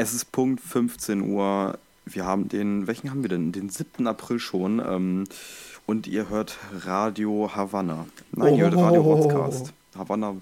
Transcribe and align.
Es 0.00 0.14
ist 0.14 0.30
Punkt 0.30 0.60
15 0.60 1.22
Uhr. 1.22 1.76
Wir 2.14 2.24
haben 2.24 2.48
den, 2.48 2.86
welchen 2.86 3.10
haben 3.10 3.22
wir 3.22 3.28
denn? 3.28 3.52
Den 3.52 3.68
7. 3.68 4.06
April 4.06 4.38
schon. 4.38 4.80
Ähm, 4.80 5.24
und 5.86 6.06
ihr 6.06 6.28
hört 6.28 6.58
Radio 6.84 7.50
Havanna. 7.54 8.06
Nein, 8.32 8.54
ihr 8.56 8.64
hört 8.64 8.76
Radio 8.76 9.02
Podcast. 9.02 9.72
Havanna. 9.96 10.36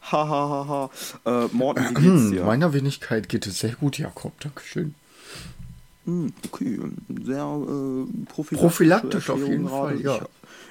Hahaha. 0.00 0.90
Äh, 1.26 1.46
Morten, 1.52 1.84
wie 1.90 2.02
geht's 2.02 2.30
dir? 2.30 2.44
Meiner 2.44 2.72
Wenigkeit 2.72 3.28
geht 3.28 3.46
es 3.46 3.58
sehr 3.58 3.74
gut, 3.74 3.98
Jakob. 3.98 4.38
Dankeschön. 4.40 4.94
Hm, 6.06 6.32
okay, 6.50 6.78
sehr 7.24 7.36
äh, 7.36 8.24
prophylaktisch, 8.26 8.58
Prophylaktisch 8.58 9.30
auf 9.30 9.46
jeden 9.46 9.68
Fall, 9.68 10.00
ja. 10.00 10.16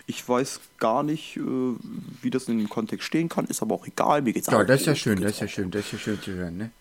Ich, 0.07 0.15
ich 0.17 0.27
weiß 0.27 0.61
gar 0.79 1.03
nicht, 1.03 1.37
äh, 1.37 1.41
wie 2.21 2.31
das 2.31 2.47
in 2.47 2.57
dem 2.57 2.69
Kontext 2.69 3.05
stehen 3.05 3.29
kann, 3.29 3.45
ist 3.45 3.61
aber 3.61 3.75
auch 3.75 3.85
egal. 3.85 4.23
Mir 4.23 4.33
geht's 4.33 4.47
Ja, 4.47 4.63
das 4.63 4.79
ist 4.81 4.87
ja 4.87 4.95
schön, 4.95 5.21
das 5.21 5.33
ist 5.33 5.41
ja 5.41 5.47
schön, 5.47 5.69
das 5.69 5.85
ist 5.85 5.91
ja 5.91 5.99
schön 5.99 6.21
zu 6.21 6.31
hören, 6.31 6.57
ne? 6.57 6.71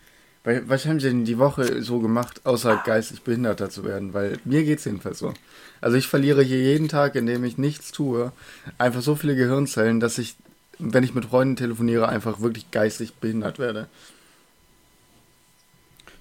Was 0.47 0.87
haben 0.87 1.01
Sie 1.01 1.09
denn 1.09 1.25
die 1.25 1.39
Woche 1.39 1.83
so 1.83 1.99
gemacht, 1.99 2.43
außer 2.45 2.81
geistig 2.85 3.23
behinderter 3.23 3.69
zu 3.69 3.83
werden? 3.83 4.15
Weil 4.15 4.39
mir 4.45 4.63
geht's 4.63 4.85
jedenfalls 4.85 5.19
so. 5.19 5.35
Also 5.81 5.97
ich 5.97 6.07
verliere 6.07 6.41
hier 6.41 6.63
jeden 6.63 6.87
Tag, 6.87 7.17
indem 7.17 7.43
ich 7.43 7.59
nichts 7.59 7.91
tue, 7.91 8.31
einfach 8.79 9.03
so 9.03 9.17
viele 9.17 9.35
Gehirnzellen, 9.35 9.99
dass 9.99 10.19
ich, 10.19 10.37
wenn 10.79 11.03
ich 11.03 11.15
mit 11.15 11.25
Freunden 11.25 11.57
telefoniere, 11.57 12.09
einfach 12.09 12.41
wirklich 12.41 12.71
geistig 12.71 13.15
behindert 13.15 13.59
werde. 13.59 13.89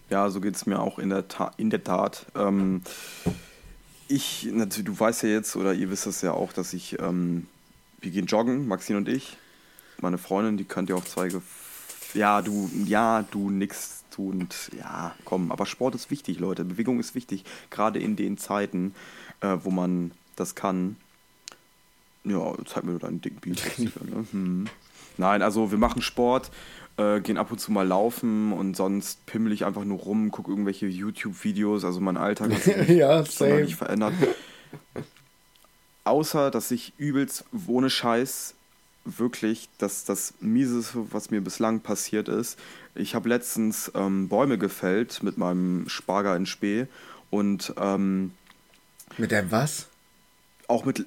Ja, 0.09 0.27
so 0.31 0.41
geht 0.41 0.55
es 0.55 0.65
mir 0.65 0.79
auch 0.79 0.97
in 0.97 1.09
der, 1.09 1.27
Ta 1.27 1.51
in 1.57 1.69
der 1.69 1.83
Tat. 1.83 2.25
Ähm, 2.35 2.81
ich, 4.07 4.49
natürlich, 4.51 4.85
du 4.85 4.99
weißt 4.99 5.21
ja 5.21 5.29
jetzt, 5.29 5.55
oder 5.55 5.71
ihr 5.75 5.91
wisst 5.91 6.07
das 6.07 6.23
ja 6.23 6.31
auch, 6.31 6.51
dass 6.51 6.73
ich, 6.73 6.97
ähm, 6.99 7.45
wir 8.01 8.09
gehen 8.09 8.25
joggen, 8.25 8.67
Maxine 8.67 8.97
und 8.97 9.07
ich. 9.07 9.37
Meine 10.01 10.17
Freundin, 10.17 10.57
die 10.57 10.65
könnt 10.65 10.89
ihr 10.89 10.95
auch 10.95 11.05
zwei, 11.05 11.29
ja, 12.15 12.41
du, 12.41 12.71
ja, 12.85 13.23
du 13.29 13.51
nix 13.51 13.94
tun 14.15 14.41
und 14.41 14.71
ja, 14.77 15.15
komm, 15.25 15.51
aber 15.51 15.65
Sport 15.65 15.95
ist 15.95 16.11
wichtig, 16.11 16.39
Leute. 16.39 16.63
Bewegung 16.65 16.99
ist 16.99 17.15
wichtig, 17.15 17.43
gerade 17.69 17.99
in 17.99 18.15
den 18.15 18.37
Zeiten, 18.37 18.95
äh, 19.41 19.57
wo 19.63 19.71
man 19.71 20.11
das 20.35 20.55
kann. 20.55 20.97
Ja, 22.23 22.53
zeig 22.65 22.83
mir 22.83 22.91
nur 22.91 22.99
deinen 22.99 23.21
dicken 23.21 23.39
Bizeps 23.39 23.77
ne? 23.79 24.25
hm. 24.31 24.67
Nein, 25.17 25.41
also 25.41 25.71
wir 25.71 25.77
machen 25.77 26.01
Sport, 26.01 26.51
äh, 26.97 27.21
gehen 27.21 27.37
ab 27.37 27.51
und 27.51 27.59
zu 27.59 27.71
mal 27.71 27.87
laufen 27.87 28.51
und 28.51 28.75
sonst 28.75 29.25
pimmel 29.25 29.53
ich 29.53 29.65
einfach 29.65 29.85
nur 29.85 29.99
rum, 29.99 30.31
gucke 30.31 30.51
irgendwelche 30.51 30.87
YouTube-Videos. 30.87 31.85
Also 31.85 32.01
mein 32.01 32.17
Alltag 32.17 32.51
hat 32.53 32.63
sich 32.63 32.87
Ja, 32.89 33.21
nicht 33.21 33.75
verändert. 33.75 34.13
Außer, 36.03 36.51
dass 36.51 36.71
ich 36.71 36.93
übelst 36.97 37.45
ohne 37.67 37.89
Scheiß 37.89 38.55
wirklich 39.05 39.69
das, 39.77 40.03
das 40.05 40.33
Mieseste, 40.39 41.05
was 41.11 41.29
mir 41.31 41.41
bislang 41.41 41.79
passiert 41.81 42.27
ist. 42.27 42.57
Ich 42.95 43.15
habe 43.15 43.29
letztens 43.29 43.91
ähm, 43.95 44.27
Bäume 44.29 44.57
gefällt 44.57 45.21
mit 45.23 45.37
meinem 45.37 45.87
Sparger 45.87 46.35
in 46.35 46.45
Spee 46.45 46.87
und 47.29 47.73
ähm, 47.77 48.31
Mit 49.17 49.31
der 49.31 49.51
was? 49.51 49.87
auch 50.67 50.85
mit, 50.85 51.05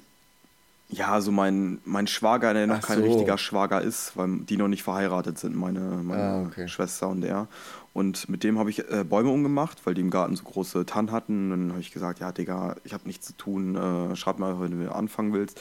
ja, 0.89 1.19
so 1.21 1.31
mein, 1.31 1.79
mein 1.85 2.07
Schwager, 2.07 2.53
der 2.53 2.65
noch 2.67 2.77
Ach 2.77 2.87
kein 2.87 2.99
so. 2.99 3.05
richtiger 3.05 3.37
Schwager 3.37 3.81
ist, 3.81 4.13
weil 4.15 4.39
die 4.39 4.57
noch 4.57 4.69
nicht 4.69 4.83
verheiratet 4.83 5.37
sind, 5.37 5.55
meine, 5.55 5.79
meine 6.01 6.21
Ah, 6.23 6.41
okay. 6.43 6.67
Schwester 6.67 7.09
und 7.09 7.23
er. 7.23 7.47
Und 7.93 8.29
mit 8.29 8.43
dem 8.43 8.57
habe 8.57 8.69
ich 8.69 8.79
äh, 8.89 9.03
Bäume 9.03 9.29
umgemacht, 9.29 9.85
weil 9.85 9.93
die 9.93 10.01
im 10.01 10.09
Garten 10.09 10.35
so 10.35 10.43
große 10.43 10.85
Tannen 10.85 11.11
hatten. 11.11 11.51
Und 11.51 11.59
dann 11.59 11.69
habe 11.71 11.81
ich 11.81 11.91
gesagt, 11.91 12.19
ja, 12.19 12.31
Digga, 12.31 12.75
ich 12.85 12.93
habe 12.93 13.05
nichts 13.07 13.25
zu 13.27 13.33
tun, 13.33 13.75
äh, 13.75 14.15
schreib 14.15 14.39
mal, 14.39 14.59
wenn 14.61 14.79
du 14.79 14.93
anfangen 14.95 15.33
willst. 15.33 15.59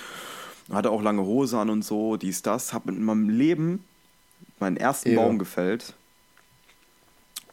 Hatte 0.71 0.91
auch 0.91 1.03
lange 1.03 1.23
Hose 1.23 1.59
an 1.59 1.71
und 1.71 1.85
so, 1.85 2.17
dies, 2.17 2.43
das. 2.43 2.73
Habe 2.73 2.93
in 2.93 3.03
meinem 3.03 3.29
Leben 3.29 3.85
meinen 4.61 4.77
ersten 4.77 5.13
Ja. 5.13 5.23
Baum 5.23 5.39
gefällt. 5.39 5.95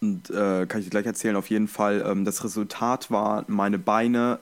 Und 0.01 0.29
äh, 0.29 0.65
kann 0.67 0.79
ich 0.79 0.85
dir 0.87 0.91
gleich 0.91 1.05
erzählen, 1.05 1.35
auf 1.35 1.49
jeden 1.49 1.67
Fall. 1.67 2.03
Ähm, 2.05 2.25
das 2.25 2.43
Resultat 2.43 3.09
war, 3.11 3.45
meine 3.47 3.79
Beine 3.79 4.39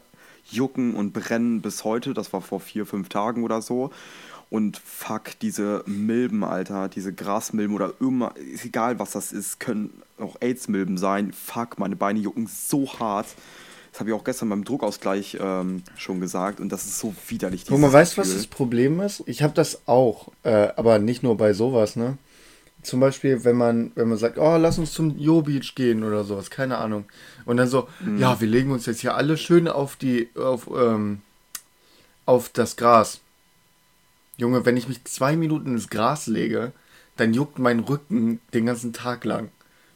jucken 0.49 0.95
und 0.95 1.13
brennen 1.13 1.61
bis 1.61 1.83
heute. 1.83 2.13
Das 2.13 2.33
war 2.33 2.41
vor 2.41 2.59
vier, 2.59 2.85
fünf 2.85 3.09
Tagen 3.09 3.43
oder 3.43 3.61
so. 3.61 3.91
Und 4.49 4.77
fuck, 4.77 5.39
diese 5.41 5.83
Milben, 5.87 6.43
Alter, 6.43 6.87
diese 6.87 7.13
Grasmilben 7.13 7.75
oder 7.75 7.93
immer, 7.99 8.33
egal 8.63 8.99
was 8.99 9.11
das 9.11 9.31
ist, 9.31 9.59
können 9.59 9.89
auch 10.19 10.35
AIDS-Milben 10.41 10.97
sein. 10.97 11.31
Fuck, 11.33 11.79
meine 11.79 11.95
Beine 11.95 12.19
jucken 12.19 12.47
so 12.47 12.87
hart. 12.99 13.27
Das 13.93 13.99
habe 13.99 14.09
ich 14.09 14.15
auch 14.15 14.23
gestern 14.23 14.49
beim 14.49 14.63
Druckausgleich 14.63 15.37
ähm, 15.39 15.83
schon 15.97 16.19
gesagt. 16.19 16.59
Und 16.59 16.69
das 16.69 16.85
ist 16.85 16.97
so 16.97 17.13
widerlich. 17.27 17.65
Guck 17.67 17.79
mal, 17.79 17.93
weißt 17.93 18.17
du, 18.17 18.21
was 18.21 18.33
das 18.33 18.47
Problem 18.47 18.99
ist? 19.01 19.21
Ich 19.27 19.43
habe 19.43 19.53
das 19.53 19.87
auch, 19.87 20.29
äh, 20.41 20.69
aber 20.75 20.97
nicht 20.97 21.21
nur 21.21 21.37
bei 21.37 21.53
sowas, 21.53 21.95
ne? 21.95 22.17
Zum 22.81 22.99
Beispiel, 22.99 23.45
wenn 23.45 23.55
man, 23.55 23.91
wenn 23.93 24.09
man 24.09 24.17
sagt, 24.17 24.39
oh, 24.39 24.57
lass 24.57 24.79
uns 24.79 24.91
zum 24.93 25.17
Jo 25.19 25.43
Beach 25.43 25.75
gehen 25.75 26.03
oder 26.03 26.23
sowas, 26.23 26.49
keine 26.49 26.79
Ahnung. 26.79 27.05
Und 27.45 27.57
dann 27.57 27.67
so, 27.69 27.87
Mhm. 27.99 28.17
ja, 28.17 28.41
wir 28.41 28.47
legen 28.47 28.71
uns 28.71 28.87
jetzt 28.87 29.01
hier 29.01 29.15
alle 29.15 29.37
schön 29.37 29.67
auf 29.67 29.95
die, 29.95 30.27
auf, 30.35 30.67
ähm, 30.75 31.21
auf 32.25 32.49
das 32.49 32.75
Gras. 32.75 33.21
Junge, 34.37 34.65
wenn 34.65 34.75
ich 34.75 34.87
mich 34.87 35.03
zwei 35.05 35.35
Minuten 35.37 35.75
ins 35.75 35.89
Gras 35.89 36.25
lege, 36.25 36.71
dann 37.15 37.35
juckt 37.35 37.59
mein 37.59 37.79
Rücken 37.81 38.39
den 38.55 38.65
ganzen 38.65 38.91
Tag 38.91 39.23
lang. 39.23 39.51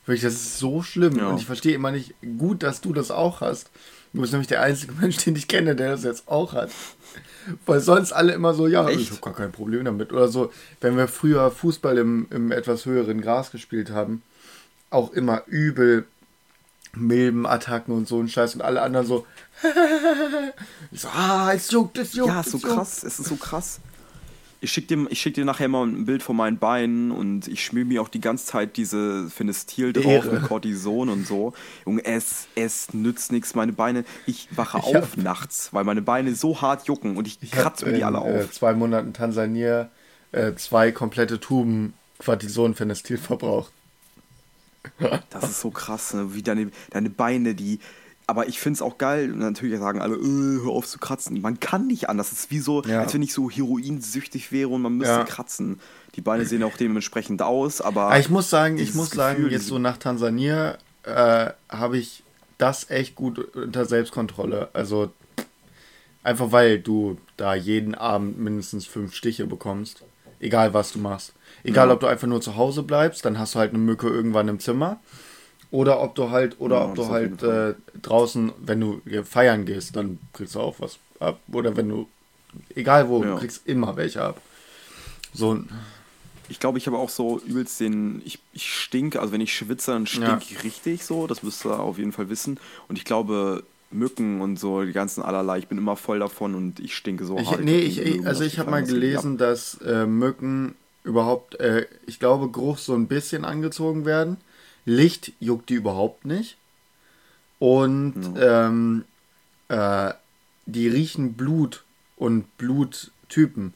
Wirklich, 0.07 0.23
das 0.23 0.33
ist 0.33 0.57
so 0.57 0.81
schlimm. 0.81 1.17
Ja. 1.17 1.29
Und 1.29 1.37
ich 1.37 1.45
verstehe 1.45 1.75
immer 1.75 1.91
nicht 1.91 2.15
gut, 2.37 2.63
dass 2.63 2.79
du 2.79 2.93
das 2.93 3.11
auch 3.11 3.41
hast. 3.41 3.69
Du 4.13 4.21
bist 4.21 4.31
nämlich 4.31 4.47
der 4.47 4.61
einzige 4.61 4.93
Mensch, 4.99 5.17
den 5.17 5.35
ich 5.35 5.47
kenne, 5.47 5.75
der 5.75 5.91
das 5.91 6.03
jetzt 6.03 6.27
auch 6.29 6.53
hat. 6.53 6.71
Weil 7.65 7.81
sonst 7.81 8.13
alle 8.13 8.33
immer 8.33 8.53
so, 8.53 8.67
ja, 8.67 8.87
Echt? 8.87 9.01
ich 9.01 9.11
habe 9.11 9.21
gar 9.21 9.33
kein 9.33 9.51
Problem 9.51 9.83
damit. 9.83 10.13
Oder 10.13 10.29
so, 10.29 10.51
wenn 10.79 10.95
wir 10.95 11.09
früher 11.09 11.51
Fußball 11.51 11.97
im, 11.97 12.27
im 12.29 12.51
etwas 12.51 12.85
höheren 12.85 13.21
Gras 13.21 13.51
gespielt 13.51 13.91
haben, 13.91 14.23
auch 14.89 15.11
immer 15.11 15.43
übel 15.47 16.05
Milbenattacken 16.95 17.93
und 17.93 18.07
so 18.07 18.19
ein 18.19 18.29
Scheiß 18.29 18.55
und 18.55 18.61
alle 18.61 18.81
anderen 18.81 19.05
so, 19.05 19.27
ich 20.91 21.01
so, 21.01 21.09
ah, 21.09 21.51
es 21.53 21.69
juckt, 21.69 21.97
es 21.97 22.13
juckt. 22.13 22.29
Ja, 22.29 22.39
es 22.39 22.51
so 22.51 22.57
juckt. 22.57 22.73
krass, 22.73 23.03
es 23.03 23.19
ist 23.19 23.27
so 23.27 23.35
krass. 23.35 23.79
Ich 24.59 24.71
schicke 24.71 24.95
dir, 24.95 25.07
ich 25.11 25.21
schick 25.21 25.35
dir 25.35 25.45
nachher 25.45 25.67
mal 25.67 25.85
ein 25.85 26.05
Bild 26.05 26.23
von 26.23 26.35
meinen 26.35 26.57
Beinen 26.57 27.11
und 27.11 27.47
ich 27.47 27.63
schmier 27.63 27.85
mir 27.85 28.01
auch 28.01 28.09
die 28.09 28.21
ganze 28.21 28.45
Zeit 28.47 28.75
diese 28.75 29.29
Phenestil 29.29 29.93
drauf 29.93 30.05
Ehre. 30.05 30.33
mit 30.33 30.43
Cortison 30.43 31.09
und 31.09 31.27
so. 31.27 31.53
Junge, 31.85 32.03
es, 32.05 32.47
es 32.55 32.91
nützt 32.93 33.31
nichts. 33.31 33.53
Meine 33.53 33.71
Beine, 33.73 34.03
ich 34.25 34.47
wache 34.57 34.79
Ich 34.79 34.95
hab- 34.95 35.03
auf 35.03 35.17
nachts, 35.17 35.69
weil 35.73 35.83
meine 35.83 36.01
Beine 36.01 36.33
so 36.33 36.59
hart 36.59 36.87
jucken 36.87 37.17
und 37.17 37.27
ich, 37.27 37.37
Ich 37.41 37.51
kratze 37.51 37.85
mir 37.85 37.93
die 37.93 37.99
in 37.99 38.05
alle 38.05 38.17
äh, 38.17 38.43
auf. 38.43 38.51
zwei 38.51 38.73
Monaten 38.73 39.13
Tansania 39.13 39.89
äh, 40.31 40.53
zwei 40.55 40.91
komplette 40.91 41.39
Tuben 41.39 41.93
Quartison 42.17 42.73
Phenestil 42.73 43.17
verbraucht. 43.19 43.71
Das 45.29 45.43
ist 45.43 45.61
so 45.61 45.69
krass, 45.69 46.13
ne? 46.13 46.33
wie 46.33 46.41
deine, 46.41 46.71
deine 46.89 47.09
Beine, 47.09 47.53
die. 47.55 47.79
Aber 48.29 48.49
ich 48.49 48.59
finde 48.59 48.75
es 48.77 48.81
auch 48.81 48.97
geil, 48.97 49.29
natürlich 49.29 49.79
sagen 49.79 50.01
alle, 50.01 50.15
äh, 50.15 50.61
hör 50.63 50.71
auf 50.71 50.85
zu 50.85 50.99
kratzen. 50.99 51.39
Man 51.41 51.61
kann 51.61 51.87
nicht 51.87 52.09
anders. 52.09 52.33
Es 52.33 52.39
ist 52.39 52.51
wie 52.51 52.59
so, 52.59 52.83
Ja. 52.83 52.99
als 53.01 53.13
wenn 53.13 53.21
ich 53.21 53.31
so 53.33 53.49
heroinsüchtig 53.49 54.51
wäre 54.51 54.67
und 54.67 54.81
man 54.81 54.97
müsste 54.97 55.13
Ja. 55.13 55.23
kratzen. 55.23 55.79
Die 56.15 56.21
Beine 56.21 56.43
sehen 56.45 56.61
auch 56.63 56.75
dementsprechend 56.75 57.41
aus, 57.41 57.79
aber. 57.79 58.07
Aber 58.07 58.19
ich 58.19 58.29
muss 58.29 58.49
sagen, 58.49 58.77
ich 58.79 58.93
muss 58.95 59.11
sagen, 59.11 59.37
Gefühl, 59.37 59.51
jetzt 59.53 59.61
diese- 59.61 59.69
so 59.75 59.79
nach 59.79 59.97
Tansania 59.97 60.77
äh, 61.03 61.51
habe 61.69 61.97
ich 61.97 62.23
das 62.57 62.89
echt 62.89 63.15
gut 63.15 63.39
unter 63.55 63.85
Selbstkontrolle. 63.85 64.69
Also 64.73 65.13
einfach 66.23 66.51
weil 66.51 66.79
du 66.79 67.17
da 67.37 67.55
jeden 67.55 67.95
Abend 67.95 68.37
mindestens 68.39 68.85
fünf 68.85 69.13
Stiche 69.15 69.47
bekommst. 69.47 70.03
Egal 70.41 70.73
was 70.73 70.91
du 70.91 70.99
machst. 70.99 71.31
Egal 71.63 71.87
Ja. 71.87 71.93
ob 71.93 72.01
du 72.01 72.07
einfach 72.07 72.27
nur 72.27 72.41
zu 72.41 72.57
Hause 72.57 72.83
bleibst, 72.83 73.23
dann 73.23 73.39
hast 73.39 73.55
du 73.55 73.59
halt 73.59 73.69
eine 73.69 73.79
Mücke 73.79 74.07
irgendwann 74.09 74.49
im 74.49 74.59
Zimmer. 74.59 74.99
Oder 75.69 76.01
ob 76.01 76.15
du 76.15 76.29
halt, 76.29 76.59
oder 76.59 76.77
Ja, 76.77 76.85
ob 76.85 76.95
du 76.95 77.07
halt 77.09 77.43
äh, 77.43 77.75
draußen, 78.01 78.51
wenn 78.59 78.79
du 78.79 79.01
feiern 79.25 79.65
gehst, 79.65 79.95
dann 79.95 80.17
kriegst 80.33 80.55
du 80.55 80.59
auch 80.61 80.75
was 80.79 80.97
ab. 81.19 81.39
Oder 81.51 81.75
wenn 81.75 81.89
du, 81.89 82.07
egal 82.75 83.09
wo, 83.09 83.23
Ja. 83.23 83.33
du 83.33 83.39
kriegst 83.39 83.67
immer 83.67 83.95
welche 83.97 84.21
ab. 84.21 84.41
So, 85.33 85.59
Ich 86.49 86.59
glaube, 86.61 86.77
ich 86.77 86.87
habe 86.87 86.97
auch 86.97 87.09
so 87.09 87.39
übelst 87.45 87.79
den. 87.81 88.21
Ich, 88.23 88.39
ich 88.53 88.73
stinke, 88.73 89.19
also 89.19 89.33
wenn 89.33 89.41
ich 89.41 89.53
schwitze, 89.53 89.91
dann 89.91 90.07
stinke 90.07 90.29
Ja. 90.29 90.39
ich 90.41 90.63
richtig 90.63 91.03
so. 91.03 91.27
Das 91.27 91.43
müsst 91.43 91.65
ihr 91.65 91.77
auf 91.77 91.97
jeden 91.97 92.13
Fall 92.13 92.29
wissen. 92.29 92.57
Und 92.87 92.97
ich 92.97 93.03
glaube, 93.03 93.63
Mücken 93.91 94.39
und 94.39 94.57
so, 94.57 94.83
die 94.83 94.93
ganzen 94.93 95.21
allerlei, 95.21 95.59
ich 95.59 95.67
bin 95.67 95.77
immer 95.77 95.97
voll 95.97 96.19
davon 96.19 96.55
und 96.55 96.79
ich 96.79 96.95
stinke 96.95 97.25
so 97.25 97.37
Ich, 97.37 97.51
hart. 97.51 97.63
nee, 97.63 97.79
ich, 97.79 97.99
ich, 97.99 98.25
also 98.25 98.43
ich 98.43 98.59
habe 98.59 98.71
mal 98.71 98.83
gelesen, 98.83 99.37
dass 99.37 99.75
äh, 99.81 100.05
Mücken 100.05 100.75
überhaupt, 101.03 101.55
äh, 101.59 101.85
ich 102.05 102.19
glaube, 102.19 102.49
Geruch 102.49 102.77
so 102.77 102.93
ein 102.93 103.07
bisschen 103.07 103.43
angezogen 103.45 104.05
werden. 104.05 104.37
Licht 104.87 105.33
juckt 105.41 105.69
die 105.69 105.75
überhaupt 105.75 106.25
nicht. 106.25 106.57
Und 107.59 108.15
ähm, 108.39 109.03
äh, 109.67 110.13
die 110.65 110.87
riechen 110.87 111.33
Blut 111.33 111.83
und 112.15 112.57
Bluttypen. 112.57 113.73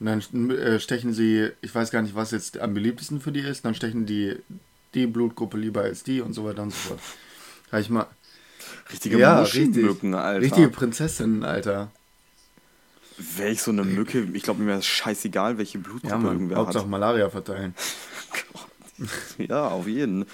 Und 0.00 0.06
dann 0.06 0.50
äh, 0.50 0.80
stechen 0.80 1.12
sie, 1.12 1.50
ich 1.60 1.74
weiß 1.74 1.90
gar 1.90 2.00
nicht, 2.00 2.14
was 2.14 2.30
jetzt 2.30 2.58
am 2.58 2.72
beliebtesten 2.72 3.20
für 3.20 3.30
die 3.30 3.40
ist, 3.40 3.64
dann 3.64 3.74
stechen 3.74 4.06
die 4.06 4.36
die 4.94 5.06
Blutgruppe 5.06 5.58
lieber 5.58 5.82
als 5.82 6.02
die 6.02 6.20
und 6.20 6.32
so 6.32 6.44
weiter 6.44 6.62
und 6.62 6.70
so 6.70 6.76
fort. 6.76 7.00
Habe 7.70 7.82
ich 7.82 7.90
mal. 7.90 8.06
Richtige 8.90 9.18
ja, 9.18 9.40
Muschelmücken, 9.40 10.14
richtig, 10.14 10.14
Alter. 10.14 10.40
Richtige 10.40 10.68
Prinzessinnen, 10.68 11.44
Alter. 11.44 11.90
Wäre 13.36 13.50
ich 13.50 13.62
so 13.62 13.70
eine 13.70 13.84
Mücke, 13.84 14.28
ich 14.32 14.42
glaube, 14.42 14.62
mir 14.62 14.68
wäre 14.68 14.78
es 14.78 14.86
scheißegal, 14.86 15.58
welche 15.58 15.78
Blutgruppe 15.78 16.08
Ja, 16.08 16.18
man, 16.18 16.32
irgendwer 16.32 16.56
Hauptsache 16.58 16.84
hat. 16.84 16.90
Malaria 16.90 17.28
verteilen. 17.28 17.74
Ja, 19.38 19.68
auf 19.68 19.86
jeden. 19.86 20.26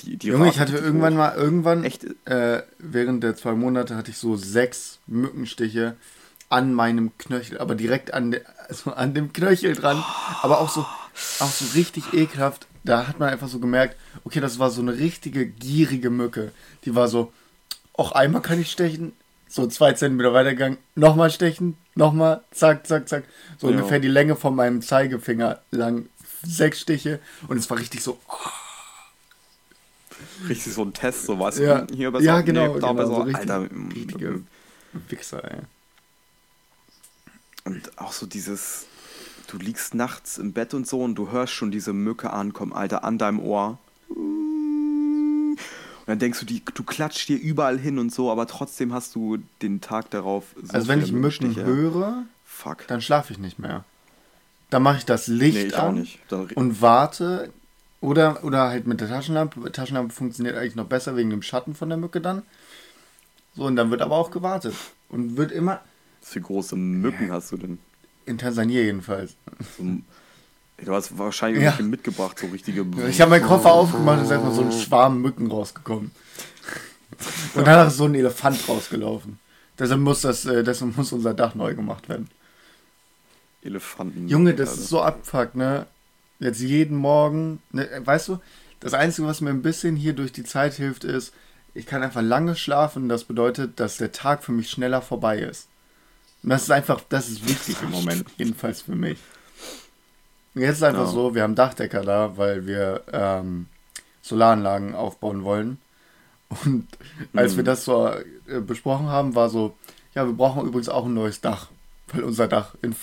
Die, 0.00 0.16
die 0.16 0.28
Junge, 0.28 0.48
ich 0.48 0.58
hatte 0.58 0.76
irgendwann 0.76 1.14
hoch. 1.14 1.18
mal, 1.18 1.34
irgendwann, 1.36 1.84
Echt? 1.84 2.06
äh, 2.26 2.62
während 2.78 3.22
der 3.24 3.34
zwei 3.36 3.52
Monate 3.52 3.96
hatte 3.96 4.10
ich 4.10 4.18
so 4.18 4.36
sechs 4.36 4.98
Mückenstiche 5.06 5.96
an 6.48 6.74
meinem 6.74 7.16
Knöchel, 7.18 7.58
aber 7.58 7.74
direkt 7.74 8.12
an, 8.14 8.30
de, 8.30 8.42
also 8.68 8.92
an 8.92 9.14
dem 9.14 9.32
Knöchel 9.32 9.74
dran, 9.74 10.02
aber 10.42 10.60
auch 10.60 10.68
so, 10.70 10.82
auch 11.40 11.50
so 11.50 11.64
richtig 11.74 12.12
ekelhaft. 12.12 12.66
Da 12.84 13.08
hat 13.08 13.18
man 13.18 13.30
einfach 13.30 13.48
so 13.48 13.58
gemerkt, 13.58 13.96
okay, 14.24 14.40
das 14.40 14.58
war 14.58 14.70
so 14.70 14.80
eine 14.80 14.96
richtige 14.96 15.46
gierige 15.46 16.10
Mücke. 16.10 16.52
Die 16.84 16.94
war 16.94 17.08
so, 17.08 17.32
auch 17.94 18.12
einmal 18.12 18.42
kann 18.42 18.60
ich 18.60 18.70
stechen, 18.70 19.12
so 19.48 19.66
zwei 19.66 19.92
Zentimeter 19.94 20.32
weitergegangen, 20.34 20.78
nochmal 20.94 21.30
stechen, 21.30 21.76
nochmal, 21.94 22.44
zack, 22.52 22.86
zack, 22.86 23.08
zack. 23.08 23.24
So 23.58 23.68
Ja. 23.68 23.74
ungefähr 23.76 23.98
die 23.98 24.08
Länge 24.08 24.36
von 24.36 24.54
meinem 24.54 24.82
Zeigefinger 24.82 25.60
lang, 25.70 26.08
sechs 26.46 26.80
Stiche 26.80 27.20
und 27.48 27.56
es 27.56 27.68
war 27.70 27.78
richtig 27.78 28.02
so, 28.02 28.18
Richtig 30.48 30.72
so 30.72 30.82
ein 30.82 30.92
Test, 30.94 31.24
so 31.26 31.38
was. 31.38 31.58
Ja. 31.58 31.86
Hier 31.94 32.10
besser, 32.10 32.24
Ja, 32.24 32.40
genau, 32.40 32.74
nee, 32.74 32.80
da 32.80 32.92
genau, 32.92 33.06
so 33.06 33.14
richtig- 33.22 33.50
Alter, 33.50 33.60
mm, 33.74 33.88
richtige 33.94 34.42
Wichser, 35.08 35.44
ey. 35.44 35.60
Und 37.64 37.98
auch 37.98 38.12
so 38.12 38.26
dieses, 38.26 38.86
du 39.48 39.58
liegst 39.58 39.94
nachts 39.94 40.38
im 40.38 40.52
Bett 40.52 40.72
und 40.74 40.86
so 40.86 41.02
und 41.02 41.16
du 41.16 41.30
hörst 41.30 41.52
schon 41.52 41.70
diese 41.70 41.92
Mücke 41.92 42.32
ankommen, 42.32 42.72
Alter, 42.72 43.04
an 43.04 43.18
deinem 43.18 43.40
Ohr. 43.40 43.78
Und 44.08 45.56
dann 46.06 46.18
denkst 46.18 46.38
du, 46.40 46.46
die, 46.46 46.62
du 46.64 46.82
klatscht 46.84 47.28
dir 47.28 47.36
überall 47.38 47.78
hin 47.78 47.98
und 47.98 48.12
so, 48.12 48.30
aber 48.30 48.46
trotzdem 48.46 48.92
hast 48.94 49.14
du 49.16 49.38
den 49.62 49.80
Tag 49.80 50.10
darauf 50.10 50.44
so 50.62 50.72
Also 50.74 50.88
wenn 50.88 51.02
ich 51.02 51.12
Mücken 51.12 51.56
höre, 51.56 52.24
Fuck. 52.44 52.86
dann 52.86 53.02
schlafe 53.02 53.32
ich 53.32 53.38
nicht 53.38 53.58
mehr. 53.58 53.84
Dann 54.70 54.82
mache 54.82 54.98
ich 54.98 55.04
das 55.04 55.26
Licht 55.28 55.56
Nee, 55.58 55.64
ich 55.66 55.78
an 55.78 56.06
und 56.54 56.80
warte. 56.82 57.50
Oder, 58.00 58.44
oder 58.44 58.68
halt 58.68 58.86
mit 58.86 59.00
der 59.00 59.08
Taschenlampe. 59.08 59.72
Taschenlampe 59.72 60.12
funktioniert 60.14 60.56
eigentlich 60.56 60.76
noch 60.76 60.86
besser 60.86 61.16
wegen 61.16 61.30
dem 61.30 61.42
Schatten 61.42 61.74
von 61.74 61.88
der 61.88 61.98
Mücke 61.98 62.20
dann. 62.20 62.42
So, 63.56 63.64
und 63.64 63.76
dann 63.76 63.90
wird 63.90 64.02
aber 64.02 64.16
auch 64.16 64.30
gewartet. 64.30 64.74
Und 65.08 65.36
wird 65.36 65.50
immer, 65.50 65.80
was 66.20 66.30
für 66.30 66.40
große 66.40 66.76
Mücken 66.76 67.32
hast 67.32 67.52
du 67.52 67.56
denn? 67.56 67.78
in 68.26 68.38
Tansania 68.38 68.82
jedenfalls. 68.82 69.36
So, 69.78 69.84
du 70.84 70.92
hast 70.94 71.16
wahrscheinlich 71.16 71.62
Ja. 71.62 71.76
mitgebracht, 71.80 72.38
so 72.38 72.48
richtige. 72.48 72.84
Ich 73.08 73.20
habe 73.20 73.30
meinen 73.30 73.44
Koffer 73.46 73.72
aufgemacht 73.72 74.18
und 74.18 74.24
ist 74.24 74.32
einfach 74.32 74.52
so 74.52 74.62
ein 74.62 74.72
Schwarm 74.72 75.22
Mücken 75.22 75.48
rausgekommen. 75.50 76.10
Und 77.54 77.66
danach 77.66 77.86
ist 77.86 77.96
so 77.96 78.04
ein 78.04 78.14
Elefant 78.16 78.68
rausgelaufen. 78.68 79.38
Deshalb 79.78 80.00
muss, 80.00 80.22
das, 80.22 80.44
äh, 80.44 80.64
deshalb 80.64 80.96
muss 80.96 81.12
unser 81.12 81.34
Dach 81.34 81.54
neu 81.54 81.74
gemacht 81.74 82.08
werden. 82.08 82.28
Elefanten. 83.66 84.28
Junge, 84.28 84.54
das 84.54 84.70
Alter. 84.70 84.80
ist 84.82 84.88
so 84.88 85.02
abfuck, 85.02 85.54
ne? 85.54 85.86
Jetzt 86.38 86.60
jeden 86.60 86.96
Morgen, 86.96 87.60
ne, 87.72 87.88
weißt 88.04 88.28
du, 88.28 88.38
das 88.80 88.92
Einzige, 88.94 89.26
was 89.26 89.40
mir 89.40 89.50
ein 89.50 89.62
bisschen 89.62 89.96
hier 89.96 90.12
durch 90.12 90.32
die 90.32 90.44
Zeit 90.44 90.74
hilft, 90.74 91.04
ist, 91.04 91.32
ich 91.74 91.86
kann 91.86 92.02
einfach 92.02 92.22
lange 92.22 92.56
schlafen. 92.56 93.08
Das 93.08 93.24
bedeutet, 93.24 93.80
dass 93.80 93.96
der 93.96 94.12
Tag 94.12 94.44
für 94.44 94.52
mich 94.52 94.70
schneller 94.70 95.02
vorbei 95.02 95.38
ist. 95.38 95.68
Und 96.42 96.50
das 96.50 96.62
ist 96.64 96.70
einfach, 96.70 97.00
das 97.08 97.28
ist 97.28 97.48
wichtig 97.48 97.76
im 97.82 97.90
Moment, 97.90 98.26
jedenfalls 98.38 98.82
für 98.82 98.94
mich. 98.94 99.18
Und 100.54 100.62
jetzt 100.62 100.76
ist 100.76 100.82
einfach 100.82 101.06
Ja. 101.06 101.10
so, 101.10 101.34
wir 101.34 101.42
haben 101.42 101.54
Dachdecker 101.54 102.02
da, 102.02 102.36
weil 102.36 102.66
wir 102.66 103.02
ähm, 103.12 103.66
Solaranlagen 104.22 104.94
aufbauen 104.94 105.42
wollen. 105.44 105.78
Und 106.64 106.86
als 107.34 107.52
Mhm. 107.52 107.56
wir 107.58 107.64
das 107.64 107.84
so 107.84 108.06
äh, 108.08 108.60
besprochen 108.60 109.08
haben, 109.08 109.34
war 109.34 109.48
so, 109.48 109.76
ja, 110.14 110.24
wir 110.26 110.32
brauchen 110.34 110.66
übrigens 110.66 110.88
auch 110.88 111.06
ein 111.06 111.14
neues 111.14 111.40
Dach. 111.40 111.68
Weil 112.12 112.24
unser 112.24 112.48
Dach, 112.48 112.74
in, 112.82 112.94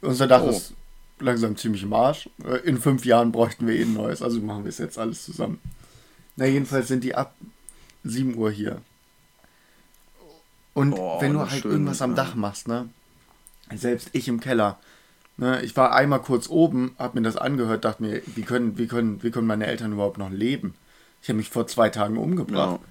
unser 0.00 0.26
Dach 0.26 0.42
Oh. 0.42 0.50
ist 0.50 0.72
langsam 1.20 1.56
ziemlich 1.56 1.82
im 1.82 1.92
Arsch. 1.92 2.28
Äh, 2.44 2.56
In 2.68 2.78
fünf 2.78 3.04
Jahren 3.04 3.30
bräuchten 3.32 3.66
wir 3.66 3.74
eh 3.74 3.82
ein 3.82 3.94
neues, 3.94 4.22
also 4.22 4.40
machen 4.40 4.64
wir 4.64 4.68
es 4.70 4.78
jetzt 4.78 4.98
alles 4.98 5.24
zusammen. 5.24 5.60
Na, 6.36 6.46
jedenfalls 6.46 6.88
sind 6.88 7.04
die 7.04 7.14
ab 7.14 7.34
7 8.04 8.34
Uhr 8.36 8.50
hier. 8.50 8.80
Und 10.74 10.94
Oh, 10.94 11.20
wenn 11.20 11.34
du 11.34 11.40
halt 11.40 11.62
schön, 11.62 11.70
irgendwas 11.70 12.02
am 12.02 12.10
ja. 12.10 12.16
Dach 12.16 12.34
machst, 12.34 12.66
ne? 12.68 12.88
Selbst 13.74 14.08
ich 14.12 14.26
im 14.28 14.40
Keller. 14.40 14.78
Ne, 15.36 15.62
ich 15.62 15.76
war 15.76 15.94
einmal 15.94 16.20
kurz 16.20 16.48
oben, 16.48 16.94
hab 16.98 17.14
mir 17.14 17.22
das 17.22 17.36
angehört, 17.36 17.84
dachte 17.84 18.02
mir, 18.02 18.22
wie 18.34 18.42
können, 18.42 18.76
wie 18.76 18.86
können, 18.86 19.22
wie 19.22 19.30
können 19.30 19.46
meine 19.46 19.66
Eltern 19.66 19.92
überhaupt 19.92 20.18
noch 20.18 20.30
leben? 20.30 20.74
Ich 21.22 21.28
habe 21.28 21.38
mich 21.38 21.48
vor 21.48 21.66
zwei 21.66 21.88
Tagen 21.88 22.16
umgebracht. 22.18 22.80
Ja. 22.80 22.88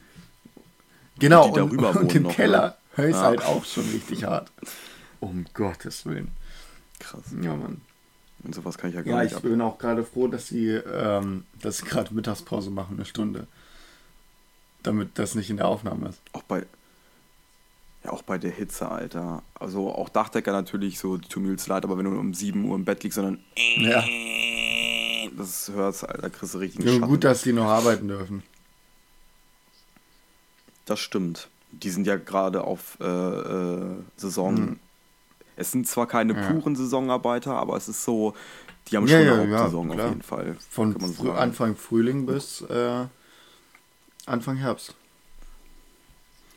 Genau, 1.19 1.49
und, 1.49 1.77
und 1.77 2.15
im 2.15 2.23
noch, 2.23 2.33
Keller 2.35 2.77
höre 2.95 3.09
ich 3.09 3.15
Ja. 3.15 3.21
halt 3.23 3.43
auch 3.43 3.63
schon 3.65 3.83
richtig 3.89 4.23
hart. 4.23 4.51
Um 5.21 5.45
Gottes 5.53 6.05
Willen. 6.05 6.29
Krass. 6.99 7.23
Ja, 7.41 7.55
Mann. 7.55 7.79
Und 8.43 8.53
sowas 8.55 8.77
kann 8.77 8.89
ich 8.89 8.95
ja 8.95 9.01
gar 9.03 9.13
Ja, 9.17 9.21
nicht 9.23 9.31
ich 9.31 9.37
ab. 9.37 9.43
bin 9.43 9.61
auch 9.61 9.77
gerade 9.77 10.03
froh, 10.03 10.27
dass 10.27 10.47
sie, 10.47 10.67
ähm, 10.69 11.45
dass 11.61 11.77
sie 11.77 11.85
gerade 11.85 12.13
Mittagspause 12.13 12.69
machen, 12.71 12.95
eine 12.97 13.05
Stunde. 13.05 13.47
Damit 14.83 15.11
das 15.19 15.35
nicht 15.35 15.49
in 15.51 15.57
der 15.57 15.67
Aufnahme 15.67 16.09
ist. 16.09 16.19
Auch 16.33 16.41
bei. 16.43 16.65
Ja, 18.03 18.09
auch 18.11 18.23
bei 18.23 18.39
der 18.39 18.49
Hitze, 18.49 18.89
Alter. 18.89 19.43
Also 19.53 19.93
auch 19.93 20.09
Dachdecker 20.09 20.51
natürlich 20.51 20.97
so, 20.97 21.19
tut 21.19 21.43
mir 21.43 21.55
leid, 21.67 21.83
aber 21.83 21.99
wenn 21.99 22.05
du 22.05 22.17
um 22.19 22.33
7 22.33 22.65
Uhr 22.65 22.75
im 22.75 22.83
Bett 22.83 23.03
liegst, 23.03 23.15
sondern 23.17 23.39
Ja. 23.77 24.03
das 25.37 25.69
hörst, 25.71 26.09
Alter, 26.09 26.31
kriegst 26.31 26.55
du 26.55 26.57
richtig 26.57 26.83
ja 26.83 26.93
Schatten. 26.93 27.05
gut, 27.07 27.23
dass 27.23 27.43
die 27.43 27.53
noch 27.53 27.67
arbeiten 27.67 28.07
dürfen. 28.07 28.41
Das 30.85 30.99
stimmt. 30.99 31.49
Die 31.71 31.89
sind 31.91 32.07
ja 32.07 32.15
gerade 32.17 32.63
auf 32.63 32.97
äh, 32.99 33.05
äh, 33.05 33.95
Saison. 34.17 34.55
Mhm. 34.55 34.79
Es 35.61 35.71
sind 35.71 35.87
zwar 35.87 36.07
keine 36.07 36.33
Ja. 36.33 36.39
puren 36.39 36.75
Saisonarbeiter, 36.75 37.53
aber 37.53 37.77
es 37.77 37.87
ist 37.87 38.03
so, 38.03 38.33
die 38.87 38.97
haben 38.97 39.07
Ja, 39.07 39.17
schon 39.19 39.27
eine 39.29 39.51
Hauptsaison 39.51 39.91
auf 39.91 40.07
jeden 40.07 40.21
Fall. 40.21 40.57
Von 40.69 40.99
frü. 40.99 41.29
Anfang 41.31 41.75
Frühling 41.75 42.25
bis 42.25 42.61
äh, 42.61 43.05
Anfang 44.25 44.57
Herbst. 44.57 44.95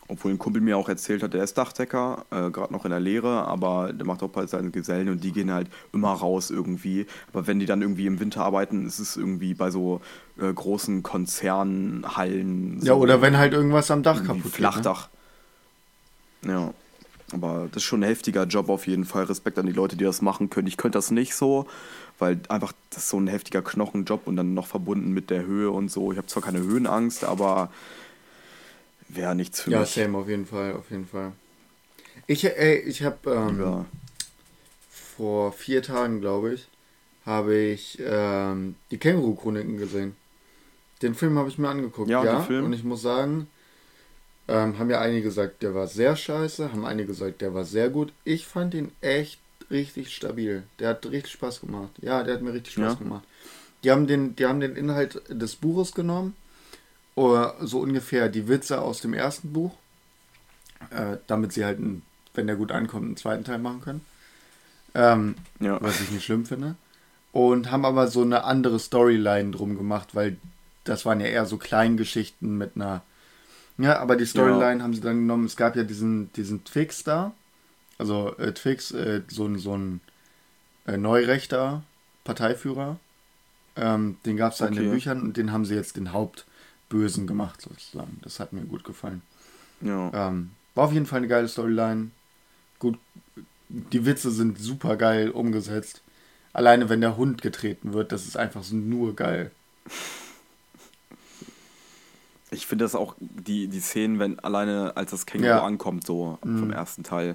Obwohl 0.07 0.33
ein 0.33 0.39
Kumpel 0.39 0.61
mir 0.61 0.77
auch 0.77 0.91
erzählt 0.91 1.23
hat, 1.23 1.33
der 1.33 1.43
ist 1.43 1.57
Dachdecker, 1.57 2.27
äh, 2.31 2.51
gerade 2.51 2.73
noch 2.75 2.85
in 2.85 2.91
der 2.91 3.01
Lehre, 3.01 3.47
aber 3.47 3.91
der 3.93 4.07
macht 4.07 4.23
auch 4.23 4.29
bald 4.29 4.51
seine 4.51 4.71
Gesellen 4.71 5.09
und 5.09 5.25
die 5.25 5.33
gehen 5.33 5.51
halt 5.51 5.69
immer 5.95 6.13
raus 6.13 6.51
irgendwie. 6.51 7.07
Aber 7.33 7.47
wenn 7.47 7.59
die 7.59 7.65
dann 7.65 7.81
irgendwie 7.81 8.07
im 8.07 8.21
Winter 8.21 8.45
arbeiten, 8.45 8.87
ist 8.87 8.99
es 8.99 9.17
irgendwie 9.17 9.55
bei 9.55 9.71
so 9.71 10.03
äh, 10.39 10.53
großen 10.53 11.03
Konzernhallen. 11.03 12.81
So 12.81 12.87
Ja, 12.87 12.93
oder 12.95 13.23
wenn 13.23 13.39
halt 13.39 13.55
irgendwas 13.55 13.91
am 13.91 14.03
Dach 14.03 14.23
kaputt 14.25 14.43
geht. 14.43 14.53
Flachdach. 14.53 15.09
Ja, 16.47 16.75
aber 17.35 17.69
das 17.71 17.79
ist 17.83 17.85
schon 17.85 18.01
ein 18.03 18.09
heftiger 18.09 18.45
Job 18.45 18.69
auf 18.69 18.87
jeden 18.87 19.05
Fall. 19.05 19.25
Respekt 19.25 19.59
an 19.59 19.67
die 19.67 19.73
Leute, 19.73 19.97
die 19.97 20.05
das 20.05 20.23
machen 20.23 20.51
können. 20.51 20.67
Ich 20.69 20.77
könnte 20.77 20.97
das 20.99 21.11
nicht 21.11 21.35
so, 21.35 21.67
weil 22.19 22.41
einfach 22.49 22.73
das 22.91 23.05
ist 23.05 23.09
so 23.11 23.19
ein 23.19 23.27
heftiger 23.27 23.63
Knochenjob 23.63 24.27
und 24.27 24.37
dann 24.37 24.55
noch 24.55 24.67
verbunden 24.67 25.13
mit 25.13 25.31
der 25.31 25.45
Höhe 25.45 25.71
und 25.71 25.91
so. 25.91 26.13
Ich 26.13 26.19
habe 26.19 26.27
zwar 26.29 26.43
keine 26.43 26.61
Höhenangst, 26.61 27.25
aber 27.25 27.71
wäre 29.09 29.35
nichts 29.35 29.61
für? 29.61 29.71
Ja, 29.71 29.81
mich. 29.81 29.91
same, 29.91 30.17
auf 30.19 30.29
jeden 30.29 30.47
Fall, 30.47 30.75
auf 30.75 30.91
jeden 30.91 31.07
Fall. 31.07 31.33
Ich, 32.27 32.45
ey, 32.45 32.79
ich 32.79 33.03
habe 33.03 33.31
ähm, 33.31 33.61
Ja. 33.61 33.85
vor 34.91 35.53
vier 35.53 35.83
Tagen, 35.83 36.21
glaube 36.21 36.55
ich, 36.55 36.69
habe 37.27 37.57
ich 37.57 37.99
ähm, 38.05 38.77
die 38.91 38.99
Känguru-Chroniken 38.99 39.77
gesehen. 39.77 40.17
Den 41.03 41.15
Film 41.15 41.39
habe 41.39 41.49
ich 41.49 41.59
mir 41.59 41.69
angeguckt, 41.69 42.09
Ja, 42.09 42.25
ja. 42.25 42.37
den 42.37 42.47
Film? 42.47 42.65
Und 42.67 42.73
ich 42.73 42.85
muss 42.85 43.03
sagen, 43.03 43.49
ähm, 44.49 44.79
haben 44.79 44.91
ja 44.91 45.01
einige 45.01 45.23
gesagt, 45.23 45.63
der 45.63 45.75
war 45.75 45.87
sehr 45.87 46.17
scheiße, 46.17 46.71
haben 46.73 46.85
einige 46.85 47.09
gesagt, 47.09 47.41
der 47.41 47.55
war 47.55 47.65
sehr 47.65 47.89
gut. 47.89 48.13
Ich 48.25 48.47
fand 48.47 48.75
ihn 48.75 48.93
echt 49.01 49.41
richtig 49.71 50.15
stabil. 50.15 50.63
Der 50.79 50.91
hat 50.91 51.07
richtig 51.07 51.33
Spaß 51.33 51.61
gemacht. 51.61 51.91
Ja, 52.03 52.23
der 52.23 52.35
hat 52.35 52.43
mir 52.43 52.53
richtig 52.53 52.75
Spaß 52.75 52.93
Ja? 52.95 52.99
gemacht. 52.99 53.25
Die 53.83 53.91
haben 53.91 54.07
den, 54.07 54.35
die 54.37 54.47
haben 54.47 54.61
den 54.61 54.77
Inhalt 54.77 55.23
des 55.29 55.57
Buches 55.57 55.93
genommen, 55.93 56.35
oder 57.17 57.55
so 57.61 57.79
ungefähr 57.81 58.29
die 58.29 58.49
Witze 58.49 58.81
aus 58.83 59.01
dem 59.01 59.15
ersten 59.15 59.53
Buch, 59.53 59.73
äh, 60.91 61.17
damit 61.29 61.53
sie 61.53 61.65
halt, 61.65 61.79
einen, 61.79 62.03
wenn 62.35 62.47
der 62.49 62.57
gut 62.57 62.73
ankommt, 62.73 63.05
einen 63.05 63.17
zweiten 63.17 63.45
Teil 63.45 63.59
machen 63.59 63.81
können. 63.83 64.01
Ähm, 64.95 65.35
Ja. 65.61 65.81
was 65.81 66.01
ich 66.01 66.11
nicht 66.11 66.25
schlimm 66.25 66.45
finde. 66.47 66.75
Und 67.33 67.71
haben 67.71 67.85
aber 67.85 68.09
so 68.09 68.23
eine 68.23 68.45
andere 68.45 68.79
Storyline 68.79 69.51
drum 69.53 69.77
gemacht, 69.77 70.15
weil 70.15 70.37
das 70.85 71.05
waren 71.05 71.21
ja 71.21 71.27
eher 71.27 71.47
so 71.47 71.57
Kleingeschichten 71.57 72.57
mit 72.59 72.73
einer. 72.77 73.03
Ja, 73.79 73.99
aber 73.99 74.17
die 74.17 74.27
Storyline 74.27 74.83
haben 74.83 74.95
sie 74.95 75.01
dann 75.01 75.17
genommen. 75.21 75.47
Es 75.47 75.57
gab 75.57 75.75
ja 75.77 75.83
diesen, 75.83 76.33
diesen 76.35 76.65
Twix 76.65 77.03
da. 77.05 77.33
Also 77.99 78.37
äh, 78.39 78.53
Twix, 78.53 78.91
äh, 78.93 79.23
so, 79.29 79.47
ein- 79.47 79.59
so 79.59 79.77
ein 79.77 80.01
äh, 80.87 80.97
neurechter 80.97 81.83
Parteiführer. 82.25 82.99
Ähm, 83.77 84.17
den 84.25 84.37
gab 84.37 84.53
es 84.53 84.59
da 84.59 84.67
in 84.67 84.75
den 84.75 84.85
Okay. 84.87 84.95
Büchern 84.95 85.23
und 85.23 85.37
den 85.37 85.51
haben 85.51 85.65
sie 85.65 85.75
jetzt 85.75 85.97
den 85.97 86.13
Hauptbösen 86.13 87.27
gemacht, 87.27 87.61
sozusagen. 87.61 88.19
Das 88.23 88.39
hat 88.39 88.53
mir 88.53 88.63
gut 88.63 88.85
gefallen. 88.85 89.23
Ja. 89.81 90.29
Ähm, 90.29 90.51
war 90.77 90.85
auf 90.85 90.93
jeden 90.93 91.07
Fall 91.07 91.19
eine 91.19 91.29
geile 91.29 91.49
Storyline. 91.49 92.11
Gut, 92.79 92.99
die 93.69 94.07
Witze 94.07 94.31
sind 94.31 94.59
super 94.59 94.97
geil 94.97 95.31
umgesetzt. 95.31 96.03
Alleine 96.53 96.89
wenn 96.89 97.01
der 97.01 97.17
Hund 97.17 97.43
getreten 97.43 97.93
wird, 97.93 98.13
das 98.13 98.27
ist 98.27 98.37
einfach 98.37 98.63
so 98.63 98.77
nur 98.77 99.17
geil. 99.17 99.51
Ich 102.55 102.67
finde 102.67 102.85
das 102.85 102.95
auch, 102.95 103.15
die, 103.19 103.69
die 103.69 103.81
Szenen, 103.81 104.19
wenn 104.19 104.39
alleine 104.39 104.93
als 104.97 105.11
das 105.11 105.27
Känguru 105.27 105.49
Ja. 105.49 105.65
ankommt, 105.65 106.07
so 106.07 106.39
Mhm. 106.45 106.59
vom 106.61 106.71
ersten 106.71 107.03
Teil. 107.03 107.35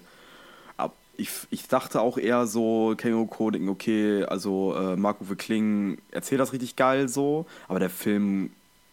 Ich, 1.22 1.32
ich 1.50 1.68
dachte 1.68 2.00
auch 2.00 2.18
eher 2.18 2.48
so, 2.48 2.94
Känguru 2.98 3.26
Coding, 3.26 3.68
okay, 3.68 4.24
also 4.24 4.74
äh, 4.74 4.96
Marco 4.96 5.26
Kling 5.38 5.98
erzählt 6.12 6.40
das 6.40 6.54
richtig 6.54 6.78
geil 6.78 7.10
so, 7.10 7.46
aber 7.68 7.80
der 7.80 7.90
Film, 7.90 8.52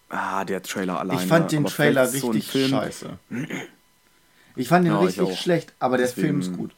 ah, 0.08 0.44
der 0.44 0.60
Trailer 0.64 0.98
alleine. 0.98 1.22
ich 1.22 1.28
fand 1.28 1.52
den 1.52 1.60
aber 1.60 1.68
Trailer 1.68 2.08
so 2.08 2.26
richtig 2.32 2.50
Film- 2.50 2.70
scheiße. 2.70 3.10
Ich 4.56 4.66
fand 4.66 4.86
den 4.86 4.92
Ja, 4.94 5.00
ich 5.06 5.20
richtig 5.20 5.38
schlecht, 5.38 5.72
aber 5.78 5.98
der 5.98 6.06
Deswegen- 6.08 6.26
Film 6.26 6.40
ist 6.40 6.56
gut. 6.56 6.72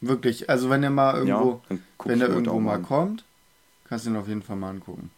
Wirklich, 0.00 0.48
also 0.48 0.70
wenn 0.70 0.82
er 0.82 0.88
mal 0.88 1.16
irgendwo, 1.16 1.60
Ja, 1.68 1.76
wenn 2.06 2.20
er 2.22 2.28
irgendwo 2.28 2.58
mal 2.58 2.76
an. 2.76 2.82
kommt, 2.82 3.24
kannst 3.90 4.06
du 4.06 4.10
ihn 4.10 4.16
auf 4.16 4.26
jeden 4.26 4.42
Fall 4.42 4.56
mal 4.56 4.70
angucken. 4.70 5.10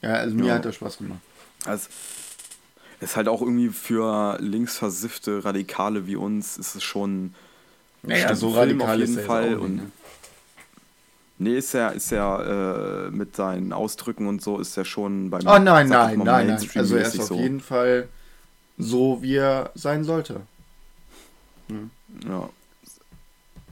Ja, 0.00 0.14
also 0.14 0.34
mir 0.34 0.46
Ja. 0.46 0.54
hat 0.54 0.64
er 0.64 0.72
Spaß 0.72 0.96
gemacht. 0.96 1.20
Also, 1.64 1.88
ist 3.00 3.16
halt 3.16 3.28
auch 3.28 3.40
irgendwie 3.40 3.68
für 3.68 4.36
linksversiffte 4.40 5.44
Radikale 5.44 6.06
wie 6.06 6.16
uns, 6.16 6.56
ist 6.56 6.74
es 6.74 6.82
schon. 6.82 7.34
Naja, 8.02 8.34
so 8.34 8.50
radikal 8.50 8.94
auf 8.94 8.98
jeden 8.98 9.12
ist 9.12 9.18
er 9.18 9.24
Fall. 9.26 9.50
nicht, 9.50 9.60
und, 9.60 9.76
ne? 9.76 9.90
Nee, 11.38 11.56
ist 11.58 11.72
ja, 11.72 11.88
ist 11.88 12.10
ja 12.10 13.06
äh, 13.06 13.10
mit 13.10 13.34
seinen 13.34 13.72
Ausdrücken 13.72 14.26
und 14.28 14.42
so 14.42 14.58
ist 14.60 14.76
er 14.76 14.84
schon 14.84 15.30
beim. 15.30 15.40
Oh 15.46 15.58
nein, 15.58 15.88
nein, 15.88 15.88
mal, 15.88 16.24
nein, 16.24 16.46
nein. 16.46 16.68
Also 16.74 16.96
er 16.96 17.06
ist 17.06 17.18
auf 17.18 17.26
so. 17.26 17.34
jeden 17.34 17.60
Fall 17.60 18.08
so, 18.78 19.22
wie 19.22 19.36
er 19.36 19.70
sein 19.74 20.04
sollte. 20.04 20.40
Ja. 22.28 22.48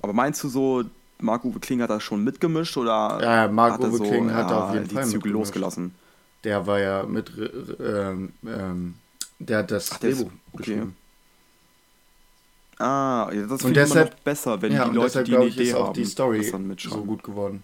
Aber 0.02 0.12
meinst 0.12 0.42
du 0.42 0.48
so, 0.48 0.84
Marc-Uwe 1.18 1.60
Kling 1.60 1.82
hat 1.82 1.90
da 1.90 2.00
schon 2.00 2.24
mitgemischt 2.24 2.76
oder 2.76 3.18
Ja, 3.22 3.48
Marc 3.48 3.74
hat 3.74 3.82
er 3.82 3.90
Uwe 3.90 3.98
so, 3.98 4.04
Kling 4.04 4.32
hat 4.32 4.50
da 4.50 4.54
ja, 4.54 4.64
auf 4.64 4.74
jeden 4.74 4.88
die 4.88 4.94
Fall 4.94 5.04
Zügel 5.04 5.32
mitgemischt. 5.32 5.38
losgelassen? 5.54 5.94
Der 6.44 6.66
war 6.66 6.78
ja 6.80 7.02
mit, 7.04 7.30
ähm, 7.80 8.32
ähm, 8.46 8.94
der 9.38 9.58
hat 9.58 9.70
das 9.70 9.92
Ach, 9.92 9.98
der 9.98 10.10
ist- 10.10 10.18
Drehbuch 10.20 10.32
okay. 10.52 10.56
geschrieben. 10.62 10.96
Ah, 12.78 13.30
ja, 13.32 13.42
das 13.42 13.50
Und 13.52 13.60
finde 13.60 13.82
ich 13.82 13.90
immer 13.90 14.04
noch 14.06 14.14
besser, 14.24 14.62
wenn 14.62 14.72
ja, 14.72 14.88
die 14.88 14.94
Leute, 14.94 15.06
deshalb 15.08 15.26
die 15.26 15.36
eine 15.36 15.44
ich, 15.46 15.54
Idee 15.54 15.68
ist 15.68 15.74
auch 15.74 15.86
haben, 15.88 15.94
die 15.94 16.04
Story 16.06 16.42
so 16.78 17.04
gut 17.04 17.22
geworden. 17.22 17.62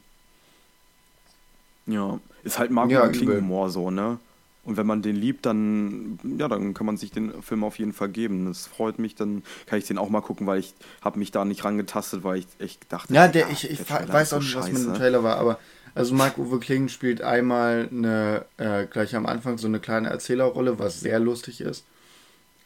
Ja, 1.87 2.21
ist 2.45 2.59
halt 2.59 2.71
Marco 2.71 2.90
Ja. 2.92 3.11
Humor 3.11 3.71
so, 3.71 3.90
ne? 3.90 4.18
Und 4.64 4.76
wenn 4.76 4.87
man 4.87 5.00
den 5.00 5.14
liebt, 5.16 5.47
dann 5.47 6.18
ja, 6.38 6.49
dann 6.49 6.75
kann 6.75 6.87
man 6.87 6.97
sich 6.97 7.12
den 7.12 7.40
Film 7.40 7.62
auf 7.62 7.78
jeden 7.78 7.92
Fall 7.92 8.09
geben. 8.09 8.47
Das 8.47 8.66
freut 8.66 8.99
mich, 8.99 9.14
dann 9.14 9.45
kann 9.66 9.78
ich 9.78 9.87
den 9.87 9.97
auch 9.97 10.09
mal 10.11 10.21
gucken, 10.21 10.47
weil 10.49 10.59
ich 10.59 10.75
habe 11.00 11.18
mich 11.21 11.30
da 11.30 11.45
nicht 11.45 11.64
rangetastet, 11.64 12.25
weil 12.25 12.38
ich 12.38 12.47
echt 12.59 12.92
dachte, 12.92 13.14
Ja, 13.14 13.28
der, 13.28 13.49
ich, 13.49 13.71
ich 13.71 13.78
der 13.85 14.09
weiß 14.12 14.33
auch 14.35 14.40
nicht, 14.40 14.56
was 14.56 14.71
mit 14.71 14.83
dem. 14.83 14.95
Trailer 14.95 15.23
war, 15.23 15.37
aber 15.38 15.59
also 15.97 16.15
Marc-Uwe 16.15 16.61
Kling 16.61 16.88
spielt 16.88 17.23
einmal 17.23 17.88
eine, 17.91 18.45
äh, 18.59 18.87
gleich 18.87 19.17
am 19.17 19.26
Anfang 19.26 19.59
so 19.59 19.67
eine 19.67 19.81
kleine 19.81 20.09
Erzählerrolle, 20.11 20.79
was 20.79 21.00
sehr 21.00 21.19
lustig 21.19 21.61
ist, 21.61 21.85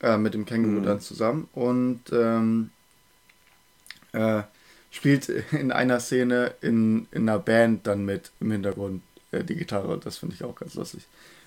äh, 0.02 0.18
mit 0.18 0.34
dem 0.34 0.44
Känguru 0.46 0.80
Mhm. 0.80 0.84
dann 0.84 1.00
zusammen 1.00 1.48
und 1.54 2.02
ähm, 2.12 2.70
äh, 4.12 4.42
spielt 4.90 5.28
in 5.52 5.72
einer 5.72 6.00
Szene 6.00 6.54
in, 6.60 7.06
in 7.12 7.28
einer 7.28 7.38
Band 7.38 7.86
dann 7.86 8.04
mit 8.04 8.32
im 8.40 8.50
Hintergrund 8.50 9.02
äh, 9.32 9.44
die 9.44 9.54
Gitarre, 9.56 9.98
das 9.98 10.18
finde 10.18 10.34
ich 10.34 10.44
auch 10.44 10.56
ganz 10.56 10.74
lustig. 10.74 11.02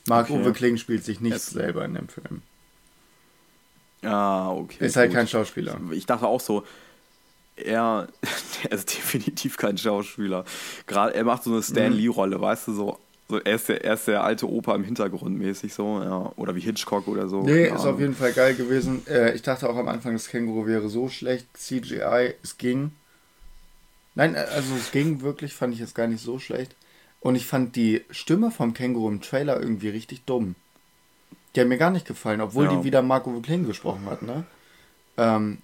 Marc-Uwe 0.08 0.40
Okay. 0.42 0.54
Kling 0.54 0.78
spielt 0.78 1.04
sich 1.04 1.20
nicht 1.22 1.36
Es- 1.36 1.48
selber 1.48 1.86
in 1.86 1.94
dem 1.96 2.08
Film. 2.08 2.42
Ja, 4.02 4.50
okay. 4.52 4.86
Ist 4.86 4.98
halt 4.98 5.10
gut. 5.12 5.18
kein 5.18 5.28
Schauspieler. 5.28 5.80
Ich 5.92 6.06
dachte 6.06 6.28
auch 6.28 6.42
so, 6.42 6.66
er, 7.56 8.08
er 8.64 8.72
ist 8.72 8.94
definitiv 8.94 9.58
kein 9.58 9.78
Schauspieler. 9.78 10.46
Gerade 10.88 11.14
er 11.14 11.24
macht 11.24 11.44
so 11.44 11.52
eine 11.52 11.64
Stan 11.64 11.92
Mhm. 11.92 11.98
Lee-Rolle, 12.00 12.40
weißt 12.42 12.68
du, 12.70 12.74
so. 12.74 13.00
so 13.30 13.38
er, 13.40 13.56
ist 13.56 13.70
der, 13.70 13.84
er 13.84 13.94
ist 13.94 14.08
der 14.08 14.24
alte 14.24 14.50
Opa 14.50 14.76
im 14.76 14.84
Hintergrund 14.84 15.38
mäßig 15.38 15.74
so, 15.74 16.02
ja. 16.02 16.32
Oder 16.36 16.56
wie 16.56 16.62
Hitchcock 16.62 17.08
oder 17.08 17.28
so. 17.28 17.42
Nee, 17.44 17.68
ist 17.68 17.86
auf 17.86 18.00
jeden 18.00 18.16
Fall 18.16 18.34
geil 18.34 18.56
gewesen. 18.56 19.06
Äh, 19.08 19.34
ich 19.36 19.42
dachte 19.42 19.70
auch 19.70 19.78
am 19.78 19.88
Anfang, 19.88 20.14
das 20.14 20.28
Känguru 20.30 20.66
wäre 20.66 20.90
so 20.90 21.10
schlecht. 21.10 21.48
CGI, 21.58 22.34
es 22.44 22.58
ging. 22.58 22.92
Nein, 24.16 24.36
äh, 24.36 24.40
also 24.40 24.76
es 24.76 24.92
ging 24.92 25.22
wirklich, 25.22 25.54
fand 25.54 25.74
ich 25.74 25.80
jetzt 25.80 25.96
gar 25.96 26.08
nicht 26.08 26.24
so 26.24 26.40
schlecht. 26.40 26.76
Und 27.20 27.36
ich 27.36 27.46
fand 27.46 27.76
die 27.78 28.02
Stimme 28.12 28.52
vom 28.52 28.74
Känguru 28.74 29.08
im 29.10 29.22
Trailer 29.22 29.60
irgendwie 29.60 29.90
richtig 29.90 30.26
dumm. 30.26 30.56
Die 31.56 31.62
hat 31.62 31.68
mir 31.68 31.78
gar 31.78 31.92
nicht 31.92 32.06
gefallen, 32.08 32.42
obwohl 32.42 32.66
Ja. 32.66 32.76
die 32.76 32.84
wieder 32.84 33.02
Marco 33.02 33.32
Kling 33.40 33.66
gesprochen 33.66 34.06
hat, 34.08 34.22
ne? 34.24 34.44
Ähm, 35.18 35.60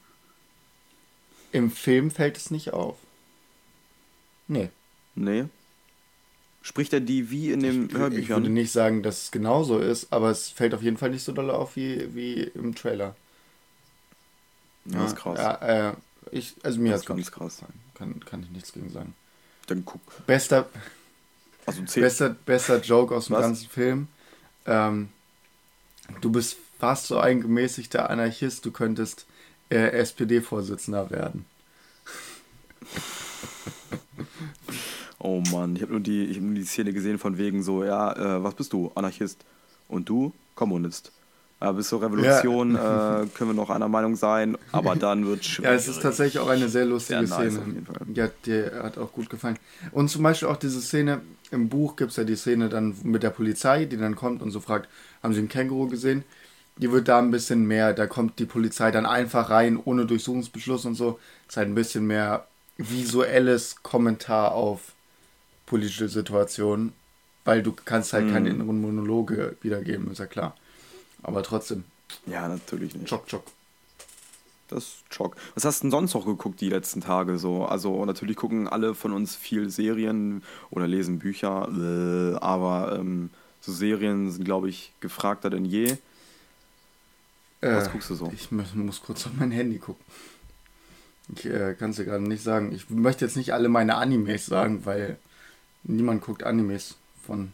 Im 1.52 1.72
Film 1.72 2.12
fällt 2.12 2.38
es 2.38 2.52
nicht 2.52 2.74
auf. 2.74 2.98
Nee. 4.48 4.70
Nee. 5.16 5.46
Spricht 6.62 6.94
er 6.94 7.00
die 7.00 7.30
wie 7.32 7.52
in 7.52 7.62
den 7.64 7.90
Ich, 7.90 7.92
ich 7.92 7.98
Hörbüchern? 7.98 8.30
würde 8.30 8.50
nicht 8.50 8.72
sagen, 8.72 9.02
dass 9.04 9.24
es 9.24 9.32
genauso 9.32 9.80
ist, 9.80 10.12
aber 10.12 10.30
es 10.30 10.50
fällt 10.50 10.74
auf 10.74 10.82
jeden 10.84 10.98
Fall 10.98 11.10
nicht 11.12 11.24
so 11.24 11.32
doll 11.32 11.50
auf 11.52 11.76
wie, 11.76 12.14
wie 12.16 12.34
im 12.44 12.76
Trailer. 12.76 13.16
ja, 14.86 14.98
das 15.00 15.14
ist 15.14 15.16
krass. 15.16 15.38
Ja, 15.38 15.90
äh, 15.92 15.94
ich, 16.32 16.56
also 16.64 16.80
mir 16.80 16.92
das 16.92 17.02
hat 17.02 17.04
ist 17.04 17.06
ganz 17.08 17.32
krass. 17.32 17.62
Kann, 17.96 18.20
kann 18.26 18.44
ich 18.44 18.50
nichts 18.52 18.74
gegen 18.74 18.90
sagen. 18.90 19.16
Dann 19.68 19.86
guck. 19.86 20.02
Bester, 20.26 20.68
Also 21.66 21.84
bester, 21.96 22.30
bester 22.46 22.82
Joke 22.82 23.16
aus 23.16 23.28
dem 23.28 23.36
Was? 23.36 23.42
ganzen 23.44 23.70
Film. 23.70 24.08
Ähm, 24.66 25.10
du 26.22 26.32
bist 26.32 26.58
fast 26.80 27.08
so 27.08 27.20
ein 27.20 27.42
gemäßigter 27.42 28.10
Anarchist, 28.10 28.66
du 28.66 28.72
könntest 28.72 29.26
äh, 29.70 29.90
SPD-Vorsitzender 30.00 31.10
werden. 31.10 31.46
Oh 35.20 35.42
Mann, 35.52 35.76
ich 35.76 35.82
habe 35.82 35.92
nur, 35.92 36.02
die- 36.02 36.26
ich 36.26 36.38
hab 36.38 36.44
nur 36.44 36.56
die 36.56 36.64
Szene 36.64 36.94
gesehen 36.94 37.18
von 37.20 37.38
wegen 37.38 37.62
so, 37.62 37.84
ja, 37.84 38.14
äh, 38.38 38.44
was 38.44 38.54
bist 38.56 38.72
du? 38.74 38.92
Anarchist. 38.96 39.44
Und 39.88 40.08
du? 40.08 40.34
Kommunist. 40.56 41.12
Ja, 41.62 41.74
bis 41.74 41.90
zur 41.90 42.02
Revolution 42.02 42.74
äh, 42.76 42.78
können 43.36 43.50
wir 43.50 43.54
noch 43.54 43.70
einer 43.70 43.90
Meinung 43.90 44.16
sein, 44.16 44.58
aber 44.72 44.96
dann 44.96 45.26
wird 45.26 45.44
Ja, 45.62 45.74
es 45.74 45.90
ist 45.90 46.02
tatsächlich 46.02 46.40
auch 46.40 46.48
eine 46.48 46.70
sehr 46.70 46.86
lustige 46.86 47.28
Sehr 47.28 47.38
nice 47.38 47.54
Szene. 47.56 47.82
Fall. 47.86 48.32
Die 48.46 48.64
hat, 48.82 48.98
auch 48.98 49.12
gut 49.12 49.30
gefallen. 49.30 49.60
Und 49.92 50.10
zum 50.10 50.24
Beispiel 50.24 50.48
auch 50.48 50.56
diese 50.56 50.80
Szene, 50.80 51.20
im 51.52 51.68
Buch 51.68 51.98
gibt 51.98 52.12
es 52.12 52.18
ja 52.18 52.24
die 52.24 52.38
Szene 52.38 52.70
dann 52.70 52.96
mit 53.04 53.24
der 53.24 53.32
Polizei, 53.32 53.84
die 53.86 53.98
dann 53.98 54.16
kommt 54.16 54.42
und 54.42 54.52
so 54.52 54.62
fragt, 54.62 54.88
haben 55.22 55.34
Sie 55.34 55.42
ein 55.42 55.50
Känguru 55.50 55.88
gesehen? 55.90 56.24
Die 56.80 56.92
wird 56.92 57.08
da 57.08 57.20
ein 57.20 57.32
bisschen 57.32 57.66
mehr, 57.68 57.94
da 57.94 58.08
kommt 58.08 58.40
die 58.40 58.46
Polizei 58.46 58.90
dann 58.92 59.06
einfach 59.06 59.50
rein, 59.50 59.78
ohne 59.84 60.06
Durchsuchungsbeschluss 60.06 60.86
und 60.86 60.96
so. 60.96 61.20
Ist 61.48 61.58
halt 61.58 61.68
ein 61.70 61.76
bisschen 61.76 62.08
mehr 62.08 62.48
visuelles 62.78 63.84
Kommentar 63.84 64.54
auf 64.54 64.94
politische 65.66 66.08
Situationen, 66.10 66.94
weil 67.46 67.62
du 67.62 67.74
kannst 67.74 68.14
halt 68.14 68.30
keine 68.32 68.50
Mhm. 68.50 68.56
inneren 68.62 68.82
Monologe 68.82 69.58
wiedergeben, 69.62 70.10
ist 70.12 70.20
ja 70.20 70.26
klar. 70.26 70.56
Aber 71.22 71.44
trotzdem, 71.44 71.84
Ja, 72.26 72.48
natürlich 72.48 72.96
nicht. 72.96 73.08
tschock, 73.08 73.28
tschock. 73.28 73.44
Das 74.70 74.84
ist 74.84 75.04
Schock. 75.14 75.36
Was 75.56 75.66
hast 75.66 75.80
du 75.80 75.86
denn 75.86 75.92
sonst 75.92 76.14
noch 76.14 76.26
geguckt 76.26 76.62
die 76.62 76.70
letzten 76.70 77.02
Tage 77.02 77.40
so? 77.40 77.66
Also 77.66 78.06
natürlich 78.06 78.36
gucken 78.38 78.68
alle 78.68 78.94
von 78.94 79.14
uns 79.14 79.36
viel 79.36 79.70
Serien 79.70 80.44
oder 80.70 80.88
lesen 80.88 81.18
Bücher, 81.20 81.68
äh, 81.70 82.38
aber 82.38 82.96
ähm, 83.00 83.32
so 83.62 83.72
Serien 83.72 84.32
sind, 84.32 84.46
glaube 84.46 84.70
ich, 84.70 84.94
gefragter 85.00 85.50
denn 85.50 85.66
je. 85.66 85.98
Was 87.62 87.88
Äh, 87.88 87.92
guckst 87.92 88.10
du 88.10 88.16
so? 88.16 88.32
Ich 88.34 88.52
muss, 88.52 89.02
kurz 89.02 89.26
auf 89.26 89.34
mein 89.38 89.52
Handy 89.52 89.80
gucken. 89.80 90.04
Ich 91.36 91.46
äh, 91.46 91.76
kann 91.76 91.92
es 91.92 91.98
dir 91.98 92.06
gerade 92.06 92.24
nicht 92.24 92.44
sagen. 92.44 92.72
Ich 92.74 92.90
möchte 92.90 93.26
jetzt 93.26 93.38
nicht 93.38 93.54
alle 93.54 93.70
meine 93.70 93.96
Animes 93.96 94.46
sagen, 94.46 94.86
weil 94.86 95.18
niemand 95.84 96.22
guckt 96.22 96.44
Animes 96.44 96.96
von. 97.26 97.52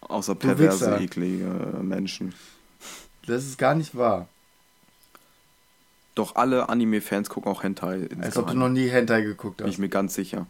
Außer 0.00 0.34
perverse, 0.34 0.98
eklige 0.98 1.44
Menschen. 1.82 2.34
Das 3.26 3.44
ist 3.44 3.58
gar 3.58 3.74
nicht 3.74 3.96
wahr. 3.96 4.28
Doch 6.14 6.36
alle 6.36 6.68
Anime-Fans 6.68 7.28
gucken 7.28 7.50
auch 7.50 7.62
Hentai. 7.62 8.08
Als 8.20 8.36
ob 8.36 8.46
du 8.48 8.54
noch 8.54 8.68
nie 8.68 8.88
Hentai 8.88 9.22
geguckt 9.22 9.56
Bin 9.58 9.66
ich 9.66 9.74
hast. 9.74 9.78
mir 9.80 9.88
ganz 9.88 10.14
sicher. 10.14 10.46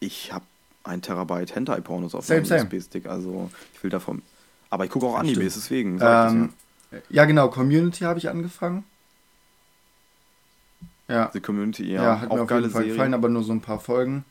Ich 0.00 0.32
habe 0.32 0.44
ein 0.82 1.02
Terabyte 1.02 1.54
Hentai-Pornos 1.54 2.14
auf 2.14 2.28
meinem. 2.28 2.42
USB-Stick, 2.42 3.06
also 3.06 3.50
ich 3.74 3.82
will 3.82 3.90
davon. 3.90 4.22
Aber 4.74 4.84
ich 4.84 4.90
gucke 4.90 5.06
auch 5.06 5.12
Ja, 5.14 5.20
Animes, 5.20 5.52
stimmt. 5.52 5.56
deswegen. 5.56 5.98
Ähm, 6.02 6.52
ja, 7.08 7.24
genau. 7.26 7.48
Community 7.48 8.02
habe 8.02 8.18
ich 8.18 8.28
angefangen. 8.28 8.82
Ja, 11.06 11.14
ja. 11.14 11.30
Die 11.32 11.38
Community, 11.40 11.92
ja, 11.92 12.02
ja, 12.02 12.20
hat 12.22 12.30
auch 12.30 12.34
mir 12.34 12.42
auf 12.42 12.50
jeden 12.50 12.62
Fall 12.70 12.82
Serie. 12.82 12.90
gefallen, 12.90 13.14
aber 13.14 13.28
nur 13.28 13.44
so 13.44 13.52
ein 13.52 13.60
paar 13.60 13.78
Folgen. 13.78 14.24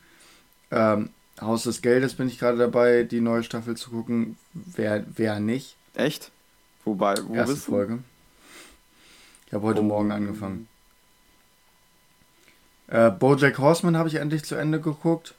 Ähm, 0.69 1.11
Haus 1.39 1.63
des 1.63 1.81
Geldes 1.81 2.15
bin 2.15 2.27
ich 2.27 2.39
gerade 2.39 2.57
dabei, 2.57 3.03
die 3.03 3.21
neue 3.21 3.43
Staffel 3.43 3.77
zu 3.77 3.89
gucken. 3.91 4.37
Wer, 4.53 5.05
wer 5.15 5.39
nicht? 5.39 5.77
Echt? 5.93 6.29
Wobei, 6.83 7.15
wo 7.25 7.35
Erste 7.35 7.53
bist 7.53 7.65
Folge. 7.67 7.99
Ich 9.47 9.53
habe 9.53 9.65
heute 9.65 9.79
Oh. 9.79 9.83
Morgen 9.83 10.11
angefangen. 10.11 10.67
Äh, 12.87 13.11
Bojack 13.11 13.59
Horseman 13.59 13.95
habe 13.95 14.09
ich 14.09 14.15
endlich 14.15 14.43
zu 14.43 14.55
Ende 14.55 14.81
geguckt. 14.81 15.35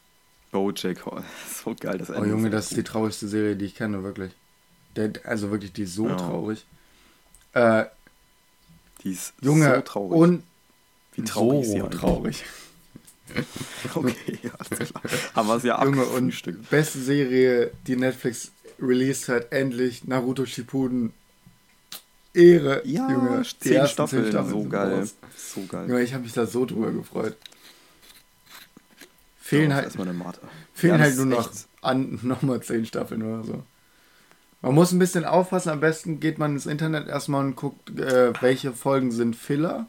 du? 0.50 0.58
Bojack, 0.58 1.06
oh, 1.06 1.18
so 1.64 1.74
geil, 1.78 1.98
das 1.98 2.08
Oh 2.08 2.14
Ende 2.14 2.30
Junge, 2.30 2.46
ist 2.48 2.54
das 2.54 2.70
ist 2.70 2.76
die 2.78 2.84
traurigste 2.84 3.28
Serie, 3.28 3.54
die 3.56 3.66
ich 3.66 3.74
kenne, 3.74 4.02
wirklich. 4.02 4.32
Der, 4.96 5.12
also 5.24 5.50
wirklich, 5.50 5.72
die 5.72 5.82
ist 5.84 5.94
so 5.94 6.08
Ja. 6.08 6.16
traurig. 6.16 6.64
Äh, 7.52 7.84
Die 9.02 9.12
ist 9.12 9.34
Junge, 9.40 9.74
so 9.76 9.80
traurig. 9.82 10.18
und 10.18 10.42
wie 11.14 11.22
traurig 11.24 11.66
so 11.66 11.72
sie 11.72 11.82
einfach. 11.82 12.00
traurig. 12.00 12.44
Okay, 13.94 14.38
alles 14.58 14.90
klar. 14.90 15.02
Haben 15.34 15.48
wir 15.48 15.56
es 15.56 15.62
ja 15.62 15.82
Junge, 15.82 16.04
und 16.04 16.70
beste 16.70 16.98
Serie, 17.00 17.70
die 17.86 17.96
Netflix 17.96 18.50
released 18.78 19.28
hat, 19.28 19.50
endlich 19.52 20.04
Naruto 20.04 20.44
Shippuden. 20.46 21.12
Ehre, 22.34 22.82
Ja, 22.86 23.10
Junge. 23.10 23.42
Zehn 23.60 23.74
ersten 23.74 23.94
Staffeln, 24.08 24.48
so 24.50 24.64
geil. 24.64 25.00
raus. 25.00 25.14
So 25.36 25.64
geil. 25.66 25.88
Junge, 25.88 26.02
ich 26.02 26.12
habe 26.12 26.24
mich 26.24 26.32
da 26.32 26.46
so 26.46 26.66
drüber 26.66 26.92
gefreut. 26.92 27.36
Fehlen 29.40 29.70
Ja, 29.70 29.76
halt, 29.76 29.92
fehlen 29.92 30.94
Ja, 30.94 30.98
halt 31.00 31.16
nur 31.16 31.26
ist 31.26 31.30
noch, 31.30 31.50
an, 31.82 32.18
noch 32.22 32.42
mal 32.42 32.60
zehn 32.62 32.84
Staffeln 32.86 33.22
oder 33.22 33.44
so. 33.44 33.62
Man 34.64 34.74
muss 34.76 34.92
ein 34.92 34.98
bisschen 34.98 35.26
aufpassen. 35.26 35.68
Am 35.68 35.80
besten 35.80 36.20
geht 36.20 36.38
man 36.38 36.52
ins 36.52 36.64
Internet 36.64 37.06
erstmal 37.06 37.44
und 37.44 37.54
guckt, 37.54 38.00
äh, 38.00 38.32
welche 38.40 38.72
Folgen 38.72 39.12
sind 39.12 39.36
Filler. 39.36 39.86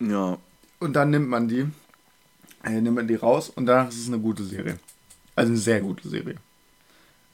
Ja, 0.00 0.38
Und 0.80 0.94
dann 0.94 1.10
nimmt 1.10 1.28
man 1.28 1.46
die. 1.46 1.66
Äh, 2.64 2.80
nimmt 2.80 2.96
man 2.96 3.06
die 3.06 3.16
raus 3.16 3.50
und 3.50 3.66
danach 3.66 3.90
ist 3.90 4.00
es 4.00 4.08
eine 4.08 4.18
gute 4.18 4.44
Serie. 4.44 4.78
Also 5.36 5.50
eine 5.50 5.58
sehr 5.58 5.82
gute 5.82 6.08
Serie. 6.08 6.36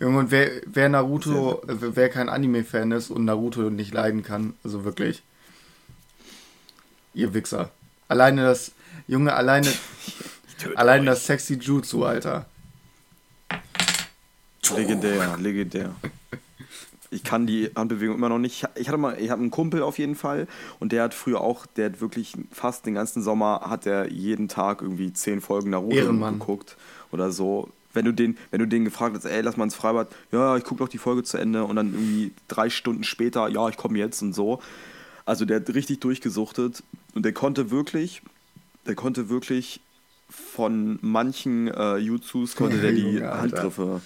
Und 0.00 0.32
wer, 0.32 0.50
wer 0.66 0.88
Naruto, 0.88 1.62
äh, 1.68 1.76
wer 1.94 2.08
kein 2.08 2.28
Anime-Fan 2.28 2.90
ist 2.90 3.10
und 3.10 3.24
Naruto 3.24 3.70
nicht 3.70 3.94
leiden 3.94 4.24
kann, 4.24 4.54
also 4.64 4.84
wirklich. 4.84 5.22
Ihr 7.14 7.34
Wichser. 7.34 7.70
Alleine 8.08 8.42
das, 8.42 8.72
Junge, 9.06 9.32
alleine, 9.32 9.68
allein 10.74 11.06
das 11.06 11.24
sexy 11.24 11.54
Jutsu, 11.54 12.04
Alter. 12.04 12.46
Legendär, 14.76 15.36
legendär. 15.38 15.94
Ich 17.10 17.24
kann 17.24 17.46
die 17.46 17.70
Handbewegung 17.74 18.16
immer 18.16 18.28
noch 18.28 18.38
nicht. 18.38 18.66
Ich 18.74 18.88
hatte 18.88 18.98
mal, 18.98 19.18
ich 19.18 19.30
habe 19.30 19.40
einen 19.40 19.50
Kumpel 19.50 19.82
auf 19.82 19.98
jeden 19.98 20.14
Fall 20.14 20.46
und 20.78 20.92
der 20.92 21.04
hat 21.04 21.14
früher 21.14 21.40
auch, 21.40 21.64
der 21.64 21.86
hat 21.86 22.00
wirklich 22.00 22.34
fast 22.52 22.84
den 22.84 22.94
ganzen 22.94 23.22
Sommer 23.22 23.62
hat 23.64 23.86
er 23.86 24.10
jeden 24.12 24.48
Tag 24.48 24.82
irgendwie 24.82 25.12
zehn 25.12 25.40
Folgen 25.40 25.70
Naruto 25.70 26.12
geguckt 26.12 26.76
oder 27.10 27.32
so. 27.32 27.70
Wenn 27.94 28.04
du 28.04 28.12
den, 28.12 28.36
wenn 28.50 28.60
du 28.60 28.66
den 28.66 28.84
gefragt 28.84 29.16
hast, 29.16 29.24
ey, 29.24 29.40
lass 29.40 29.56
mal 29.56 29.64
ins 29.64 29.74
Freibad, 29.74 30.08
ja, 30.30 30.56
ich 30.58 30.64
gucke 30.64 30.84
doch 30.84 30.88
die 30.88 30.98
Folge 30.98 31.22
zu 31.22 31.38
Ende 31.38 31.64
und 31.64 31.76
dann 31.76 31.94
irgendwie 31.94 32.32
drei 32.46 32.68
Stunden 32.68 33.04
später, 33.04 33.48
ja, 33.48 33.68
ich 33.70 33.78
komme 33.78 33.98
jetzt 33.98 34.20
und 34.20 34.34
so. 34.34 34.60
Also 35.24 35.46
der 35.46 35.60
hat 35.60 35.74
richtig 35.74 36.00
durchgesuchtet 36.00 36.82
und 37.14 37.24
der 37.24 37.32
konnte 37.32 37.70
wirklich, 37.70 38.20
der 38.86 38.94
konnte 38.94 39.30
wirklich 39.30 39.80
von 40.28 40.98
manchen 41.00 41.68
äh, 41.68 41.96
Jutsus 41.96 42.54
konnte 42.54 42.78
der 42.78 42.92
die. 42.92 43.22
Handgriffe 43.22 44.02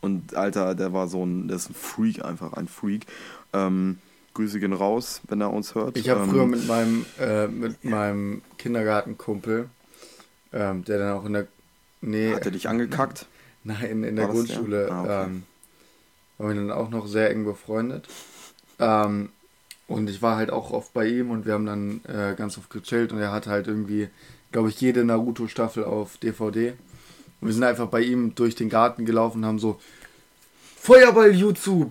und 0.00 0.34
Alter, 0.34 0.74
der 0.74 0.92
war 0.92 1.08
so 1.08 1.24
ein, 1.24 1.48
der 1.48 1.56
ist 1.56 1.70
ein 1.70 1.74
Freak 1.74 2.24
einfach, 2.24 2.52
ein 2.54 2.68
Freak. 2.68 3.06
Ähm, 3.52 3.98
Grüße 4.34 4.60
gehen 4.60 4.72
raus, 4.72 5.20
wenn 5.28 5.40
er 5.40 5.52
uns 5.52 5.74
hört. 5.74 5.96
Ich 5.96 6.08
habe 6.08 6.22
ähm, 6.22 6.30
früher 6.30 6.46
mit 6.46 6.66
meinem, 6.66 7.04
äh, 7.18 7.48
mit 7.48 7.84
meinem 7.84 8.42
Kindergartenkumpel, 8.58 9.68
ähm, 10.52 10.84
der 10.84 10.98
dann 10.98 11.12
auch 11.12 11.24
in 11.24 11.32
der, 11.32 11.46
nee, 12.00 12.32
Hat 12.34 12.46
er 12.46 12.52
dich 12.52 12.68
angekackt? 12.68 13.26
Nein, 13.64 14.04
in 14.04 14.16
der 14.16 14.28
War 14.28 14.34
das 14.34 14.46
der? 14.46 14.56
Grundschule 14.56 14.88
Ah, 14.90 15.02
okay. 15.02 15.24
ähm, 15.26 15.42
waren 16.38 16.48
wir 16.48 16.54
dann 16.54 16.70
auch 16.70 16.90
noch 16.90 17.06
sehr 17.06 17.30
eng 17.30 17.44
befreundet. 17.44 18.08
Ähm, 18.78 19.30
und 19.88 20.08
ich 20.08 20.22
war 20.22 20.36
halt 20.36 20.50
auch 20.50 20.70
oft 20.70 20.92
bei 20.94 21.06
ihm 21.06 21.30
und 21.30 21.44
wir 21.44 21.54
haben 21.54 21.66
dann 21.66 22.00
äh, 22.04 22.34
ganz 22.36 22.56
oft 22.56 22.70
gechillt 22.70 23.12
und 23.12 23.18
er 23.18 23.32
hatte 23.32 23.50
halt 23.50 23.66
irgendwie, 23.66 24.08
glaube 24.52 24.68
ich, 24.68 24.80
jede 24.80 25.04
Naruto-Staffel 25.04 25.84
auf 25.84 26.16
DVD. 26.18 26.74
Und 27.40 27.48
wir 27.48 27.54
sind 27.54 27.64
einfach 27.64 27.88
bei 27.88 28.02
ihm 28.02 28.34
durch 28.34 28.54
den 28.54 28.68
Garten 28.68 29.04
gelaufen 29.06 29.38
und 29.38 29.46
haben 29.46 29.58
so 29.58 29.80
Feuerball-Jutsu, 30.80 31.90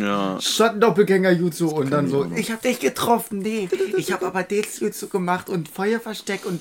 Ja. 0.00 0.40
Schattendoppelgänger-Jutsu 0.40 1.68
und 1.68 1.90
dann 1.90 2.06
ich 2.06 2.10
so, 2.10 2.24
ich 2.36 2.50
hab 2.50 2.62
dich 2.62 2.80
getroffen, 2.80 3.38
nee, 3.40 3.68
ich 3.96 4.12
habe 4.12 4.26
aber 4.26 4.42
das 4.42 4.80
Jutsu 4.80 5.08
gemacht 5.08 5.48
und 5.48 5.68
Feuerversteck 5.68 6.46
und. 6.46 6.60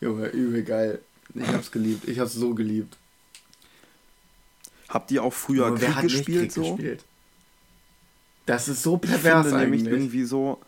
Junge, 0.00 0.26
übel 0.28 0.62
geil. 0.62 1.00
Ich 1.34 1.48
hab's 1.48 1.70
geliebt, 1.70 2.08
ich 2.08 2.18
hab's 2.18 2.34
so 2.34 2.54
geliebt. 2.54 2.96
Habt 4.88 5.10
ihr 5.10 5.22
auch 5.22 5.32
früher 5.32 5.74
Krieg 5.74 6.00
gespielt 6.02 6.38
Krieg 6.42 6.52
so? 6.52 6.74
gespielt? 6.74 7.04
Das 8.46 8.68
ist 8.68 8.82
so 8.82 8.94
Ich 9.02 9.10
pervers 9.10 9.46
finde 9.48 9.60
nämlich 9.62 9.80
eigentlich. 9.82 9.92
irgendwie 9.92 10.24
so. 10.24 10.60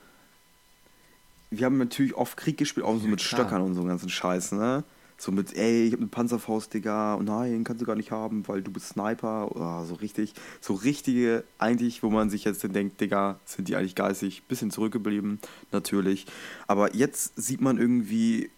Wir 1.51 1.67
haben 1.67 1.79
natürlich 1.79 2.15
oft 2.15 2.37
Krieg 2.37 2.59
gespielt, 2.59 2.85
auch 2.87 2.99
so 2.99 3.09
mit 3.09 3.21
klar. 3.21 3.41
Stöckern 3.43 3.63
und 3.63 3.75
so 3.75 3.85
ganzen 3.85 4.09
Scheiß, 4.09 4.53
ne? 4.53 4.85
So 5.21 5.33
mit, 5.33 5.57
ey, 5.57 5.87
ich 5.87 5.93
hab 5.93 5.99
eine 5.99 6.09
Panzerfaust, 6.09 6.73
Digga, 6.73 7.15
und 7.15 7.25
nein, 7.25 7.65
kannst 7.65 7.83
du 7.83 7.87
gar 7.87 7.97
nicht 7.97 8.13
haben, 8.13 8.47
weil 8.47 8.63
du 8.63 8.71
bist 8.71 8.91
Sniper. 8.91 9.51
Oder 9.51 9.85
so 9.85 9.95
richtig, 9.95 10.33
so 10.61 10.75
richtige, 10.75 11.43
eigentlich, 11.59 12.05
wo 12.05 12.11
man 12.11 12.31
sich 12.31 12.45
jetzt 12.45 12.63
dann 12.63 12.73
denkt, 12.73 13.01
Digga, 13.01 13.41
sind 13.45 13.67
die 13.67 13.75
eigentlich 13.75 13.97
geistig, 13.97 14.45
bisschen 14.45 14.71
zurückgeblieben, 14.71 15.41
natürlich. 15.73 16.27
Aber 16.69 16.95
jetzt 16.95 17.33
sieht 17.35 17.61
man 17.61 17.79
irgendwie 17.79 18.51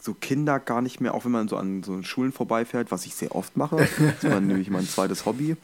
so 0.00 0.14
Kinder 0.14 0.60
gar 0.60 0.80
nicht 0.80 1.00
mehr, 1.00 1.12
auch 1.12 1.24
wenn 1.24 1.32
man 1.32 1.48
so 1.48 1.56
an 1.56 1.82
so 1.82 2.00
Schulen 2.02 2.30
vorbeifährt, 2.30 2.92
was 2.92 3.06
ich 3.06 3.14
sehr 3.16 3.34
oft 3.34 3.56
mache. 3.56 3.88
Das 4.20 4.30
war 4.30 4.40
nämlich 4.40 4.70
mein 4.70 4.86
zweites 4.86 5.26
Hobby. 5.26 5.56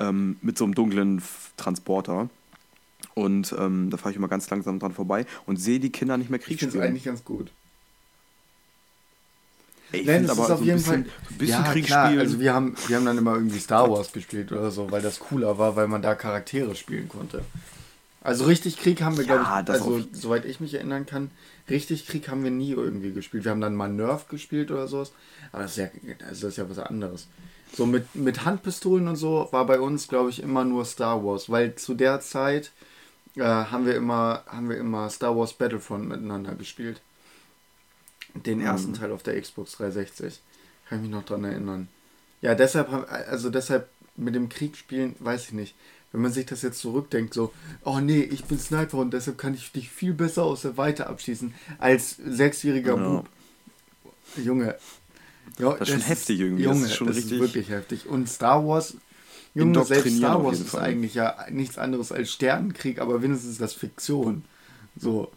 Ähm, 0.00 0.36
mit 0.42 0.58
so 0.58 0.64
einem 0.64 0.74
dunklen 0.74 1.22
Transporter. 1.56 2.28
Und 3.14 3.54
ähm, 3.58 3.90
da 3.90 3.96
fahre 3.96 4.10
ich 4.10 4.16
immer 4.16 4.28
ganz 4.28 4.48
langsam 4.50 4.78
dran 4.78 4.92
vorbei 4.92 5.26
und 5.46 5.56
sehe 5.56 5.80
die 5.80 5.90
Kinder 5.90 6.16
nicht 6.16 6.30
mehr 6.30 6.40
ich 6.40 6.46
Krieg 6.46 6.60
finde 6.60 6.78
es 6.78 6.84
eigentlich 6.84 7.04
ganz 7.04 7.24
gut. 7.24 7.50
Ey, 9.92 10.00
ich 10.00 10.06
Nein, 10.06 10.16
finde 10.18 10.32
es 10.32 10.38
aber 10.38 10.42
ist 10.42 10.48
so 10.48 10.54
auf 10.54 10.60
ein 10.60 10.64
jeden 10.66 10.78
bisschen, 10.78 11.04
Fall. 11.04 11.12
so 11.28 11.34
ein 11.34 11.38
bisschen 11.38 11.64
ja, 11.64 11.72
Krieg 11.72 11.86
klar, 11.86 12.06
spielen. 12.06 12.20
Also 12.20 12.40
wir 12.40 12.54
haben, 12.54 12.74
wir 12.86 12.96
haben 12.96 13.04
dann 13.04 13.18
immer 13.18 13.34
irgendwie 13.34 13.58
Star 13.58 13.90
Wars 13.90 14.12
gespielt 14.12 14.52
oder 14.52 14.70
so, 14.70 14.90
weil 14.90 15.02
das 15.02 15.18
cooler 15.18 15.58
war, 15.58 15.74
weil 15.76 15.88
man 15.88 16.02
da 16.02 16.14
Charaktere 16.14 16.76
spielen 16.76 17.08
konnte. 17.08 17.44
Also 18.22 18.44
richtig 18.44 18.78
Krieg 18.78 19.02
haben 19.02 19.16
wir, 19.16 19.24
Ja, 19.24 19.36
glaube 19.36 19.60
ich, 19.60 19.64
das 19.66 19.80
also 19.80 20.04
soweit 20.12 20.44
ich 20.44 20.60
mich 20.60 20.74
erinnern 20.74 21.06
kann, 21.06 21.30
richtig 21.68 22.06
Krieg 22.06 22.28
haben 22.28 22.44
wir 22.44 22.50
nie 22.50 22.70
irgendwie 22.72 23.12
gespielt. 23.12 23.44
Wir 23.44 23.50
haben 23.50 23.62
dann 23.62 23.74
mal 23.74 23.88
Nerf 23.88 24.28
gespielt 24.28 24.70
oder 24.70 24.86
sowas, 24.88 25.12
aber 25.52 25.62
das 25.62 25.72
ist 25.72 25.78
ja, 25.78 25.88
also 26.28 26.42
das 26.42 26.52
ist 26.52 26.56
ja 26.58 26.68
was 26.68 26.78
anderes. 26.78 27.28
So 27.74 27.86
mit, 27.86 28.14
mit 28.14 28.44
Handpistolen 28.44 29.08
und 29.08 29.16
so 29.16 29.48
war 29.52 29.64
bei 29.66 29.80
uns, 29.80 30.08
glaube 30.08 30.30
ich, 30.30 30.42
immer 30.42 30.64
nur 30.64 30.84
Star 30.84 31.24
Wars, 31.24 31.48
weil 31.50 31.76
zu 31.76 31.94
der 31.94 32.20
Zeit 32.20 32.72
äh, 33.36 33.42
haben 33.42 33.86
wir 33.86 33.94
immer 33.94 34.44
haben 34.46 34.68
wir 34.68 34.76
immer 34.76 35.08
Star 35.10 35.36
Wars 35.36 35.52
Battlefront 35.52 36.08
miteinander 36.08 36.54
gespielt. 36.54 37.00
Den 38.34 38.60
ersten 38.60 38.94
Teil 38.94 39.10
auf 39.12 39.22
der 39.22 39.40
Xbox 39.40 39.72
360. 39.72 40.40
Kann 40.88 40.98
ich 40.98 41.02
mich 41.02 41.10
noch 41.10 41.24
dran 41.24 41.44
erinnern. 41.44 41.88
Ja, 42.42 42.54
deshalb, 42.54 42.88
also 43.28 43.50
deshalb 43.50 43.88
mit 44.16 44.34
dem 44.34 44.48
Krieg 44.48 44.76
spielen, 44.76 45.16
weiß 45.18 45.46
ich 45.46 45.52
nicht. 45.52 45.74
Wenn 46.12 46.22
man 46.22 46.32
sich 46.32 46.46
das 46.46 46.62
jetzt 46.62 46.80
zurückdenkt, 46.80 47.34
so, 47.34 47.52
oh 47.84 48.00
nee, 48.00 48.20
ich 48.22 48.44
bin 48.44 48.58
Sniper 48.58 48.98
und 48.98 49.12
deshalb 49.12 49.38
kann 49.38 49.54
ich 49.54 49.70
dich 49.72 49.90
viel 49.90 50.12
besser 50.12 50.42
aus 50.42 50.62
der 50.62 50.76
Weite 50.76 51.06
abschießen 51.06 51.54
als 51.78 52.16
sechsjähriger 52.24 52.96
Ja. 52.96 53.08
Bub. 53.08 53.28
Junge. 54.36 54.76
Ja, 55.58 55.72
Das 55.74 55.88
ist 55.88 55.94
schon 55.94 56.02
heftig 56.02 56.40
irgendwie, 56.40 56.64
das 56.64 56.74
Junge, 56.74 56.86
ist 56.86 56.94
schon 56.94 57.06
das 57.08 57.16
richtig 57.16 57.32
ist 57.32 57.40
wirklich 57.40 57.68
heftig. 57.68 58.06
Und 58.06 58.28
Star 58.28 58.66
Wars, 58.66 58.96
Junge, 59.54 59.84
selbst 59.84 60.16
Star 60.16 60.44
Wars 60.44 60.60
ist 60.60 60.70
Fall. 60.70 60.82
eigentlich 60.82 61.14
ja 61.14 61.36
nichts 61.50 61.76
anderes 61.78 62.12
als 62.12 62.30
Sternenkrieg, 62.32 63.00
aber 63.00 63.20
wenigstens 63.22 63.52
ist 63.52 63.60
das 63.60 63.72
Fiktion. 63.74 64.44
So, 64.96 65.30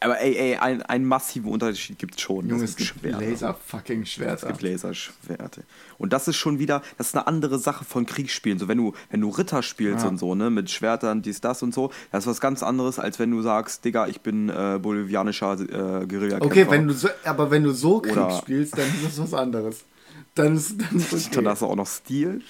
aber 0.00 0.20
ey, 0.20 0.36
ey, 0.36 0.56
ein, 0.56 0.82
einen 0.82 1.04
massiven 1.06 1.50
Unterschied 1.50 1.98
gibt 1.98 2.14
es 2.14 2.20
schon. 2.20 2.48
Junge, 2.48 2.62
es 2.62 2.76
gibt 2.76 2.88
Schwerter. 3.00 3.18
Laser-fucking 3.20 4.02
Es 4.02 4.46
gibt 4.46 4.62
Laserschwerte. 4.62 5.64
Und 5.98 6.12
das 6.12 6.28
ist 6.28 6.36
schon 6.36 6.60
wieder, 6.60 6.82
das 6.98 7.08
ist 7.08 7.16
eine 7.16 7.26
andere 7.26 7.58
Sache 7.58 7.84
von 7.84 8.06
Kriegsspielen. 8.06 8.60
So, 8.60 8.68
wenn 8.68 8.78
du, 8.78 8.92
wenn 9.10 9.20
du 9.20 9.28
Ritter 9.30 9.60
spielst 9.64 10.04
Ja. 10.04 10.08
und 10.08 10.18
so, 10.18 10.36
ne, 10.36 10.50
mit 10.50 10.70
Schwertern, 10.70 11.22
dies, 11.22 11.40
das 11.40 11.64
und 11.64 11.74
so, 11.74 11.90
das 12.12 12.24
ist 12.24 12.26
was 12.28 12.40
ganz 12.40 12.62
anderes, 12.62 13.00
als 13.00 13.18
wenn 13.18 13.32
du 13.32 13.42
sagst, 13.42 13.84
Digga, 13.84 14.06
ich 14.06 14.20
bin 14.20 14.48
äh, 14.50 14.78
bolivianischer 14.80 15.54
äh, 15.54 16.06
Guerillakämpfer. 16.06 16.44
Okay, 16.46 16.66
wenn 16.70 16.86
du 16.86 16.94
so, 16.94 17.08
aber 17.24 17.50
wenn 17.50 17.64
du 17.64 17.72
so 17.72 18.00
Krieg 18.00 18.12
Oder- 18.12 18.38
spielst, 18.38 18.78
dann 18.78 18.86
ist 18.86 19.04
das 19.04 19.18
was 19.20 19.34
anderes. 19.34 19.80
Dann 20.38 20.56
ist, 20.56 20.80
dann 20.80 20.96
ist 20.96 21.12
okay. 21.12 21.34
Dann 21.34 21.48
hast 21.48 21.62
du 21.62 21.66
auch 21.66 21.76
noch 21.76 21.86
Stil. 21.86 22.42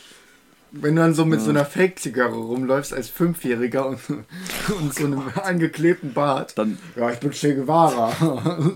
Wenn 0.70 0.96
du 0.96 1.00
dann 1.00 1.14
so 1.14 1.24
mit 1.24 1.40
so 1.40 1.48
einer 1.48 1.64
Fake-Zigarre 1.64 2.36
rumläufst 2.36 2.92
als 2.92 3.08
Fünfjähriger 3.08 3.86
und, 3.86 3.98
und 4.80 4.94
so 4.94 5.06
einem 5.06 5.22
angeklebten 5.42 6.12
Bart. 6.12 6.58
Dann, 6.58 6.78
Ja, 6.96 7.10
ich 7.10 7.18
bin 7.18 7.30
Che 7.30 7.54
Guevara. 7.54 8.12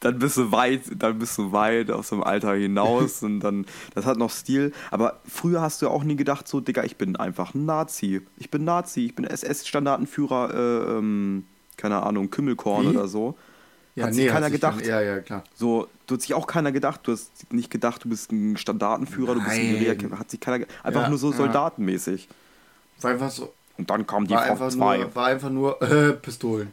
dann 0.00 0.18
bist 0.18 0.36
du 0.36 0.50
weit, 0.50 0.82
dann 0.96 1.20
bist 1.20 1.38
du 1.38 1.52
weit 1.52 1.92
aus 1.92 2.08
dem 2.08 2.24
Alter 2.24 2.54
hinaus 2.54 3.22
und 3.22 3.38
dann, 3.40 3.66
das 3.94 4.06
hat 4.06 4.18
noch 4.18 4.30
Stil. 4.30 4.72
Aber 4.90 5.20
früher 5.24 5.60
hast 5.60 5.80
du 5.80 5.86
ja 5.86 5.92
auch 5.92 6.02
nie 6.02 6.16
gedacht, 6.16 6.48
so, 6.48 6.60
Digga, 6.60 6.82
ich 6.82 6.96
bin 6.96 7.14
einfach 7.14 7.54
ein 7.54 7.64
Nazi. 7.64 8.22
Ich 8.36 8.50
bin 8.50 8.64
Nazi, 8.64 9.06
ich 9.06 9.14
bin 9.14 9.24
SS-Standartenführer, 9.24 10.52
äh, 10.52 10.98
ähm, 10.98 11.44
keine 11.76 12.02
Ahnung, 12.02 12.30
Kümmelkorn 12.30 12.86
Wie? 12.86 12.96
oder 12.96 13.06
so. 13.06 13.36
Ja, 13.94 14.06
Hat 14.06 14.14
sich 14.14 14.28
keiner 14.28 14.46
sich 14.46 14.54
gedacht. 14.54 14.80
Dann, 14.80 14.88
ja, 14.88 15.00
ja, 15.02 15.20
klar. 15.20 15.44
So, 15.54 15.88
du 16.06 16.14
hat 16.14 16.22
sich 16.22 16.32
auch 16.34 16.46
keiner 16.46 16.72
gedacht, 16.72 17.00
du 17.04 17.12
hast 17.12 17.30
nicht 17.52 17.70
gedacht, 17.70 18.04
du 18.04 18.08
bist 18.08 18.32
ein 18.32 18.56
Standartenführer, 18.56 19.34
du 19.34 19.40
bist 19.40 19.52
ein 19.52 19.58
Nein. 19.66 19.72
Guerillakämpfer. 19.74 20.18
Hat 20.18 20.30
sich 20.30 20.40
keiner 20.40 20.64
Einfach 20.82 21.02
Ja, 21.02 21.08
nur 21.08 21.18
so 21.18 21.30
ja. 21.30 21.36
soldatenmäßig. 21.36 22.28
War 23.00 23.10
einfach 23.10 23.30
so. 23.30 23.52
Und 23.78 23.90
dann 23.90 24.06
kam 24.06 24.26
die 24.26 24.34
Frau 24.34 24.40
einfach, 24.40 24.68
2. 24.70 24.96
nur, 24.98 25.14
war 25.14 25.26
einfach 25.26 25.50
nur 25.50 25.82
äh, 25.82 26.12
Pistolen. 26.12 26.72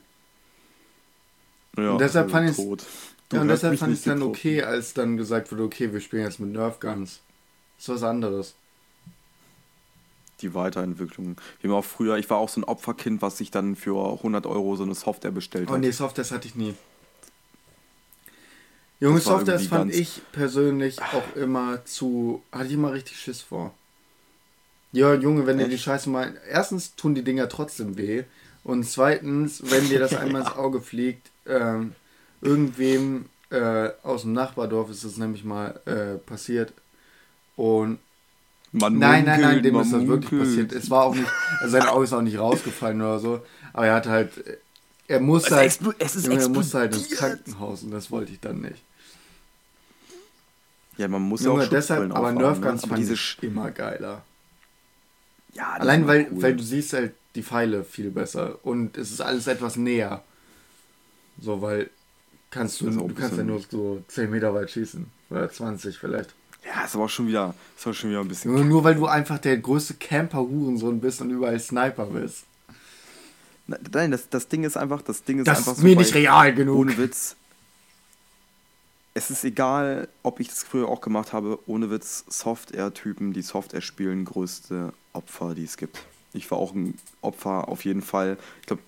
Ja, 1.77 1.91
und 1.91 2.01
deshalb 2.01 2.29
fand 2.31 2.49
ich's- 2.49 2.57
tot. 2.57 2.85
Ja, 3.31 3.41
und 3.41 3.49
hast 3.51 3.61
deshalb 3.61 3.79
fand 3.79 3.93
ich 3.93 3.99
es 3.99 4.05
dann 4.05 4.21
okay, 4.23 4.63
als 4.63 4.93
dann 4.95 5.15
gesagt 5.15 5.51
wurde, 5.51 5.63
okay, 5.63 5.93
wir 5.93 5.99
spielen 6.01 6.23
jetzt 6.23 6.39
mit 6.39 6.51
Nerf 6.51 6.79
Guns. 6.79 7.19
Das 7.77 7.87
ist 7.87 7.93
was 7.95 8.03
anderes. 8.03 8.55
die 10.41 10.53
Weiterentwicklung. 10.53 11.35
Wir 11.61 11.69
haben 11.69 11.77
auch 11.77 11.83
früher, 11.85 12.17
ich 12.17 12.29
war 12.29 12.37
auch 12.37 12.49
so 12.49 12.61
ein 12.61 12.63
Opferkind, 12.63 13.21
was 13.21 13.37
sich 13.37 13.51
dann 13.51 13.75
für 13.75 14.13
100 14.13 14.45
Euro 14.45 14.75
so 14.77 14.83
eine 14.83 14.95
Software 14.95 15.31
bestellt 15.31 15.67
Oh 15.69 15.73
hat. 15.73 15.81
nee, 15.81 15.91
Softwares 15.91 16.31
hatte 16.31 16.47
ich 16.47 16.55
nie. 16.55 16.75
Junge, 18.99 19.19
Das 19.19 19.25
war 19.25 19.39
Softwares 19.39 19.67
irgendwie 19.67 19.67
fand 19.67 19.93
ich 19.93 20.21
persönlich 20.31 21.09
auch 21.11 21.35
immer 21.35 21.83
zu. 21.85 22.43
hatte 22.51 22.67
ich 22.67 22.73
immer 22.73 22.93
richtig 22.93 23.19
Schiss 23.19 23.41
vor. 23.41 23.73
Ja, 24.91 25.13
Junge, 25.13 25.45
wenn 25.45 25.57
dir 25.59 25.67
die 25.67 25.75
Echt? 25.75 25.79
Scheiße 25.79 26.09
mal. 26.09 26.39
Erstens 26.49 26.95
tun 26.95 27.13
die 27.15 27.23
Dinger 27.23 27.47
trotzdem 27.49 27.97
weh. 27.97 28.23
Und 28.63 28.83
zweitens, 28.85 29.61
wenn 29.71 29.89
dir 29.89 29.99
das 29.99 30.15
einmal 30.15 30.41
ins 30.43 30.51
Auge 30.51 30.81
fliegt, 30.81 31.31
ähm, 31.45 31.95
irgendwem 32.41 33.29
äh, 33.51 33.89
aus 34.03 34.23
dem 34.23 34.33
Nachbardorf 34.33 34.89
ist 34.89 35.03
das 35.05 35.17
nämlich 35.17 35.43
mal 35.43 35.79
äh, 35.85 36.17
passiert. 36.17 36.73
Und 37.55 37.99
Man 38.71 38.99
Nein, 38.99 39.25
nein, 39.25 39.41
nein, 39.41 39.61
munkelt, 39.61 39.65
dem 39.65 39.79
ist 39.79 39.93
das 39.93 40.07
wirklich 40.07 40.31
munkelt. 40.31 40.41
passiert. 40.41 40.71
Es 40.73 40.89
war 40.89 41.03
auch 41.05 41.15
nicht, 41.15 41.37
also 41.59 41.71
sein 41.71 41.87
Auge 41.87 42.03
ist 42.05 42.13
auch 42.13 42.21
nicht 42.21 42.39
rausgefallen 42.39 43.01
oder 43.01 43.19
so, 43.19 43.45
aber 43.73 43.87
er 43.87 43.95
hatte 43.95 44.09
halt, 44.11 44.31
er 45.07 45.19
musste 45.19 45.55
halt, 45.55 45.79
es 45.99 46.15
ist 46.15 46.27
Junge, 46.27 46.41
er 46.43 46.49
musste 46.49 46.79
halt 46.79 46.93
ins. 46.93 47.09
Krankenhaus 47.09 47.83
und 47.83 47.91
das 47.91 48.11
wollte 48.11 48.31
ich 48.33 48.39
dann 48.39 48.61
nicht. 48.61 48.83
Ja, 50.99 51.07
man 51.07 51.21
muss 51.21 51.43
ja 51.43 51.51
auch 51.51 51.65
deshalb, 51.67 52.13
aber 52.13 52.31
Nerfguns 52.33 52.81
ne? 52.83 52.87
fand 52.89 52.99
diese 52.99 53.13
ich 53.13 53.37
immer 53.41 53.71
geiler. 53.71 54.21
ja, 55.53 55.71
Allein 55.79 56.05
weil, 56.07 56.27
cool. 56.31 56.41
weil 56.41 56.55
du 56.55 56.63
siehst 56.63 56.91
halt 56.93 57.13
die 57.35 57.41
Pfeile 57.43 57.83
viel 57.85 58.11
besser 58.11 58.59
und 58.63 58.97
es 58.97 59.11
ist 59.11 59.21
alles 59.21 59.47
etwas 59.47 59.77
näher. 59.77 60.23
So, 61.41 61.61
weil 61.61 61.89
kannst 62.51 62.81
du, 62.81 62.89
du 62.89 63.13
kannst 63.13 63.37
ja 63.37 63.43
nur 63.43 63.61
so 63.69 64.03
10 64.09 64.29
Meter 64.29 64.53
weit 64.53 64.71
schießen. 64.71 65.05
Oder 65.29 65.49
20 65.49 65.97
vielleicht. 65.97 66.33
Ja, 66.65 66.83
ist 66.83 66.95
aber 66.95 67.05
auch 67.05 67.09
schon 67.09 67.27
wieder, 67.27 67.53
ist 67.77 67.87
auch 67.87 67.93
schon 67.93 68.09
wieder 68.09 68.19
ein 68.19 68.27
bisschen. 68.27 68.51
Nur, 68.51 68.65
nur 68.65 68.83
weil 68.83 68.95
du 68.95 69.05
einfach 69.05 69.37
der 69.39 69.55
größte 69.57 69.93
Camper-Hurensohn 69.93 70.99
bist 70.99 71.21
und 71.21 71.29
überall 71.29 71.59
Sniper 71.59 72.07
bist. 72.07 72.43
Nein, 73.67 74.11
das, 74.11 74.27
das 74.29 74.47
Ding 74.49 74.63
ist 74.65 74.75
einfach, 74.75 75.01
das 75.03 75.23
Ding 75.23 75.39
ist 75.39 75.47
Das 75.47 75.59
einfach 75.59 75.73
ist 75.73 75.83
mir 75.83 75.95
bei- 75.95 76.01
nicht 76.01 76.13
real 76.15 76.53
genug. 76.53 76.77
Ohne 76.77 76.97
Witz. 76.97 77.35
Es 79.19 79.29
ist 79.29 79.43
egal, 79.43 80.07
ob 80.23 80.39
ich 80.39 80.47
das 80.47 80.63
früher 80.63 80.87
auch 80.87 81.01
gemacht 81.01 81.33
habe, 81.33 81.59
ohne 81.67 81.91
Witz, 81.91 82.23
Software-Typen, 82.29 83.33
die 83.33 83.41
Software 83.41 83.81
spielen, 83.81 84.23
größte 84.23 84.93
Opfer, 85.11 85.55
die 85.55 85.65
es 85.65 85.75
gibt. 85.75 86.05
Ich 86.31 86.49
war 86.49 86.57
auch 86.57 86.73
ein 86.73 86.97
Opfer 87.19 87.67
auf 87.67 87.83
jeden 87.83 88.01
Fall. 88.01 88.37
Ich 88.61 88.67
glaube, 88.67 88.81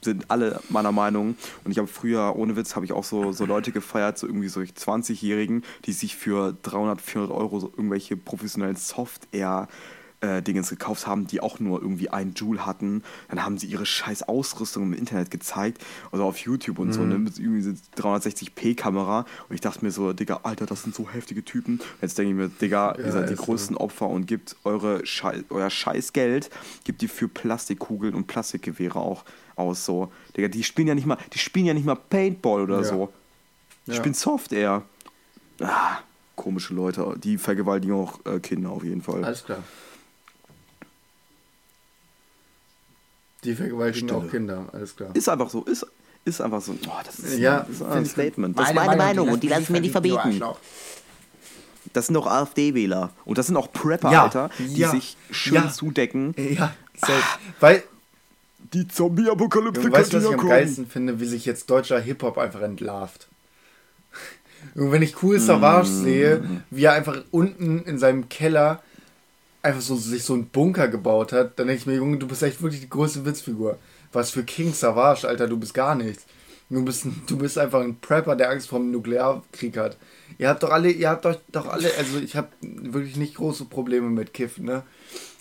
sind 0.00 0.32
alle 0.32 0.60
meiner 0.68 0.90
Meinung. 0.90 1.36
Und 1.62 1.70
ich 1.70 1.78
habe 1.78 1.86
früher, 1.86 2.34
ohne 2.34 2.56
Witz, 2.56 2.74
habe 2.74 2.86
ich 2.86 2.92
auch 2.92 3.04
so, 3.04 3.30
so 3.30 3.46
Leute 3.46 3.70
gefeiert, 3.70 4.18
so 4.18 4.26
irgendwie 4.26 4.48
so 4.48 4.58
20-Jährigen, 4.58 5.62
die 5.84 5.92
sich 5.92 6.16
für 6.16 6.56
300, 6.64 7.00
400 7.00 7.36
Euro 7.36 7.60
so 7.60 7.68
irgendwelche 7.68 8.16
professionellen 8.16 8.74
Software 8.74 9.68
äh, 10.20 10.42
Dingens 10.42 10.70
gekauft 10.70 11.06
haben, 11.06 11.26
die 11.28 11.40
auch 11.40 11.60
nur 11.60 11.80
irgendwie 11.80 12.10
ein 12.10 12.32
Joule 12.34 12.66
hatten. 12.66 13.04
Dann 13.28 13.44
haben 13.44 13.56
sie 13.58 13.66
ihre 13.68 13.86
scheiß 13.86 14.24
Ausrüstung 14.24 14.82
im 14.84 14.92
Internet 14.92 15.30
gezeigt, 15.30 15.84
also 16.10 16.24
auf 16.24 16.38
YouTube 16.38 16.78
und 16.80 16.92
so, 16.92 17.02
ne, 17.04 17.18
mit 17.18 17.38
irgendwie 17.38 17.62
so 17.62 17.70
360p-Kamera. 17.96 19.26
Und 19.48 19.54
ich 19.54 19.60
dachte 19.60 19.84
mir 19.84 19.90
so, 19.90 20.12
Digga, 20.12 20.40
Alter, 20.42 20.66
das 20.66 20.82
sind 20.82 20.94
so 20.94 21.08
heftige 21.08 21.44
Typen. 21.44 21.80
Jetzt 22.00 22.18
denke 22.18 22.30
ich 22.32 22.36
mir, 22.36 22.48
Digga, 22.48 22.96
Ja, 22.98 23.04
ihr 23.04 23.12
seid 23.12 23.28
die 23.28 23.34
ist 23.34 23.38
so. 23.40 23.44
größten 23.46 23.76
Opfer 23.76 24.08
und 24.08 24.26
gebt 24.26 24.56
eure 24.64 25.04
Schei 25.06 25.42
euer 25.50 25.70
scheiß 25.70 26.12
Geld, 26.12 26.50
gebt 26.84 27.02
ihr 27.02 27.08
für 27.08 27.28
Plastikkugeln 27.28 28.14
und 28.14 28.26
Plastikgewehre 28.26 28.98
auch 28.98 29.24
aus. 29.56 29.84
So. 29.84 30.12
Digga, 30.36 30.48
die 30.48 30.64
spielen 30.64 30.88
ja 30.88 30.94
nicht 30.94 31.06
mal, 31.06 31.18
die 31.32 31.38
spielen 31.38 31.66
ja 31.66 31.74
nicht 31.74 31.86
mal 31.86 31.94
Paintball 31.96 32.62
oder 32.62 32.78
Ja. 32.78 32.84
so. 32.84 33.12
Die 33.86 33.92
Ja. 33.92 33.96
spielen 33.96 34.14
Software. 34.14 34.82
Ah, 35.60 35.98
komische 36.36 36.74
Leute, 36.74 37.14
die 37.22 37.38
vergewaltigen 37.38 37.94
auch 37.94 38.20
äh, 38.26 38.38
Kinder 38.40 38.70
auf 38.70 38.84
jeden 38.84 39.02
Fall. 39.02 39.24
Alles 39.24 39.44
klar. 39.44 39.62
Die 43.48 43.54
vergewaltigen 43.54 44.10
auch 44.10 44.28
Kinder, 44.30 44.66
alles 44.72 44.94
klar. 44.94 45.10
Ist 45.14 45.28
einfach 45.28 45.48
so, 45.48 45.62
ist, 45.64 45.86
ist 46.24 46.40
einfach 46.40 46.60
so. 46.60 46.72
Oh, 46.86 46.90
das 47.04 47.18
ist, 47.20 47.38
Ja, 47.38 47.58
ist 47.70 47.82
ein 47.82 48.02
ich- 48.02 48.10
Statement. 48.10 48.58
Das 48.58 48.68
ist 48.68 48.74
Meine 48.74 48.88
meine 48.88 48.98
Meinung, 49.02 49.16
Meinung 49.24 49.34
und 49.34 49.42
die 49.42 49.48
lassen 49.48 49.72
wir 49.72 49.80
nicht 49.80 49.92
verbieten. 49.92 50.42
Das 51.94 52.06
sind 52.08 52.16
auch 52.18 52.26
AfD-Wähler. 52.26 53.10
Und 53.24 53.38
das 53.38 53.46
sind 53.46 53.56
auch 53.56 53.72
Prepper, 53.72 54.12
Ja, 54.12 54.24
Alter, 54.24 54.50
die 54.58 54.76
ja, 54.76 54.90
sich 54.90 55.16
schön 55.30 55.54
ja. 55.54 55.70
zudecken. 55.70 56.34
Ja, 56.36 56.74
safe. 56.94 57.22
Weil, 57.60 57.82
Die 58.74 58.86
Zombie-Apokalypse 58.86 59.80
Junge, 59.80 59.94
weißt 59.96 60.12
du, 60.12 60.16
was 60.18 60.24
ich 60.26 60.38
am 60.38 60.46
geilsten 60.46 60.86
finde, 60.86 61.18
wie 61.20 61.24
sich 61.24 61.46
jetzt 61.46 61.70
deutscher 61.70 61.98
Hip-Hop 61.98 62.36
einfach 62.36 62.60
entlarvt. 62.60 63.28
Und 64.74 64.92
wenn 64.92 65.00
ich 65.00 65.22
Cool 65.22 65.40
Savage 65.40 65.88
Mm. 65.88 66.04
sehe, 66.04 66.42
wie 66.70 66.84
er 66.84 66.92
einfach 66.92 67.22
unten 67.30 67.80
in 67.84 67.98
seinem 67.98 68.28
Keller 68.28 68.82
einfach 69.68 69.82
so 69.82 69.96
sich 69.96 70.24
so 70.24 70.34
einen 70.34 70.48
Bunker 70.48 70.88
gebaut 70.88 71.32
hat, 71.32 71.58
dann 71.58 71.66
denke 71.66 71.80
ich 71.80 71.86
mir, 71.86 71.96
Junge, 71.96 72.18
du 72.18 72.26
bist 72.26 72.42
echt 72.42 72.62
wirklich 72.62 72.80
die 72.80 72.88
größte 72.88 73.24
Witzfigur. 73.24 73.78
Was 74.12 74.30
für 74.30 74.42
King 74.42 74.72
Savage, 74.72 75.28
Alter, 75.28 75.46
du 75.46 75.58
bist 75.58 75.74
gar 75.74 75.94
nichts. 75.94 76.24
Du 76.70 76.84
bist, 76.84 77.06
du 77.26 77.38
bist 77.38 77.58
einfach 77.58 77.80
ein 77.80 77.98
Prepper, 77.98 78.36
der 78.36 78.50
Angst 78.50 78.68
vor 78.68 78.78
dem 78.78 78.90
Nuklearkrieg 78.90 79.76
hat. 79.76 79.96
Ihr 80.38 80.48
habt 80.48 80.62
doch 80.62 80.70
alle, 80.70 80.90
ihr 80.90 81.08
habt 81.08 81.24
euch 81.24 81.38
doch 81.50 81.66
alle, 81.66 81.90
also 81.96 82.18
ich 82.18 82.36
habe 82.36 82.48
wirklich 82.60 83.16
nicht 83.16 83.36
große 83.36 83.64
Probleme 83.66 84.08
mit 84.08 84.34
Kiffen, 84.34 84.66
ne? 84.66 84.82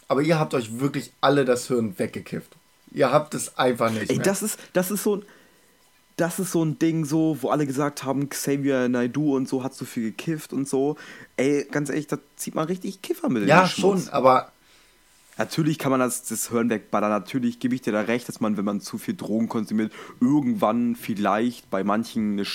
Aber 0.08 0.22
ihr 0.22 0.40
habt 0.40 0.54
euch 0.54 0.80
wirklich 0.80 1.12
alle 1.20 1.44
das 1.44 1.68
Hirn 1.68 2.00
weggekifft. 2.00 2.56
Ihr 2.92 3.12
habt 3.12 3.34
es 3.34 3.58
einfach 3.58 3.92
nicht. 3.92 4.10
Ey, 4.10 4.18
mehr. 4.18 4.26
das 4.26 4.42
ist, 4.42 4.58
das 4.72 4.90
ist 4.90 5.04
so 5.04 5.18
ein. 5.18 5.26
Das 6.18 6.40
ist 6.40 6.52
so 6.52 6.64
ein 6.66 6.80
Ding, 6.80 7.06
so, 7.06 7.38
wo 7.42 7.50
alle 7.50 7.66
gesagt 7.66 8.04
haben, 8.04 8.30
Xavier 8.30 8.90
Naidoo 8.90 9.36
und 9.36 9.48
so 9.48 9.64
hat 9.64 9.74
so 9.74 9.86
viel 9.86 10.04
gekifft 10.04 10.52
und 10.52 10.68
so. 10.68 10.98
Ey, 11.38 11.66
ganz 11.72 11.90
ehrlich, 11.90 12.08
da 12.08 12.18
zieht 12.36 12.56
man 12.56 12.66
richtig 12.66 13.02
Kiffer 13.02 13.30
mit 13.30 13.48
ja, 13.48 13.68
schon, 13.68 14.10
aber 14.10 14.52
Natürlich 15.38 15.78
kann 15.78 15.92
man 15.92 16.00
das, 16.00 16.24
das 16.24 16.50
Hören 16.50 16.70
wegballern. 16.70 17.12
Natürlich 17.12 17.60
gebe 17.60 17.76
ich 17.76 17.82
dir 17.82 17.94
da 17.94 18.02
recht, 18.02 18.28
dass 18.28 18.40
man, 18.40 18.58
wenn 18.58 18.66
man 18.66 18.82
zu 18.82 18.98
viel 18.98 19.16
Drogen 19.16 19.48
konsumiert, 19.48 19.94
irgendwann 20.20 20.96
vielleicht 20.96 21.70
bei 21.70 21.84
manchen 21.84 22.34
eine, 22.34 22.48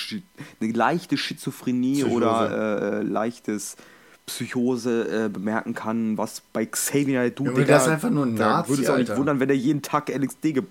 eine 0.59 0.71
leichte 0.71 1.17
Schizophrenie 1.17 2.01
Psychose. 2.01 2.15
oder 2.15 2.99
äh, 2.99 3.01
leichtes 3.03 3.77
Psychose 4.25 5.25
äh, 5.25 5.29
bemerken 5.29 5.73
kann, 5.73 6.17
was 6.17 6.41
bei 6.51 6.65
Xavier 6.65 7.19
Naidoo, 7.19 7.45
Junge, 7.45 7.55
Digga, 7.55 7.67
der 7.67 7.77
ist 7.77 7.87
einfach 7.87 8.09
nur 8.09 8.25
ein 8.25 8.35
Nazi, 8.35 8.69
würde 8.69 8.83
es 8.83 8.89
auch 8.89 8.97
nicht 8.97 9.09
Alter. 9.09 9.19
wundern, 9.19 9.39
wenn 9.39 9.49
er 9.49 9.55
jeden 9.55 9.81
Tag 9.81 10.09
LSD 10.09 10.53
ge 10.53 10.63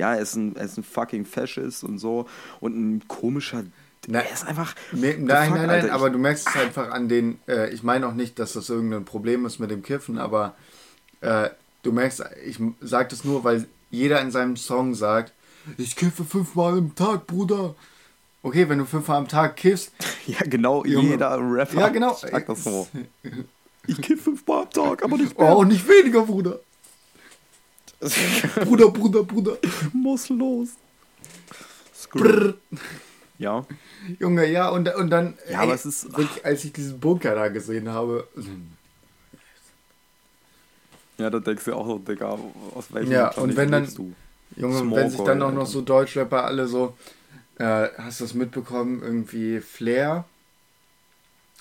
Ja, 0.00 0.14
er 0.14 0.20
ist 0.20 0.34
ein, 0.34 0.56
er 0.56 0.64
ist 0.64 0.78
ein 0.78 0.82
fucking 0.82 1.24
Faschist 1.24 1.84
und 1.84 1.98
so 1.98 2.26
und 2.60 2.74
ein 2.74 3.08
komischer... 3.08 3.64
Nein. 4.06 4.24
er 4.26 4.32
ist 4.32 4.46
einfach... 4.46 4.74
Nee, 4.92 5.16
nein, 5.18 5.48
fuck, 5.48 5.58
nein, 5.58 5.66
nein, 5.66 5.82
Alter, 5.82 5.92
aber 5.92 6.08
du 6.10 6.18
merkst 6.18 6.48
es 6.48 6.56
einfach 6.56 6.90
an 6.90 7.08
den, 7.08 7.38
äh, 7.46 7.70
ich 7.70 7.82
meine 7.82 8.06
auch 8.06 8.14
nicht, 8.14 8.38
dass 8.38 8.54
das 8.54 8.70
irgendein 8.70 9.04
Problem 9.04 9.44
ist 9.44 9.58
mit 9.58 9.70
dem 9.70 9.82
Kiffen, 9.82 10.18
aber 10.18 10.54
äh, 11.20 11.50
du 11.82 11.92
merkst, 11.92 12.24
ich 12.46 12.58
sag 12.80 13.10
das 13.10 13.24
nur, 13.24 13.44
weil 13.44 13.66
jeder 13.90 14.20
in 14.22 14.30
seinem 14.30 14.56
Song 14.56 14.94
sagt, 14.94 15.34
ich 15.76 15.94
kiffe 15.96 16.24
fünfmal 16.24 16.78
am 16.78 16.94
Tag, 16.94 17.26
Bruder. 17.26 17.74
Okay, 18.42 18.68
wenn 18.70 18.78
du 18.78 18.86
fünfmal 18.86 19.18
am 19.18 19.28
Tag 19.28 19.56
kiffst, 19.56 19.92
Ja, 20.26 20.38
genau, 20.44 20.84
Junge. 20.84 21.10
jeder 21.10 21.38
Rapper 21.38 21.80
ja 21.80 21.88
genau. 21.88 22.14
sagt 22.14 22.48
das 22.48 22.64
so. 22.64 22.88
Ich 23.86 24.00
kiff 24.00 24.22
fünfmal 24.22 24.62
am 24.62 24.70
Tag, 24.70 25.02
aber 25.04 25.16
nicht 25.16 25.34
Oh, 25.38 25.64
nicht 25.64 25.86
weniger, 25.86 26.22
Bruder. 26.22 26.60
Bruder, 28.64 28.88
Bruder, 28.90 29.22
Bruder. 29.24 29.56
muss 29.92 30.28
los. 30.28 30.70
Brrr. 32.12 32.54
Ja. 33.38 33.64
Junge, 34.18 34.46
ja, 34.50 34.68
und, 34.70 34.92
und 34.94 35.10
dann, 35.10 35.36
Ja, 35.50 35.60
aber 35.60 35.74
es 35.74 35.86
ist- 35.86 36.16
wirklich, 36.16 36.44
als 36.44 36.64
ich 36.64 36.72
diesen 36.72 36.98
Bunker 36.98 37.34
da 37.34 37.48
gesehen 37.48 37.88
habe, 37.88 38.26
Ja, 41.18 41.28
da 41.30 41.38
denkst 41.38 41.64
du 41.64 41.74
auch 41.74 41.86
so, 41.86 41.98
Digga, 41.98 42.38
aus 42.74 42.92
welchem 42.92 43.12
Ja, 43.12 43.28
Planeten 43.28 43.50
und 43.50 43.56
wenn 43.56 43.70
dann- 43.72 43.94
du? 43.94 44.12
Junge, 44.56 44.78
Smoke 44.80 45.00
wenn 45.00 45.10
sich 45.10 45.20
dann 45.20 45.42
auch 45.42 45.52
noch 45.52 45.66
so 45.66 45.80
Deutschrapper 45.82 46.44
alle 46.44 46.66
so, 46.66 46.96
äh, 47.58 47.88
hast 47.98 48.20
du 48.20 48.24
das 48.24 48.34
mitbekommen, 48.34 49.00
irgendwie 49.02 49.60
Flair, 49.60 50.24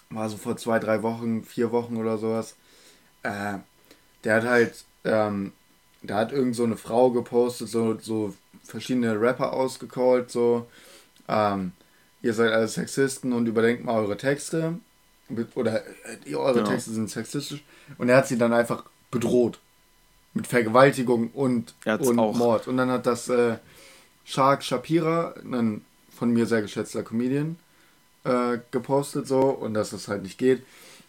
war 0.10 0.28
so 0.30 0.38
vor 0.38 0.58
zwei, 0.58 0.80
drei 0.80 1.04
Wochen, 1.04 1.44
vier 1.44 1.72
Wochen 1.72 1.98
oder 1.98 2.18
sowas, 2.18 2.56
äh, 3.24 3.58
der 4.24 4.36
hat 4.38 4.44
halt, 4.46 4.86
ähm, 5.04 5.52
da 6.04 6.16
hat 6.18 6.32
irgend 6.32 6.56
so 6.56 6.64
eine 6.64 6.78
Frau 6.78 7.12
gepostet, 7.12 7.70
so, 7.70 7.98
so 8.00 8.34
verschiedene 8.64 9.20
Rapper 9.20 9.54
ausgecallt, 9.54 10.32
so, 10.32 10.68
ähm, 11.28 11.72
ihr 12.22 12.34
seid 12.34 12.52
alle 12.52 12.68
Sexisten 12.68 13.34
und 13.34 13.48
überdenkt 13.48 13.84
mal 13.84 13.96
eure 14.00 14.18
Texte, 14.18 14.76
oder 15.56 15.84
äh, 16.26 16.36
eure 16.36 16.60
Ja. 16.60 16.66
Texte 16.66 16.92
sind 16.92 17.10
sexistisch, 17.10 17.64
und 17.98 18.10
er 18.10 18.18
hat 18.18 18.28
sie 18.28 18.38
dann 18.38 18.54
einfach 18.54 18.84
bedroht. 19.12 19.60
Mit 20.36 20.46
Vergewaltigung 20.46 21.32
und, 21.32 21.74
und 21.86 22.20
auch- 22.20 22.36
Mord. 22.36 22.68
Und 22.68 22.78
dann 22.78 22.92
hat 22.92 23.08
das 23.08 23.30
äh, 23.30 23.58
Shark 24.26 24.64
Shapira, 24.64 25.34
ein 25.44 25.84
von 26.16 26.30
mir 26.32 26.46
sehr 26.46 26.62
geschätzter 26.62 27.02
Comedian, 27.02 27.58
äh, 28.26 28.60
gepostet 28.72 29.28
so 29.28 29.40
und 29.50 29.74
dass 29.74 29.90
das 29.90 30.08
halt 30.08 30.22
nicht 30.22 30.38
geht. 30.38 30.62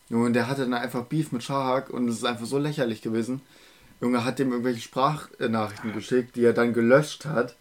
Und 0.08 0.32
der 0.32 0.48
hatte 0.48 0.62
dann 0.62 0.72
einfach 0.74 1.04
Beef 1.04 1.32
mit 1.32 1.42
Shahak 1.42 1.90
und 1.90 2.08
es 2.08 2.16
ist 2.16 2.24
einfach 2.24 2.46
so 2.46 2.58
lächerlich 2.58 3.02
gewesen. 3.02 3.42
Junge 4.00 4.24
hat 4.24 4.38
dem 4.38 4.50
irgendwelche 4.50 4.80
Sprachnachrichten 4.80 5.92
geschickt, 5.92 6.36
die 6.36 6.44
er 6.44 6.52
dann 6.52 6.72
gelöscht 6.72 7.26
hat. 7.26 7.56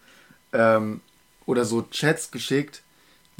Ähm, 0.53 1.01
oder 1.45 1.65
so 1.65 1.81
Chats 1.83 2.31
geschickt, 2.31 2.81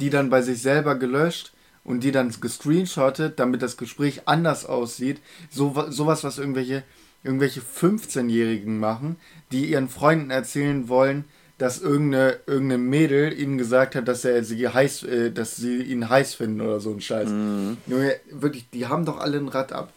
die 0.00 0.10
dann 0.10 0.30
bei 0.30 0.42
sich 0.42 0.60
selber 0.60 0.96
gelöscht 0.96 1.52
und 1.84 2.02
die 2.02 2.12
dann 2.12 2.34
gescreenshottet, 2.40 3.38
damit 3.38 3.62
das 3.62 3.76
Gespräch 3.76 4.22
anders 4.26 4.66
aussieht. 4.66 5.20
So, 5.50 5.86
sowas, 5.90 6.24
was 6.24 6.38
irgendwelche 6.38 6.82
irgendwelche 7.22 7.60
15-Jährigen 7.60 8.78
machen, 8.78 9.16
die 9.52 9.66
ihren 9.66 9.88
Freunden 9.88 10.30
erzählen 10.30 10.88
wollen, 10.88 11.24
dass 11.58 11.80
irgendeine, 11.80 12.38
irgendeine 12.46 12.82
Mädel 12.82 13.38
ihnen 13.38 13.58
gesagt 13.58 13.94
hat, 13.94 14.08
dass 14.08 14.24
er 14.24 14.42
sie 14.44 14.66
heiß, 14.66 15.02
äh, 15.02 15.30
dass 15.30 15.56
sie 15.56 15.82
ihn 15.82 16.08
heiß 16.08 16.34
finden 16.34 16.62
oder 16.62 16.80
so 16.80 16.90
ein 16.90 17.02
Scheiß. 17.02 17.28
Mhm. 17.28 17.76
Junge, 17.86 18.16
wirklich, 18.30 18.70
die 18.70 18.86
haben 18.86 19.04
doch 19.04 19.18
alle 19.18 19.36
ein 19.36 19.48
Rad 19.48 19.72
ab. 19.72 19.92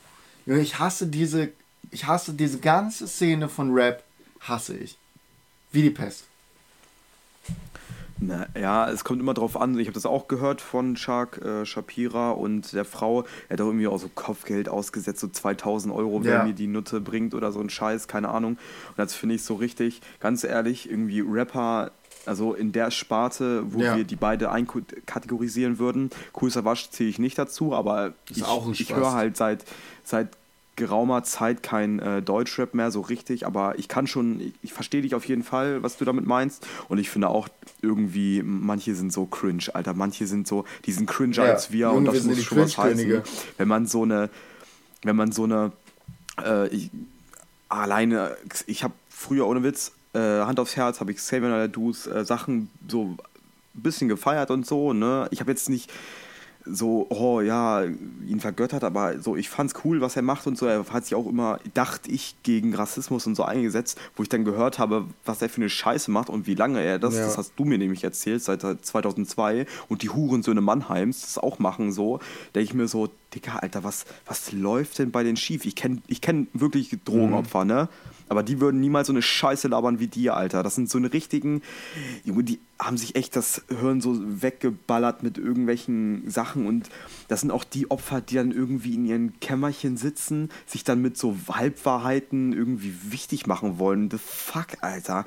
Junge, 0.45 0.59
ich 0.59 0.79
hasse 0.79 1.07
diese, 1.07 1.49
ich 1.93 2.07
hasse 2.07 2.33
diese 2.33 2.59
ganze 2.59 3.07
Szene 3.07 3.47
von 3.47 3.71
Rap, 3.73 4.03
hasse 4.41 4.75
ich. 4.75 4.97
Wie 5.71 5.83
die 5.83 5.89
Pest. 5.89 6.25
Na, 8.19 8.47
ja, 8.59 8.89
es 8.89 9.03
kommt 9.03 9.19
immer 9.19 9.33
drauf 9.33 9.59
an. 9.59 9.77
Ich 9.79 9.87
habe 9.87 9.93
das 9.93 10.05
auch 10.05 10.27
gehört 10.27 10.61
von 10.61 10.95
Shark 10.95 11.39
äh, 11.39 11.65
Shapira 11.65 12.31
und 12.31 12.71
der 12.73 12.85
Frau. 12.85 13.25
Er 13.49 13.53
hat 13.53 13.61
auch 13.61 13.65
irgendwie 13.67 13.87
auch 13.87 13.99
so 13.99 14.09
Kopfgeld 14.13 14.69
ausgesetzt, 14.69 15.19
so 15.19 15.27
2000 15.27 15.93
Euro, 15.93 16.23
wer 16.23 16.35
ja. 16.35 16.43
mir 16.43 16.53
die 16.53 16.67
Nutte 16.67 17.01
bringt 17.01 17.33
oder 17.33 17.51
so 17.51 17.59
ein 17.59 17.69
Scheiß, 17.69 18.07
keine 18.07 18.29
Ahnung. 18.29 18.53
Und 18.53 18.97
das 18.97 19.13
finde 19.13 19.35
ich 19.35 19.43
so 19.43 19.55
richtig, 19.55 20.01
ganz 20.19 20.43
ehrlich, 20.43 20.89
irgendwie 20.89 21.21
Rapper 21.21 21.91
also 22.25 22.53
in 22.53 22.71
der 22.71 22.89
Sparte, 22.89 23.73
wo 23.73 23.81
ja. 23.81 23.97
wir 23.97 24.05
die 24.05 24.15
beide 24.15 24.49
einkategorisieren 24.49 25.77
würden. 25.77 26.09
Cool 26.39 26.49
Savage 26.49 26.87
zähle 26.89 27.09
ich 27.09 27.19
nicht 27.19 27.37
dazu, 27.37 27.73
aber 27.73 28.13
ich, 28.29 28.43
ich 28.79 28.95
höre 28.95 29.11
halt 29.11 29.35
seit, 29.35 29.65
seit 30.05 30.29
geraumer 30.75 31.23
Zeit 31.23 31.61
kein 31.61 31.99
äh, 31.99 32.21
Deutschrap 32.21 32.73
mehr 32.73 32.89
so 32.89 33.01
richtig, 33.01 33.45
aber 33.45 33.77
ich 33.77 33.87
kann 33.87 34.07
schon, 34.07 34.39
ich, 34.39 34.53
ich 34.63 34.73
verstehe 34.73 35.01
dich 35.01 35.13
auf 35.13 35.25
jeden 35.25 35.43
Fall, 35.43 35.83
was 35.83 35.97
du 35.97 36.05
damit 36.05 36.25
meinst. 36.25 36.67
Und 36.89 36.97
ich 36.97 37.09
finde 37.09 37.29
auch 37.29 37.47
irgendwie, 37.81 38.41
manche 38.43 38.95
sind 38.95 39.13
so 39.13 39.25
cringe, 39.25 39.63
Alter. 39.73 39.93
Manche 39.93 40.25
sind 40.25 40.47
so, 40.47 40.65
die 40.85 40.91
sind 40.91 41.07
cringe 41.07 41.35
ja, 41.35 41.43
als 41.43 41.71
wir 41.71 41.91
und 41.91 42.05
das 42.05 42.23
muss 42.23 42.43
schon 42.43 42.57
was 42.59 42.77
heißen. 42.77 43.21
Wenn 43.57 43.67
man 43.67 43.85
so 43.85 44.03
eine, 44.03 44.29
wenn 45.03 45.15
man 45.15 45.31
so 45.31 45.43
eine, 45.43 45.71
äh, 46.43 46.67
ich, 46.69 46.89
alleine, 47.69 48.35
ich 48.65 48.83
habe 48.83 48.93
früher 49.09 49.47
ohne 49.47 49.63
Witz, 49.63 49.91
äh, 50.13 50.19
Hand 50.19 50.59
aufs 50.59 50.75
Herz, 50.75 50.99
habe 50.99 51.11
ich 51.11 51.21
Savior 51.21 51.67
Dudes 51.67 52.07
äh, 52.07 52.25
Sachen 52.25 52.69
so 52.87 53.15
ein 53.75 53.81
bisschen 53.81 54.07
gefeiert 54.07 54.51
und 54.51 54.65
so, 54.65 54.93
ne? 54.93 55.27
Ich 55.31 55.39
habe 55.39 55.51
jetzt 55.51 55.69
nicht 55.69 55.91
so, 56.65 57.07
oh 57.09 57.41
ja, 57.41 57.83
ihn 57.83 58.39
vergöttert, 58.39 58.83
aber 58.83 59.19
so, 59.19 59.35
ich 59.35 59.49
fand's 59.49 59.73
cool, 59.83 60.01
was 60.01 60.15
er 60.15 60.21
macht 60.21 60.47
und 60.47 60.57
so. 60.57 60.65
Er 60.65 60.85
hat 60.91 61.05
sich 61.05 61.15
auch 61.15 61.27
immer, 61.27 61.59
dachte 61.73 62.09
ich, 62.11 62.35
gegen 62.43 62.73
Rassismus 62.73 63.27
und 63.27 63.35
so 63.35 63.43
eingesetzt, 63.43 63.99
wo 64.15 64.23
ich 64.23 64.29
dann 64.29 64.45
gehört 64.45 64.79
habe, 64.79 65.05
was 65.25 65.41
er 65.41 65.49
für 65.49 65.57
eine 65.57 65.69
Scheiße 65.69 66.11
macht 66.11 66.29
und 66.29 66.47
wie 66.47 66.55
lange 66.55 66.81
er 66.81 66.99
das, 66.99 67.15
ja. 67.15 67.25
das 67.25 67.37
hast 67.37 67.53
du 67.57 67.65
mir 67.65 67.77
nämlich 67.77 68.03
erzählt, 68.03 68.43
seit 68.43 68.61
2002 68.61 69.65
und 69.89 70.01
die 70.03 70.09
Hurensöhne 70.09 70.61
Mannheims 70.61 71.21
das 71.21 71.37
auch 71.37 71.59
machen 71.59 71.91
so, 71.91 72.19
denke 72.55 72.65
ich 72.65 72.73
mir 72.73 72.87
so, 72.87 73.09
Digga, 73.33 73.57
Alter, 73.57 73.83
was, 73.83 74.05
was 74.25 74.51
läuft 74.51 74.99
denn 74.99 75.11
bei 75.11 75.23
den 75.23 75.37
schief? 75.37 75.65
Ich 75.65 75.75
kenne 75.75 76.01
ich 76.07 76.21
kenn 76.21 76.47
wirklich 76.53 76.97
Drogenopfer, 77.03 77.63
mhm. 77.63 77.67
ne? 77.67 77.89
Aber 78.29 78.41
die 78.41 78.59
würden 78.59 78.79
niemals 78.79 79.07
so 79.07 79.13
eine 79.13 79.21
Scheiße 79.21 79.67
labern 79.67 79.99
wie 79.99 80.07
die, 80.07 80.29
Alter. 80.29 80.63
Das 80.63 80.75
sind 80.75 80.89
so 80.89 80.97
eine 80.97 81.11
richtigen, 81.13 81.61
die 82.25 82.59
haben 82.79 82.97
sich 82.97 83.15
echt 83.15 83.35
das 83.35 83.63
Hirn 83.67 84.01
so 84.01 84.17
weggeballert 84.41 85.23
mit 85.23 85.37
irgendwelchen 85.37 86.29
Sachen 86.29 86.65
und 86.65 86.89
das 87.27 87.41
sind 87.41 87.51
auch 87.51 87.63
die 87.63 87.91
Opfer, 87.91 88.21
die 88.21 88.35
dann 88.35 88.51
irgendwie 88.51 88.95
in 88.95 89.05
ihren 89.05 89.39
Kämmerchen 89.39 89.97
sitzen, 89.97 90.49
sich 90.65 90.83
dann 90.83 91.01
mit 91.01 91.17
so 91.17 91.35
Halbwahrheiten 91.49 92.53
irgendwie 92.53 92.93
wichtig 93.09 93.45
machen 93.45 93.77
wollen. 93.77 94.09
The 94.09 94.17
fuck, 94.17 94.67
Alter. 94.81 95.25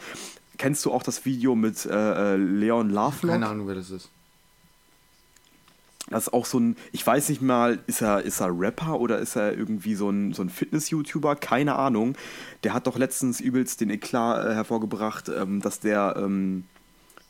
Kennst 0.59 0.85
du 0.85 0.93
auch 0.93 1.03
das 1.03 1.25
Video 1.25 1.55
mit 1.55 1.85
äh, 1.87 2.35
äh 2.35 2.37
Leon 2.37 2.91
Lovelock? 2.91 3.33
Keine 3.33 3.49
Ahnung, 3.49 3.69
wer 3.69 3.75
das 3.75 3.91
ist. 3.91 4.11
Das 6.09 6.29
ist 6.29 6.33
auch 6.33 6.47
so 6.47 6.61
ein, 6.61 6.77
ich 6.93 7.05
weiß 7.05 7.29
nicht 7.31 7.43
mal, 7.43 7.81
ist 7.87 8.01
er, 8.01 8.23
ist 8.23 8.41
er 8.41 8.57
Rapper 8.57 9.01
oder 9.01 9.19
ist 9.19 9.35
er 9.37 9.57
irgendwie 9.57 9.97
so 9.97 10.09
ein, 10.09 10.33
so 10.33 10.43
ein 10.43 10.51
Fitness-YouTuber? 10.51 11.35
Keine 11.37 11.75
Ahnung. 11.77 12.17
Der 12.63 12.75
hat 12.75 12.87
doch 12.87 12.97
letztens 12.97 13.41
übelst 13.41 13.81
den 13.81 13.91
Eklat 13.91 14.47
äh, 14.47 14.55
hervorgebracht, 14.55 15.29
ähm, 15.29 15.61
dass 15.61 15.81
der 15.81 16.15
ähm, 16.17 16.65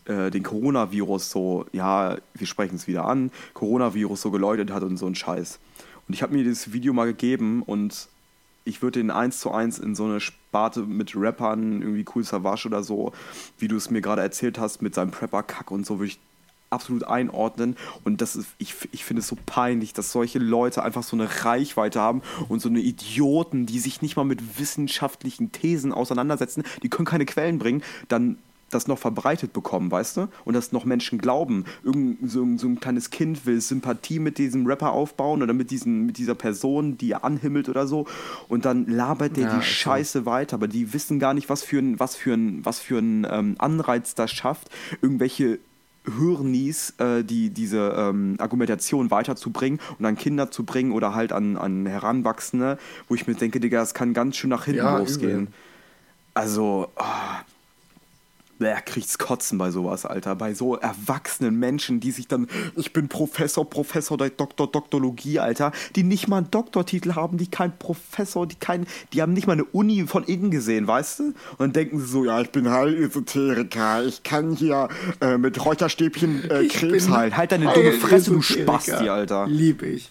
äh, 0.05 0.31
den 0.31 0.43
Coronavirus 0.43 1.31
so, 1.31 1.67
ja, 1.73 2.19
wir 2.35 2.47
sprechen 2.47 2.77
es 2.77 2.87
wieder 2.87 3.07
an, 3.07 3.31
Coronavirus 3.55 4.23
so 4.23 4.31
geläutet 4.31 4.71
hat 4.71 4.83
und 4.83 4.99
so 4.99 5.07
ein 5.07 5.15
Scheiß. 5.15 5.59
Und 6.07 6.15
ich 6.15 6.23
habe 6.23 6.35
mir 6.35 6.45
dieses 6.45 6.73
Video 6.73 6.93
mal 6.93 7.07
gegeben 7.07 7.63
und 7.63 8.09
ich 8.65 8.83
würde 8.83 8.99
den 9.01 9.11
eins 9.11 9.41
zu 9.41 9.53
eins 9.53 9.79
in 9.79 9.95
so 9.95 10.05
eine 10.05 10.21
Sparte 10.21 10.83
mit 10.83 11.15
Rappern, 11.17 11.83
irgendwie 11.83 12.05
Cool 12.15 12.25
Savage 12.25 12.69
oder 12.69 12.83
so, 12.83 13.13
wie 13.59 13.69
du 13.69 13.77
es 13.77 13.91
mir 13.91 14.01
gerade 14.01 14.23
erzählt 14.23 14.59
hast, 14.59 14.83
mit 14.83 14.95
seinem 14.95 15.13
Prepper-Kack 15.13 15.71
und 15.71 15.87
so, 15.87 15.99
würde 15.99 16.09
ich 16.09 16.19
absolut 16.71 17.05
einordnen. 17.05 17.77
Und 18.05 18.21
das 18.21 18.37
ist, 18.37 18.49
ich, 18.59 18.75
ich 18.93 19.05
finde 19.05 19.21
es 19.21 19.29
so 19.29 19.37
peinlich, 19.47 19.93
dass 19.93 20.13
solche 20.13 20.39
Leute 20.39 20.83
einfach 20.83 21.03
so 21.03 21.17
eine 21.17 21.45
Reichweite 21.45 22.01
haben 22.01 22.23
und 22.49 22.61
so 22.61 22.69
eine 22.69 22.81
Idioten, 22.81 23.67
die 23.67 23.79
sich 23.79 24.03
nicht 24.03 24.17
mal 24.17 24.25
mit 24.25 24.59
wissenschaftlichen 24.59 25.53
Thesen 25.53 25.93
auseinandersetzen, 25.93 26.65
die 26.83 26.89
können 26.89 27.07
keine 27.07 27.27
Quellen 27.27 27.59
bringen, 27.59 27.83
dann 28.09 28.39
das 28.71 28.89
noch 28.89 28.99
verbreitet 28.99 29.53
bekommen, 29.53 29.91
weißt 29.91 30.17
du? 30.17 30.29
Und 30.45 30.55
dass 30.55 30.73
noch 30.73 30.85
Menschen 30.85 31.19
glauben. 31.19 31.65
Irgend 31.85 32.31
so, 32.31 32.45
so, 32.57 32.67
ein 32.67 32.81
kleines 32.81 33.11
Kind 33.11 33.47
will 33.47 33.61
Sympathie 33.61 34.19
mit 34.19 34.39
diesem 34.39 34.67
Rapper 34.67 34.93
aufbauen 34.93 35.43
oder 35.43 35.53
mit, 35.53 35.71
diesen, 35.71 36.07
mit 36.07 36.19
dieser 36.19 36.35
Person, 36.35 36.99
die 36.99 37.13
er 37.13 37.25
anhimmelt 37.25 37.69
oder 37.69 37.87
so. 37.87 38.07
Und 38.49 38.65
dann 38.65 38.87
labert 38.87 39.37
der 39.37 39.45
ja, 39.45 39.51
die 39.51 39.57
okay. 39.59 39.67
Scheiße 39.67 40.27
weiter. 40.27 40.55
Aber 40.55 40.69
die 40.69 40.93
wissen 40.93 41.19
gar 41.19 41.35
nicht, 41.35 41.49
was 41.49 41.63
für 41.63 41.79
ein, 41.79 42.01
was 42.01 42.17
für 42.17 42.35
ein, 42.35 42.65
was 42.65 42.81
für 42.81 42.99
ein 42.99 43.27
ähm, 43.31 43.55
Anreiz 43.59 44.15
das 44.15 44.33
schafft, 44.33 44.69
irgendwelche 45.01 45.59
Hörnies, 46.07 46.95
äh, 46.99 47.25
die, 47.25 47.51
diese 47.51 47.95
ähm, 47.97 48.37
Argumentation 48.39 49.11
weiterzubringen 49.11 49.81
und 49.99 50.05
an 50.05 50.17
Kinder 50.17 50.51
zu 50.51 50.65
bringen 50.65 50.93
oder 50.93 51.15
halt 51.15 51.33
an, 51.33 51.57
an 51.57 51.87
Heranwachsende, 51.87 52.79
wo 53.09 53.15
ich 53.15 53.27
mir 53.27 53.35
denke, 53.35 53.61
Digga, 53.61 53.81
das 53.81 53.95
kann 53.95 54.15
ganz 54.15 54.37
schön 54.37 54.51
nach 54.51 54.65
hinten 54.65 54.79
ja, 54.79 54.99
losgehen. 54.99 55.43
Übel. 55.43 55.53
Also, 56.35 56.89
oh, 56.97 57.03
er 58.59 58.81
kriegt's 58.81 59.19
Kotzen 59.19 59.59
bei 59.59 59.71
sowas, 59.71 60.07
Alter. 60.07 60.35
Bei 60.35 60.55
so 60.55 60.77
erwachsenen 60.77 61.59
Menschen, 61.59 62.01
die 62.01 62.11
sich 62.11 62.29
dann, 62.29 62.49
ich 62.77 62.93
bin 62.93 63.09
Professor, 63.09 63.69
Professor 63.69 64.17
der 64.17 64.31
Doktor, 64.31 64.71
Doktologie, 64.71 65.39
Alter, 65.39 65.73
die 65.95 66.03
nicht 66.03 66.29
mal 66.29 66.39
einen 66.39 66.51
Doktortitel 66.51 67.15
haben, 67.15 67.39
die 67.39 67.49
kein 67.49 67.77
Professor, 67.79 68.47
die 68.47 68.57
kein, 68.57 68.87
die 69.13 69.23
haben 69.23 69.33
nicht 69.33 69.47
mal 69.47 69.55
eine 69.55 69.65
Uni 69.65 70.07
von 70.07 70.25
innen 70.25 70.51
gesehen, 70.51 70.87
weißt 70.87 71.19
du? 71.19 71.23
Und 71.25 71.37
dann 71.59 71.73
denken 71.73 72.01
sie 72.01 72.07
so, 72.07 72.25
ja, 72.25 72.41
ich 72.41 72.51
bin 72.51 72.71
Heilesoteriker, 72.71 74.05
ich 74.05 74.23
kann 74.23 74.55
hier 74.55 74.89
äh, 75.21 75.39
mit 75.39 75.65
Räucherstäbchen 75.65 76.51
äh, 76.51 76.67
Krebs 76.69 77.09
heilen. 77.09 77.37
Halt 77.37 77.53
deine 77.53 77.73
dumme 77.73 77.93
Fresse, 77.93 78.31
du 78.31 78.43
Spasti, 78.43 79.09
Alter. 79.09 79.47
Lieb 79.47 79.83
ich. 79.83 80.11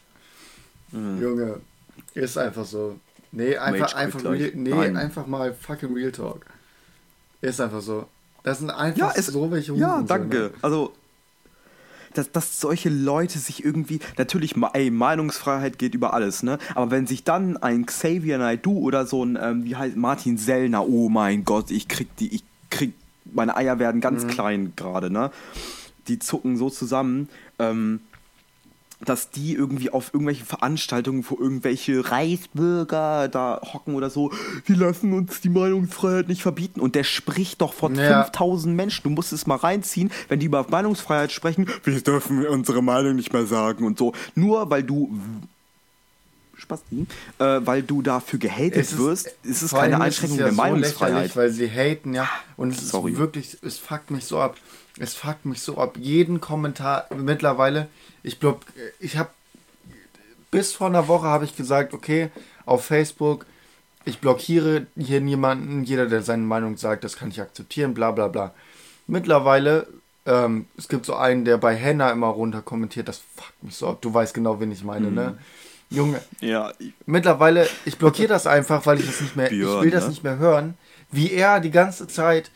Mhm. 0.92 1.22
Junge, 1.22 1.60
ist 2.14 2.38
einfach 2.38 2.66
so. 2.66 3.00
Nee, 3.32 3.58
einfach, 3.58 3.94
einfach, 3.96 4.24
real, 4.24 4.52
nee, 4.54 4.72
einfach 4.72 5.28
mal 5.28 5.54
fucking 5.54 5.94
Real 5.94 6.12
Talk. 6.12 6.46
Ist 7.42 7.60
einfach 7.60 7.82
so. 7.82 8.06
Das 8.46 8.60
sind 8.60 8.70
einfach 8.70 9.00
ja, 9.00 9.12
es, 9.16 9.26
so 9.26 9.50
welche 9.50 9.72
Huren 9.72 9.82
Ja, 9.82 10.04
danke. 10.04 10.52
Also, 10.62 10.94
dass, 12.14 12.32
dass 12.32 12.62
solche 12.62 12.90
Leute 12.90 13.40
sich 13.40 13.66
irgendwie, 13.66 14.00
natürlich, 14.20 14.54
ey, 14.74 14.92
Meinungsfreiheit 14.92 15.80
geht 15.80 15.96
über 15.96 16.14
alles, 16.14 16.44
ne? 16.44 16.60
Aber 16.76 16.92
wenn 16.92 17.08
sich 17.08 17.24
dann 17.24 17.58
ein 17.58 17.88
Xavier 17.88 18.38
Naidoo 18.38 18.78
oder 18.78 19.08
so 19.08 19.26
ein, 19.26 19.36
ähm, 19.42 19.66
wie 19.66 19.76
heißt, 19.76 19.96
Martin 19.96 20.38
Sellner, 20.38 20.88
oh 20.88 21.10
mein 21.10 21.44
Gott, 21.44 21.72
ich 21.72 21.88
krieg 21.88 22.16
die, 22.18 22.36
ich 22.36 22.44
krieg, 22.70 22.94
meine 23.34 23.58
Eier 23.58 23.80
werden 23.80 24.00
ganz 24.00 24.26
mhm. 24.26 24.28
klein 24.28 24.74
gerade, 24.76 25.10
ne? 25.10 25.32
Die 26.08 26.20
zucken 26.20 26.56
so 26.56 26.70
zusammen, 26.70 27.30
ähm, 27.58 28.00
dass 29.06 29.30
die 29.30 29.54
irgendwie 29.54 29.90
auf 29.90 30.14
irgendwelche 30.14 30.46
Veranstaltungen, 30.46 31.26
wo 31.28 31.38
irgendwelche 31.38 32.12
Reichsbürger 32.12 33.28
da 33.28 33.62
hocken 33.62 33.96
oder 33.96 34.10
so, 34.10 34.32
wir 34.66 34.76
lassen 34.76 35.14
uns 35.14 35.42
die 35.42 35.50
Meinungsfreiheit 35.50 36.28
nicht 36.28 36.42
verbieten. 36.42 36.80
Und 36.80 36.96
der 36.96 37.04
spricht 37.04 37.62
doch 37.62 37.74
vor 37.74 37.92
ja. 37.92 38.24
5000 38.24 38.76
Menschen. 38.76 39.04
Du 39.04 39.10
musst 39.10 39.34
es 39.34 39.48
mal 39.48 39.56
reinziehen, 39.56 40.12
wenn 40.28 40.40
die 40.40 40.48
über 40.48 40.66
Meinungsfreiheit 40.70 41.32
sprechen, 41.32 41.70
wir 41.84 42.02
dürfen 42.02 42.46
unsere 42.46 42.82
Meinung 42.82 43.16
nicht 43.16 43.34
mehr 43.34 43.46
sagen 43.46 43.86
und 43.86 43.98
so. 43.98 44.14
Nur 44.36 44.70
weil 44.70 44.84
du 44.84 45.18
Spasti, 46.58 47.06
äh, 47.40 47.62
weil 47.66 47.84
du 47.84 48.02
dafür 48.02 48.40
gehatet 48.40 48.76
es 48.76 48.94
ist, 48.94 48.98
wirst, 48.98 49.36
ist 49.44 49.62
es 49.62 49.72
keine 49.72 50.00
Einschränkung 50.00 50.38
ja 50.40 50.46
der 50.46 50.54
so 50.54 50.62
Meinungsfreiheit. 50.62 51.36
Weil 51.36 51.52
sie 51.52 51.70
haten, 51.70 52.14
ja. 52.14 52.30
Und 52.58 52.74
es 52.74 52.90
Sorry. 52.90 53.12
ist 53.12 53.18
wirklich, 53.18 53.58
es 53.62 53.78
fuckt 53.78 54.12
mich 54.12 54.26
so 54.26 54.40
ab. 54.40 54.58
Es 54.98 55.14
fuckt 55.14 55.46
mich 55.46 55.62
so 55.62 55.78
ab. 55.78 55.98
Jeden 56.00 56.40
Kommentar 56.40 57.08
mittlerweile, 57.16 57.88
ich 58.26 58.40
glaube, 58.40 58.62
ich 59.00 59.18
habe 59.18 59.30
bis 60.52 60.74
vor 60.74 60.88
einer 60.88 61.08
Woche 61.08 61.28
habe 61.28 61.46
ich 61.46 61.56
gesagt, 61.56 61.94
okay, 61.94 62.30
auf 62.66 62.86
Facebook, 62.86 63.46
ich 64.04 64.20
blockiere 64.20 64.88
hier 64.98 65.22
niemanden, 65.22 65.84
jeder, 65.84 66.08
der 66.08 66.22
seine 66.22 66.44
Meinung 66.44 66.78
sagt, 66.78 67.04
das 67.04 67.18
kann 67.18 67.30
ich 67.30 67.42
akzeptieren, 67.42 67.94
bla 67.94 68.12
bla 68.12 68.28
bla. 68.28 68.54
Mittlerweile, 69.08 69.88
ähm, 70.26 70.66
es 70.78 70.88
gibt 70.88 71.06
so 71.06 71.16
einen, 71.16 71.46
der 71.46 71.58
bei 71.58 71.76
Henna 71.76 72.12
immer 72.12 72.28
runter 72.28 72.62
kommentiert, 72.62 73.08
das 73.08 73.22
fuckt 73.36 73.64
mich 73.64 73.76
so 73.76 73.90
ab. 73.90 74.02
Du 74.02 74.14
weißt 74.14 74.34
genau, 74.34 74.60
wen 74.60 74.72
ich 74.72 74.84
meine, 74.84 75.08
mhm. 75.08 75.16
ne? 75.16 75.38
Junge. 75.92 76.20
Ja. 76.42 76.74
Mittlerweile, 77.06 77.68
ich 77.86 77.98
blockiere 78.00 78.30
das 78.30 78.48
einfach, 78.48 78.86
weil 78.88 79.00
ich 79.00 79.06
das 79.06 79.22
nicht 79.22 79.36
mehr, 79.36 79.50
Björn, 79.50 79.78
ich 79.78 79.84
will 79.84 79.92
das 79.92 80.06
ne? 80.06 80.10
nicht 80.10 80.24
mehr 80.24 80.38
hören, 80.38 80.76
wie 81.12 81.32
er 81.32 81.60
die 81.60 81.70
ganze 81.70 82.08
Zeit 82.08 82.50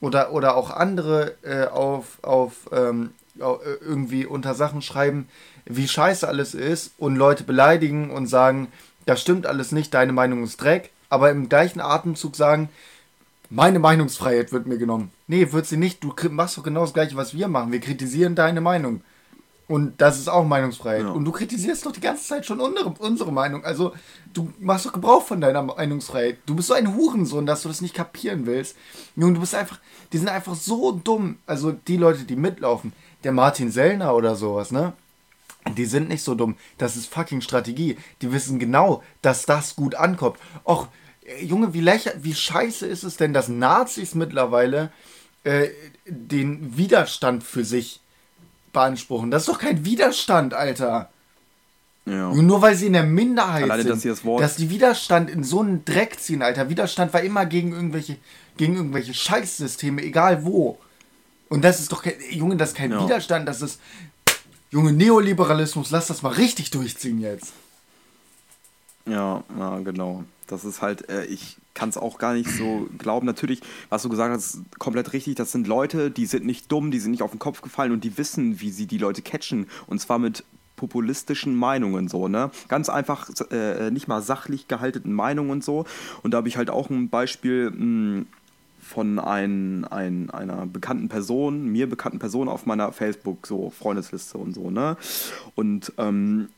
oder, 0.00 0.32
oder 0.32 0.54
auch 0.54 0.70
andere 0.70 1.34
äh, 1.42 1.66
auf, 1.66 2.18
auf 2.22 2.52
ähm, 2.72 3.06
äh, 3.06 3.23
irgendwie 3.36 4.26
unter 4.26 4.54
Sachen 4.54 4.82
schreiben, 4.82 5.28
wie 5.64 5.88
scheiße 5.88 6.26
alles 6.26 6.54
ist 6.54 6.92
und 6.98 7.16
Leute 7.16 7.44
beleidigen 7.44 8.10
und 8.10 8.26
sagen, 8.26 8.68
das 9.06 9.20
stimmt 9.20 9.46
alles 9.46 9.72
nicht, 9.72 9.92
deine 9.92 10.12
Meinung 10.12 10.44
ist 10.44 10.60
Dreck. 10.60 10.90
aber 11.10 11.30
im 11.30 11.48
gleichen 11.48 11.80
Atemzug 11.80 12.36
sagen, 12.36 12.68
meine 13.50 13.78
Meinungsfreiheit 13.78 14.52
wird 14.52 14.66
mir 14.66 14.78
genommen. 14.78 15.10
Nee, 15.28 15.52
wird 15.52 15.66
sie 15.66 15.76
nicht. 15.76 16.02
Du 16.02 16.12
machst 16.30 16.58
doch 16.58 16.64
genau 16.64 16.80
das 16.80 16.94
gleiche, 16.94 17.16
was 17.16 17.34
wir 17.34 17.46
machen. 17.46 17.72
Wir 17.72 17.80
kritisieren 17.80 18.34
deine 18.34 18.60
Meinung. 18.60 19.02
Und 19.66 20.00
das 20.00 20.18
ist 20.18 20.28
auch 20.28 20.44
Meinungsfreiheit. 20.44 21.02
Ja. 21.02 21.10
Und 21.10 21.24
du 21.24 21.32
kritisierst 21.32 21.86
doch 21.86 21.92
die 21.92 22.00
ganze 22.00 22.26
Zeit 22.26 22.44
schon 22.44 22.60
unsere, 22.60 22.90
unsere 22.98 23.32
Meinung. 23.32 23.64
Also, 23.64 23.94
du 24.32 24.52
machst 24.58 24.84
doch 24.84 24.92
Gebrauch 24.92 25.22
von 25.22 25.40
deiner 25.40 25.62
Meinungsfreiheit. 25.62 26.38
Du 26.46 26.54
bist 26.54 26.68
so 26.68 26.74
ein 26.74 26.94
Hurensohn, 26.94 27.46
dass 27.46 27.62
du 27.62 27.68
das 27.68 27.80
nicht 27.80 27.94
kapieren 27.94 28.44
willst. 28.44 28.76
Junge, 29.16 29.34
du 29.34 29.40
bist 29.40 29.54
einfach, 29.54 29.78
die 30.12 30.18
sind 30.18 30.28
einfach 30.28 30.54
so 30.54 30.92
dumm. 30.92 31.38
Also, 31.46 31.72
die 31.72 31.96
Leute, 31.96 32.24
die 32.24 32.36
mitlaufen, 32.36 32.92
der 33.24 33.32
Martin 33.32 33.70
Sellner 33.70 34.14
oder 34.14 34.36
sowas, 34.36 34.70
ne? 34.70 34.92
Die 35.76 35.86
sind 35.86 36.08
nicht 36.08 36.22
so 36.22 36.34
dumm. 36.34 36.56
Das 36.76 36.94
ist 36.96 37.12
fucking 37.12 37.40
Strategie. 37.40 37.96
Die 38.20 38.32
wissen 38.32 38.58
genau, 38.58 39.02
dass 39.22 39.46
das 39.46 39.76
gut 39.76 39.94
ankommt. 39.94 40.38
Och, 40.64 40.88
Junge, 41.40 41.72
wie 41.72 41.80
lächer, 41.80 42.12
wie 42.16 42.34
scheiße 42.34 42.86
ist 42.86 43.02
es 43.02 43.16
denn, 43.16 43.32
dass 43.32 43.48
Nazis 43.48 44.14
mittlerweile 44.14 44.90
äh, 45.44 45.68
den 46.06 46.76
Widerstand 46.76 47.44
für 47.44 47.64
sich 47.64 48.00
beanspruchen. 48.72 49.30
Das 49.30 49.42
ist 49.42 49.48
doch 49.48 49.58
kein 49.58 49.84
Widerstand, 49.86 50.52
Alter. 50.52 51.08
Ja. 52.06 52.34
Nur 52.34 52.60
weil 52.60 52.76
sie 52.76 52.86
in 52.86 52.92
der 52.92 53.04
Minderheit 53.04 53.62
Alleine, 53.62 53.82
sind. 53.82 53.92
Dass, 53.92 54.02
sie 54.02 54.08
das 54.08 54.40
dass 54.40 54.56
die 54.56 54.68
Widerstand 54.68 55.30
in 55.30 55.42
so 55.42 55.60
einen 55.60 55.86
Dreck 55.86 56.20
ziehen, 56.20 56.42
Alter. 56.42 56.68
Widerstand 56.68 57.14
war 57.14 57.22
immer 57.22 57.46
gegen 57.46 57.72
irgendwelche, 57.72 58.18
gegen 58.58 58.76
irgendwelche 58.76 59.14
Scheißsysteme, 59.14 60.02
egal 60.02 60.44
wo. 60.44 60.78
Und 61.48 61.62
das 61.62 61.80
ist 61.80 61.92
doch 61.92 62.02
kein, 62.02 62.14
Junge, 62.30 62.56
das 62.56 62.70
ist 62.70 62.76
kein 62.76 62.90
ja. 62.90 63.02
Widerstand, 63.02 63.46
das 63.48 63.62
ist, 63.62 63.80
Junge, 64.70 64.92
Neoliberalismus, 64.92 65.90
lass 65.90 66.08
das 66.08 66.22
mal 66.22 66.32
richtig 66.32 66.70
durchziehen 66.70 67.20
jetzt. 67.20 67.52
Ja, 69.06 69.44
ja, 69.58 69.78
genau. 69.80 70.24
Das 70.46 70.64
ist 70.64 70.82
halt, 70.82 71.08
äh, 71.08 71.24
ich 71.26 71.56
kann 71.74 71.88
es 71.88 71.96
auch 71.96 72.18
gar 72.18 72.34
nicht 72.34 72.50
so 72.50 72.88
glauben. 72.98 73.26
Natürlich, 73.26 73.60
was 73.88 74.02
du 74.02 74.08
gesagt 74.08 74.34
hast, 74.34 74.54
ist 74.54 74.78
komplett 74.78 75.12
richtig. 75.12 75.34
Das 75.36 75.52
sind 75.52 75.66
Leute, 75.66 76.10
die 76.10 76.26
sind 76.26 76.44
nicht 76.44 76.70
dumm, 76.70 76.90
die 76.90 76.98
sind 76.98 77.10
nicht 77.10 77.22
auf 77.22 77.30
den 77.30 77.38
Kopf 77.38 77.60
gefallen 77.60 77.92
und 77.92 78.04
die 78.04 78.16
wissen, 78.16 78.60
wie 78.60 78.70
sie 78.70 78.86
die 78.86 78.98
Leute 78.98 79.22
catchen. 79.22 79.66
Und 79.86 80.00
zwar 80.00 80.18
mit 80.18 80.44
populistischen 80.76 81.54
Meinungen 81.54 82.08
so, 82.08 82.28
ne? 82.28 82.50
Ganz 82.68 82.88
einfach 82.88 83.30
äh, 83.50 83.90
nicht 83.90 84.08
mal 84.08 84.22
sachlich 84.22 84.68
gehaltenen 84.68 85.14
Meinungen 85.14 85.50
und 85.50 85.64
so. 85.64 85.84
Und 86.22 86.32
da 86.32 86.38
habe 86.38 86.48
ich 86.48 86.56
halt 86.56 86.70
auch 86.70 86.90
ein 86.90 87.08
Beispiel 87.08 87.70
mh, 87.70 87.76
hm, 87.76 88.26
von 88.84 89.18
ein, 89.18 89.84
ein, 89.84 90.30
einer 90.30 90.66
bekannten 90.66 91.08
Person, 91.08 91.66
mir 91.72 91.88
bekannten 91.88 92.18
Person 92.18 92.48
auf 92.48 92.66
meiner 92.66 92.92
Facebook 92.92 93.46
so 93.46 93.70
Freundesliste 93.70 94.38
und 94.38 94.54
so, 94.54 94.70
ne? 94.70 94.96
Und 95.54 95.92
ähm, 95.98 96.48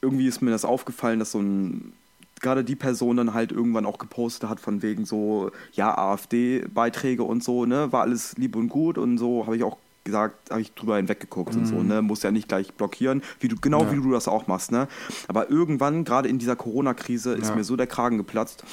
irgendwie 0.00 0.26
ist 0.26 0.42
mir 0.42 0.50
das 0.50 0.64
aufgefallen, 0.64 1.18
dass 1.18 1.32
so 1.32 1.40
ein 1.40 1.92
gerade 2.40 2.64
die 2.64 2.76
Person 2.76 3.16
dann 3.16 3.34
halt 3.34 3.52
irgendwann 3.52 3.86
auch 3.86 3.98
gepostet 3.98 4.50
hat 4.50 4.60
von 4.60 4.82
wegen 4.82 5.04
so, 5.04 5.52
ja, 5.72 5.96
AfD-Beiträge 5.96 7.22
und 7.22 7.42
so, 7.42 7.64
ne, 7.64 7.92
war 7.92 8.02
alles 8.02 8.36
lieb 8.36 8.56
und 8.56 8.68
gut 8.68 8.98
und 8.98 9.16
so 9.16 9.46
habe 9.46 9.56
ich 9.56 9.62
auch 9.62 9.78
gesagt, 10.04 10.50
habe 10.50 10.60
ich 10.60 10.74
drüber 10.74 10.96
hinweggeguckt 10.96 11.54
mhm. 11.54 11.60
und 11.60 11.66
so, 11.66 11.74
mhm. 11.76 11.86
ne, 11.86 12.02
muss 12.02 12.24
ja 12.24 12.32
nicht 12.32 12.48
gleich 12.48 12.72
blockieren, 12.74 13.22
wie 13.38 13.48
du, 13.48 13.56
genau 13.60 13.84
ja. 13.84 13.92
wie 13.92 13.96
du 13.96 14.10
das 14.10 14.28
auch 14.28 14.48
machst, 14.48 14.72
ne. 14.72 14.88
Aber 15.28 15.50
irgendwann, 15.50 16.04
gerade 16.04 16.28
in 16.28 16.38
dieser 16.38 16.56
Corona-Krise, 16.56 17.34
ist 17.34 17.50
ja. 17.50 17.54
mir 17.54 17.64
so 17.64 17.76
der 17.76 17.86
Kragen 17.86 18.18
geplatzt, 18.18 18.64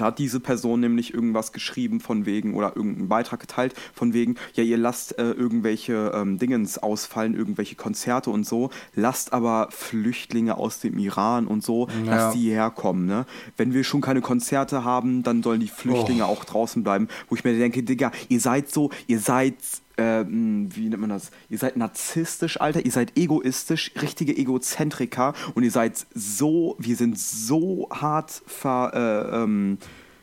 da 0.00 0.06
hat 0.06 0.18
diese 0.18 0.40
Person 0.40 0.80
nämlich 0.80 1.14
irgendwas 1.14 1.52
geschrieben 1.52 2.00
von 2.00 2.26
wegen 2.26 2.54
oder 2.54 2.76
irgendeinen 2.76 3.08
Beitrag 3.08 3.40
geteilt 3.40 3.74
von 3.94 4.12
wegen, 4.12 4.36
ja, 4.54 4.64
ihr 4.64 4.78
lasst 4.78 5.18
äh, 5.18 5.30
irgendwelche 5.30 6.12
ähm, 6.14 6.38
Dingens 6.38 6.78
ausfallen, 6.78 7.34
irgendwelche 7.34 7.76
Konzerte 7.76 8.30
und 8.30 8.46
so, 8.46 8.70
lasst 8.94 9.32
aber 9.32 9.68
Flüchtlinge 9.70 10.56
aus 10.56 10.80
dem 10.80 10.98
Iran 10.98 11.46
und 11.46 11.62
so, 11.62 11.88
ja. 12.04 12.14
lasst 12.14 12.36
die 12.36 12.40
hierher 12.40 12.70
kommen. 12.70 13.06
Ne? 13.06 13.26
Wenn 13.56 13.74
wir 13.74 13.84
schon 13.84 14.00
keine 14.00 14.20
Konzerte 14.20 14.84
haben, 14.84 15.22
dann 15.22 15.42
sollen 15.42 15.60
die 15.60 15.68
Flüchtlinge 15.68 16.24
oh. 16.24 16.28
auch 16.28 16.44
draußen 16.44 16.82
bleiben. 16.82 17.08
Wo 17.28 17.34
ich 17.34 17.44
mir 17.44 17.56
denke, 17.56 17.82
Digga, 17.82 18.12
ihr 18.28 18.40
seid 18.40 18.70
so, 18.70 18.90
ihr 19.06 19.20
seid 19.20 19.56
ähm, 19.98 20.74
wie 20.74 20.88
nennt 20.88 21.00
man 21.00 21.10
das? 21.10 21.30
Ihr 21.50 21.58
seid 21.58 21.76
narzisstisch, 21.76 22.60
Alter, 22.60 22.84
ihr 22.84 22.92
seid 22.92 23.18
egoistisch, 23.18 23.92
richtige 24.00 24.36
Egozentriker 24.36 25.34
und 25.54 25.64
ihr 25.64 25.70
seid 25.70 26.06
so, 26.14 26.76
wir 26.78 26.96
sind 26.96 27.18
so 27.18 27.88
hart 27.90 28.30
ver, 28.46 28.92
äh, 28.94 29.42
ähm, 29.42 29.78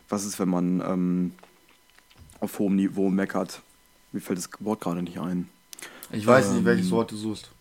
was 0.08 0.26
ist, 0.26 0.40
wenn 0.40 0.50
man 0.50 0.82
ähm, 0.82 1.32
auf 2.40 2.58
hohem 2.60 2.78
Niveau 2.78 3.10
meckert? 3.10 3.62
Mir 4.12 4.22
fällt 4.22 4.40
das 4.40 4.50
Wort 4.60 4.80
gerade 4.80 5.04
nicht 5.04 5.20
ein. 5.20 5.50
Ich 6.12 6.26
weiß 6.26 6.52
nicht, 6.52 6.64
welches 6.64 6.86
ähm, 6.88 6.92
Wort 6.92 7.12
du 7.12 7.18
suchst. 7.18 7.52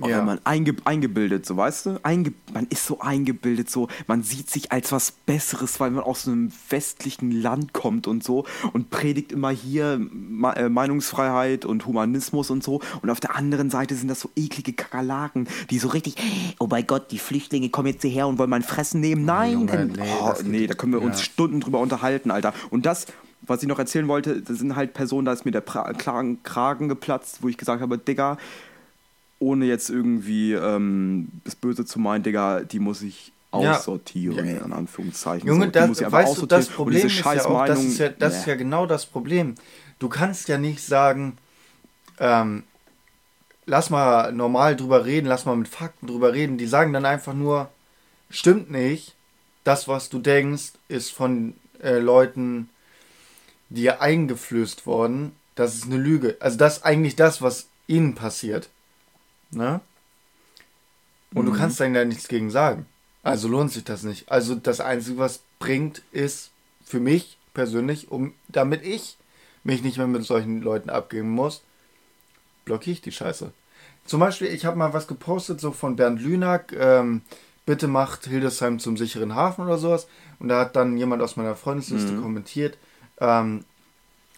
Oh, 0.00 0.08
ja. 0.08 0.22
man 0.22 0.40
einge 0.44 0.74
eingebildet, 0.84 1.46
so 1.46 1.56
weißt 1.56 1.86
du? 1.86 2.00
Einge 2.02 2.32
man 2.52 2.66
ist 2.68 2.86
so 2.86 3.00
eingebildet, 3.00 3.70
so 3.70 3.88
man 4.06 4.22
sieht 4.22 4.50
sich 4.50 4.72
als 4.72 4.90
was 4.90 5.12
Besseres, 5.12 5.78
weil 5.80 5.90
man 5.90 6.02
aus 6.02 6.26
einem 6.26 6.50
westlichen 6.70 7.30
Land 7.30 7.72
kommt 7.72 8.06
und 8.06 8.24
so 8.24 8.44
und 8.72 8.90
predigt 8.90 9.32
immer 9.32 9.50
hier 9.50 10.00
Ma 10.10 10.54
äh, 10.54 10.68
Meinungsfreiheit 10.68 11.64
und 11.64 11.86
Humanismus 11.86 12.50
und 12.50 12.64
so. 12.64 12.80
Und 13.02 13.10
auf 13.10 13.20
der 13.20 13.36
anderen 13.36 13.70
Seite 13.70 13.94
sind 13.94 14.08
das 14.08 14.20
so 14.20 14.30
eklige 14.34 14.72
Kakerlaken, 14.72 15.46
die 15.70 15.78
so 15.78 15.88
richtig, 15.88 16.16
oh 16.58 16.66
mein 16.68 16.86
Gott, 16.86 17.10
die 17.12 17.18
Flüchtlinge 17.18 17.68
kommen 17.68 17.88
jetzt 17.88 18.02
hierher 18.02 18.26
und 18.26 18.38
wollen 18.38 18.50
mein 18.50 18.62
Fressen 18.62 19.00
nehmen. 19.00 19.24
Nein, 19.24 19.52
Junge, 19.52 19.84
nee, 19.84 20.02
oh, 20.20 20.34
nee, 20.44 20.66
da 20.66 20.74
können 20.74 20.92
wir 20.92 21.02
uns 21.02 21.22
Stunden 21.22 21.60
drüber 21.60 21.78
unterhalten, 21.78 22.30
Alter. 22.30 22.54
Und 22.70 22.86
das 22.86 23.06
was 23.44 23.60
ich 23.60 23.68
noch 23.68 23.80
erzählen 23.80 24.06
wollte, 24.06 24.40
das 24.40 24.58
sind 24.58 24.76
halt 24.76 24.94
Personen, 24.94 25.24
da 25.24 25.32
ist 25.32 25.44
mir 25.44 25.50
der 25.50 25.62
pra 25.62 25.92
Kragen 25.94 26.88
geplatzt, 26.88 27.38
wo 27.42 27.48
ich 27.48 27.56
gesagt 27.56 27.82
habe, 27.82 27.98
Digga, 27.98 28.38
ohne 29.42 29.66
jetzt 29.66 29.90
irgendwie 29.90 30.52
ähm, 30.52 31.28
das 31.44 31.56
Böse 31.56 31.84
zu 31.84 31.98
meinen, 31.98 32.22
Digga, 32.22 32.60
die 32.60 32.78
muss 32.78 33.02
ich 33.02 33.32
aussortieren, 33.50 34.48
ja. 34.48 34.64
in 34.64 34.72
Anführungszeichen. 34.72 35.46
Junge, 35.46 35.66
so, 35.66 35.70
das, 35.70 36.12
weißt 36.12 36.40
du, 36.40 36.46
das 36.46 36.68
Problem 36.68 37.06
ist 37.06 37.18
ja 37.18 37.44
auch, 37.44 37.66
das 37.66 37.84
ist 37.84 37.98
ja, 37.98 38.08
das 38.08 38.32
nee. 38.32 38.38
ist 38.38 38.46
ja 38.46 38.54
genau 38.54 38.86
das 38.86 39.04
Problem. 39.04 39.56
Du 39.98 40.08
kannst 40.08 40.48
ja 40.48 40.56
nicht 40.56 40.82
sagen, 40.82 41.36
ähm, 42.18 42.62
lass 43.66 43.90
mal 43.90 44.32
normal 44.32 44.76
drüber 44.76 45.04
reden, 45.04 45.26
lass 45.26 45.44
mal 45.44 45.56
mit 45.56 45.68
Fakten 45.68 46.06
drüber 46.06 46.32
reden. 46.32 46.56
Die 46.56 46.66
sagen 46.66 46.92
dann 46.92 47.04
einfach 47.04 47.34
nur, 47.34 47.68
stimmt 48.30 48.70
nicht, 48.70 49.14
das, 49.64 49.86
was 49.86 50.08
du 50.08 50.18
denkst, 50.18 50.72
ist 50.88 51.12
von 51.12 51.54
äh, 51.82 51.98
Leuten 51.98 52.68
dir 53.68 54.00
eingeflößt 54.00 54.86
worden. 54.86 55.32
Das 55.56 55.74
ist 55.74 55.84
eine 55.84 55.98
Lüge. 55.98 56.36
Also 56.40 56.56
das 56.56 56.78
ist 56.78 56.84
eigentlich 56.84 57.16
das, 57.16 57.42
was 57.42 57.66
ihnen 57.86 58.14
passiert. 58.14 58.70
Ne? 59.52 59.80
Und 61.34 61.46
mhm. 61.46 61.52
du 61.52 61.58
kannst 61.58 61.80
dann 61.80 61.94
da 61.94 62.04
nichts 62.04 62.28
gegen 62.28 62.50
sagen. 62.50 62.86
Also 63.22 63.48
lohnt 63.48 63.70
sich 63.70 63.84
das 63.84 64.02
nicht. 64.02 64.30
Also 64.30 64.54
das 64.54 64.80
Einzige, 64.80 65.18
was 65.18 65.42
bringt, 65.58 66.02
ist 66.10 66.50
für 66.84 67.00
mich 67.00 67.38
persönlich, 67.54 68.10
um 68.10 68.34
damit 68.48 68.84
ich 68.84 69.16
mich 69.64 69.82
nicht 69.82 69.98
mehr 69.98 70.06
mit 70.06 70.24
solchen 70.24 70.60
Leuten 70.60 70.90
abgeben 70.90 71.30
muss, 71.30 71.62
blockiere 72.64 72.94
ich 72.94 73.00
die 73.00 73.12
Scheiße. 73.12 73.52
Zum 74.04 74.20
Beispiel, 74.20 74.48
ich 74.48 74.64
habe 74.64 74.76
mal 74.76 74.92
was 74.92 75.06
gepostet, 75.06 75.60
so 75.60 75.70
von 75.70 75.94
Bernd 75.94 76.20
Lünack, 76.20 76.72
ähm, 76.72 77.22
bitte 77.64 77.86
macht 77.86 78.26
Hildesheim 78.26 78.80
zum 78.80 78.96
sicheren 78.96 79.34
Hafen 79.34 79.64
oder 79.64 79.78
sowas. 79.78 80.08
Und 80.40 80.48
da 80.48 80.60
hat 80.60 80.74
dann 80.74 80.96
jemand 80.96 81.22
aus 81.22 81.36
meiner 81.36 81.54
Freundesliste 81.54 82.12
mhm. 82.12 82.22
kommentiert, 82.22 82.76
ähm, 83.20 83.64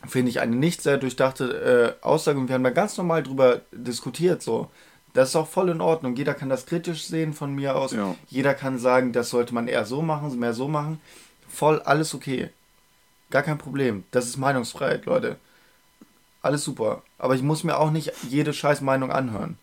finde 0.07 0.29
ich 0.29 0.41
eine 0.41 0.55
nicht 0.55 0.83
sehr 0.83 0.99
durchdachte 0.99 1.97
äh, 2.03 2.05
Aussage 2.05 2.39
und 2.39 2.49
wir 2.49 2.55
haben 2.55 2.65
da 2.65 2.71
ganz 2.71 2.99
normal 2.99 3.23
drüber 3.23 3.63
diskutiert, 3.73 4.43
so. 4.43 4.71
Das 5.15 5.31
ist 5.31 5.37
auch 5.37 5.49
voll 5.49 5.71
in 5.71 5.81
Ordnung. 5.81 6.17
Jeder 6.17 6.35
kann 6.35 6.49
das 6.49 6.67
kritisch 6.67 7.07
sehen 7.07 7.33
von 7.33 7.55
mir 7.55 7.77
aus. 7.77 7.93
Ja. 7.93 8.15
Jeder 8.29 8.53
kann 8.53 8.79
sagen, 8.79 9.13
das 9.13 9.31
sollte 9.31 9.55
man 9.55 9.69
eher 9.69 9.87
so 9.87 10.03
machen, 10.03 10.39
mehr 10.39 10.53
so 10.53 10.69
machen. 10.69 11.01
Voll 11.49 11.81
alles 11.81 12.15
okay. 12.15 12.51
Gar 13.31 13.43
kein 13.43 13.59
Problem. 13.59 14.05
Das 14.11 14.27
ist 14.27 14.37
Meinungsfreiheit, 14.37 15.07
Leute. 15.07 15.37
Alles 16.43 16.65
super. 16.65 17.03
Aber 17.17 17.37
ich 17.37 17.43
muss 17.43 17.65
mir 17.65 17.79
auch 17.79 17.93
nicht 17.93 18.13
jede 18.29 18.53
scheiß 18.53 18.81
Meinung 18.81 19.13
anhören. 19.13 19.57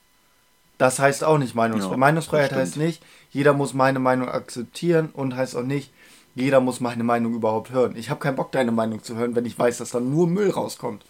Das 0.77 0.99
heißt 0.99 1.23
auch 1.23 1.37
nicht 1.37 1.53
Meinungsfreiheit. 1.53 1.91
Ja, 1.91 1.97
Meinungsfreiheit 1.97 2.53
heißt 2.53 2.77
nicht, 2.77 3.03
jeder 3.29 3.53
muss 3.53 3.73
meine 3.73 3.99
Meinung 3.99 4.29
akzeptieren 4.29 5.09
und 5.13 5.35
heißt 5.35 5.55
auch 5.55 5.63
nicht, 5.63 5.91
jeder 6.33 6.61
muss 6.61 6.79
meine 6.79 7.03
Meinung 7.03 7.35
überhaupt 7.35 7.71
hören. 7.71 7.95
Ich 7.97 8.09
habe 8.09 8.19
keinen 8.21 8.37
Bock, 8.37 8.51
deine 8.51 8.71
Meinung 8.71 9.03
zu 9.03 9.15
hören, 9.15 9.35
wenn 9.35 9.45
ich 9.45 9.59
weiß, 9.59 9.77
dass 9.77 9.91
da 9.91 9.99
nur 9.99 10.27
Müll 10.27 10.49
rauskommt. 10.49 11.03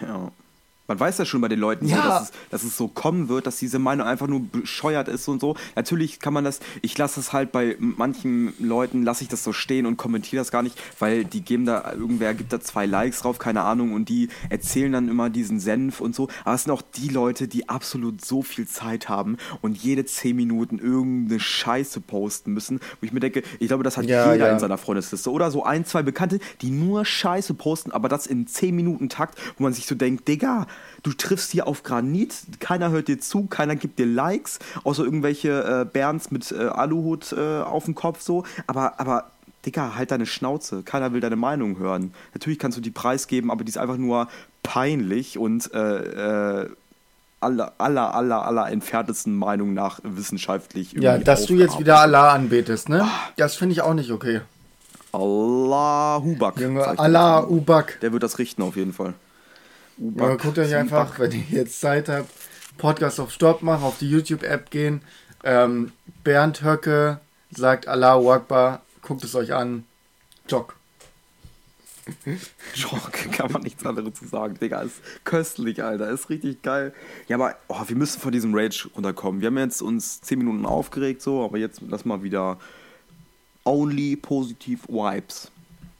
Ja, 0.00 0.32
man 0.88 0.98
weiß 0.98 1.18
ja 1.18 1.24
schon 1.24 1.40
bei 1.40 1.48
den 1.48 1.60
Leuten, 1.60 1.86
ja. 1.86 1.96
so, 1.96 2.02
dass, 2.02 2.22
es, 2.22 2.32
dass, 2.50 2.64
es, 2.64 2.76
so 2.76 2.88
kommen 2.88 3.28
wird, 3.28 3.46
dass 3.46 3.58
diese 3.58 3.78
Meinung 3.78 4.06
einfach 4.06 4.26
nur 4.26 4.40
bescheuert 4.40 5.08
ist 5.08 5.28
und 5.28 5.40
so. 5.40 5.56
Natürlich 5.76 6.18
kann 6.18 6.34
man 6.34 6.44
das, 6.44 6.60
ich 6.82 6.96
lasse 6.98 7.20
es 7.20 7.32
halt 7.32 7.52
bei 7.52 7.76
manchen 7.78 8.52
Leuten, 8.58 9.02
lasse 9.02 9.22
ich 9.22 9.28
das 9.28 9.44
so 9.44 9.52
stehen 9.52 9.86
und 9.86 9.96
kommentiere 9.96 10.40
das 10.40 10.50
gar 10.50 10.62
nicht, 10.62 10.78
weil 10.98 11.24
die 11.24 11.42
geben 11.42 11.66
da, 11.66 11.92
irgendwer 11.92 12.34
gibt 12.34 12.52
da 12.52 12.60
zwei 12.60 12.86
Likes 12.86 13.22
drauf, 13.22 13.38
keine 13.38 13.62
Ahnung, 13.62 13.92
und 13.92 14.08
die 14.08 14.28
erzählen 14.50 14.92
dann 14.92 15.08
immer 15.08 15.30
diesen 15.30 15.60
Senf 15.60 16.00
und 16.00 16.14
so. 16.14 16.28
Aber 16.44 16.54
es 16.54 16.64
sind 16.64 16.72
auch 16.72 16.82
die 16.82 17.08
Leute, 17.08 17.48
die 17.48 17.68
absolut 17.68 18.24
so 18.24 18.42
viel 18.42 18.66
Zeit 18.66 19.08
haben 19.08 19.36
und 19.60 19.78
jede 19.78 20.04
zehn 20.04 20.36
Minuten 20.36 20.78
irgendeine 20.78 21.40
Scheiße 21.40 22.00
posten 22.00 22.52
müssen, 22.52 22.80
wo 23.00 23.06
ich 23.06 23.12
mir 23.12 23.20
denke, 23.20 23.42
ich 23.60 23.68
glaube, 23.68 23.84
das 23.84 23.96
hat 23.96 24.06
ja, 24.06 24.32
jeder 24.32 24.48
ja. 24.48 24.52
in 24.52 24.58
seiner 24.58 24.78
Freundesliste. 24.78 25.30
Oder 25.30 25.50
so 25.50 25.64
ein, 25.64 25.84
zwei 25.84 26.02
Bekannte, 26.02 26.40
die 26.60 26.70
nur 26.70 27.04
Scheiße 27.04 27.54
posten, 27.54 27.92
aber 27.92 28.08
das 28.08 28.26
in 28.26 28.46
zehn 28.46 28.74
Minuten 28.74 29.08
Takt, 29.08 29.38
wo 29.56 29.62
man 29.62 29.72
sich 29.72 29.86
so 29.86 29.94
denkt, 29.94 30.26
Digga, 30.28 30.66
du 31.02 31.12
triffst 31.12 31.50
hier 31.50 31.66
auf 31.66 31.82
Granit, 31.82 32.34
keiner 32.60 32.90
hört 32.90 33.08
dir 33.08 33.20
zu, 33.20 33.46
keiner 33.46 33.76
gibt 33.76 33.98
dir 33.98 34.06
Likes, 34.06 34.58
außer 34.84 35.04
irgendwelche 35.04 35.82
äh, 35.82 35.84
Bernds 35.84 36.30
mit 36.30 36.52
äh, 36.52 36.64
Aluhut 36.64 37.32
äh, 37.32 37.60
auf 37.60 37.84
dem 37.84 37.94
Kopf 37.94 38.20
so. 38.20 38.44
Aber, 38.66 39.00
aber, 39.00 39.30
Digga, 39.66 39.94
halt 39.94 40.10
deine 40.10 40.26
Schnauze. 40.26 40.82
Keiner 40.82 41.12
will 41.12 41.20
deine 41.20 41.36
Meinung 41.36 41.78
hören. 41.78 42.12
Natürlich 42.34 42.58
kannst 42.58 42.78
du 42.78 42.82
die 42.82 42.90
preisgeben, 42.90 43.50
aber 43.50 43.64
die 43.64 43.70
ist 43.70 43.78
einfach 43.78 43.96
nur 43.96 44.28
peinlich 44.62 45.38
und 45.38 45.72
äh, 45.72 46.62
äh, 46.62 46.70
aller, 47.40 47.72
aller, 47.78 48.14
aller, 48.14 48.44
aller 48.44 48.70
entferntesten 48.70 49.36
Meinung 49.36 49.74
nach 49.74 50.00
wissenschaftlich. 50.02 50.92
Ja, 50.92 51.18
dass 51.18 51.46
du 51.46 51.54
jetzt 51.54 51.78
wieder 51.78 52.00
Allah 52.00 52.32
anbetest, 52.32 52.88
ne? 52.88 53.06
Das 53.36 53.56
finde 53.56 53.74
ich 53.74 53.82
auch 53.82 53.94
nicht 53.94 54.10
okay. 54.10 54.40
Allah 55.12 56.20
Hubak. 56.22 56.58
Junge, 56.58 56.86
Allah 56.98 57.44
Ubak. 57.44 58.00
Der 58.00 58.12
wird 58.12 58.22
das 58.22 58.38
richten 58.38 58.62
auf 58.62 58.76
jeden 58.76 58.92
Fall. 58.92 59.14
Ubak, 59.98 60.28
ja, 60.28 60.36
guckt 60.36 60.58
euch 60.58 60.74
einfach, 60.74 61.18
wenn 61.18 61.32
ihr 61.32 61.44
jetzt 61.50 61.80
Zeit 61.80 62.08
habt, 62.08 62.28
Podcast 62.78 63.20
auf 63.20 63.30
Stopp 63.30 63.62
machen, 63.62 63.84
auf 63.84 63.98
die 63.98 64.10
YouTube-App 64.10 64.70
gehen. 64.70 65.02
Ähm, 65.44 65.92
Bernd 66.24 66.62
Höcke 66.62 67.20
sagt 67.50 67.88
Allahu 67.88 68.30
Akbar, 68.30 68.82
guckt 69.02 69.24
es 69.24 69.34
euch 69.34 69.52
an. 69.52 69.84
Jog. 70.48 70.74
Jog, 72.74 73.12
kann 73.32 73.52
man 73.52 73.62
nichts 73.62 73.86
anderes 73.86 74.14
zu 74.14 74.26
sagen. 74.26 74.58
Digga, 74.60 74.82
ist 74.82 75.00
köstlich, 75.24 75.82
Alter. 75.82 76.10
Ist 76.10 76.30
richtig 76.30 76.62
geil. 76.62 76.92
Ja, 77.28 77.36
aber 77.36 77.56
oh, 77.68 77.80
wir 77.86 77.96
müssen 77.96 78.20
von 78.20 78.32
diesem 78.32 78.54
Rage 78.54 78.88
runterkommen. 78.96 79.40
Wir 79.40 79.48
haben 79.48 79.58
jetzt 79.58 79.82
uns 79.82 80.20
10 80.22 80.38
Minuten 80.38 80.66
aufgeregt, 80.66 81.22
so, 81.22 81.44
aber 81.44 81.58
jetzt 81.58 81.80
lass 81.88 82.04
mal 82.04 82.22
wieder 82.22 82.58
only 83.64 84.16
positive 84.16 84.80
vibes. 84.88 85.50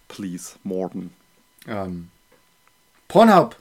Please, 0.08 0.56
Morten. 0.64 1.12
Ähm. 1.66 2.08
Pornhub. 3.08 3.56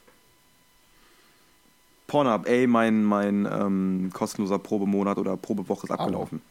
Pornhub, 2.12 2.46
ey, 2.46 2.68
mein, 2.68 3.06
mein 3.06 3.48
ähm, 3.50 4.10
kostenloser 4.14 4.60
Probemonat 4.60 5.18
oder 5.18 5.38
Probewoche 5.38 5.86
ist 5.88 5.92
abgelaufen. 5.92 6.42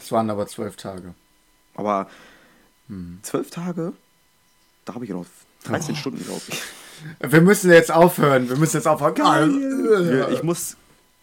Es 0.00 0.10
waren 0.10 0.30
aber 0.30 0.46
zwölf 0.46 0.76
Tage. 0.76 1.12
Aber 1.74 2.08
zwölf 3.22 3.50
Tage? 3.50 3.92
Da 4.86 4.94
habe 4.94 5.04
ich 5.04 5.10
ja 5.10 5.16
noch 5.16 5.26
13 5.64 5.94
Oh. 5.94 5.98
Stunden, 5.98 6.24
glaube 6.24 6.40
ich. 6.48 6.62
Wir 7.32 7.40
müssen 7.42 7.70
jetzt 7.70 7.92
aufhören. 7.92 8.48
Wir 8.48 8.56
müssen 8.56 8.76
jetzt 8.78 8.86
aufhören. 8.88 9.14
Wir- 10.08 10.30
Ich 10.30 10.42
muss 10.42 10.76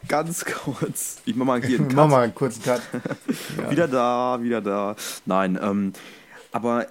ganz 0.08 0.46
kurz. 0.64 1.18
Ich 1.26 1.36
mach 1.36 1.48
mal 1.48 1.64
hier 1.64 1.80
einen 1.80 1.88
Mach 1.88 2.04
Cut. 2.04 2.12
mal 2.12 2.22
einen 2.24 2.36
kurzen 2.36 2.62
Cut. 2.62 2.82
Wieder 3.72 3.88
da, 3.88 4.38
wieder 4.44 4.62
da. 4.62 4.96
Nein, 5.26 5.58
ähm, 5.60 5.94
aber 6.52 6.86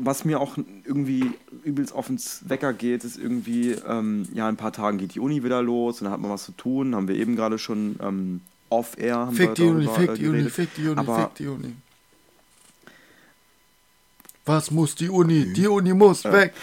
was 0.00 0.24
mir 0.24 0.40
auch 0.40 0.56
irgendwie 0.84 1.32
übelst 1.64 1.94
auf 1.94 2.06
den 2.06 2.20
Wecker 2.42 2.72
geht, 2.72 3.04
ist 3.04 3.18
irgendwie, 3.18 3.72
ähm, 3.72 4.28
ja, 4.32 4.48
in 4.48 4.54
ein 4.54 4.56
paar 4.56 4.72
Tagen 4.72 4.98
geht 4.98 5.14
die 5.14 5.20
Uni 5.20 5.42
wieder 5.42 5.62
los 5.62 6.00
und 6.00 6.04
dann 6.04 6.12
hat 6.12 6.20
man 6.20 6.30
was 6.30 6.44
zu 6.44 6.52
tun. 6.52 6.94
Haben 6.94 7.08
wir 7.08 7.16
eben 7.16 7.36
gerade 7.36 7.58
schon 7.58 7.96
ähm, 8.02 8.40
off-air. 8.70 9.30
Fick 9.32 9.54
die 9.54 9.62
Uni, 9.62 9.84
darüber, 9.84 10.00
fick 10.00 10.10
äh, 10.10 10.14
die 10.14 10.28
Uni, 10.28 10.50
fick 10.50 10.74
die 10.74 10.88
Uni, 10.88 11.04
fick 11.04 11.34
die 11.34 11.46
Uni. 11.48 11.74
Was 14.44 14.70
muss 14.70 14.94
die 14.94 15.10
Uni? 15.10 15.52
Die 15.52 15.66
Uni 15.66 15.92
muss 15.92 16.24
weg. 16.24 16.54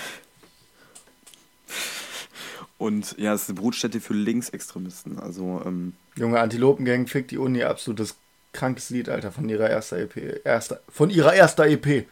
Und 2.78 3.16
ja, 3.18 3.34
es 3.34 3.44
ist 3.44 3.50
eine 3.50 3.60
Brutstätte 3.60 4.02
für 4.02 4.14
Linksextremisten. 4.14 5.20
Also, 5.20 5.62
ähm, 5.66 5.94
Junge, 6.18 6.40
Antilopengang, 6.40 7.08
fick 7.08 7.28
die 7.28 7.38
Uni, 7.38 7.64
absolutes 7.64 8.16
krankes 8.54 8.90
Lied, 8.90 9.08
Alter, 9.08 9.32
von 9.32 9.48
ihrer 9.48 9.70
erster 9.70 9.98
EP. 10.00 10.42
Erster, 10.44 10.82
von 10.90 11.10
ihrer 11.10 11.34
erster 11.34 11.68
EP. 11.68 12.08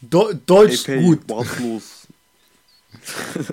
Do 0.00 0.32
Deutsch 0.32 0.88
AP, 0.88 1.00
gut. 1.00 1.28
wortlos. 1.28 2.06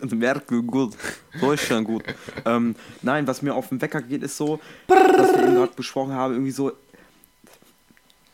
Merkel 0.12 0.62
gut. 0.64 0.96
Deutschland 1.40 1.86
gut. 1.86 2.04
Ähm, 2.46 2.76
nein, 3.02 3.26
was 3.28 3.42
mir 3.42 3.54
auf 3.56 3.70
den 3.70 3.82
Wecker 3.82 4.02
geht, 4.02 4.24
ist 4.24 4.38
so, 4.38 4.60
was 4.88 4.98
wir 5.34 5.44
eben 5.44 5.56
gerade 5.56 5.74
besprochen 5.74 6.14
haben, 6.14 6.34
irgendwie 6.34 6.52
so, 6.52 6.72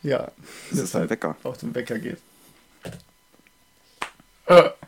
Ja, 0.02 0.30
das 0.70 0.80
ist 0.80 0.96
ein 0.96 1.08
Wecker. 1.10 1.36
auf 1.42 1.58
den 1.58 1.74
Wecker 1.74 1.98
geht. 1.98 2.18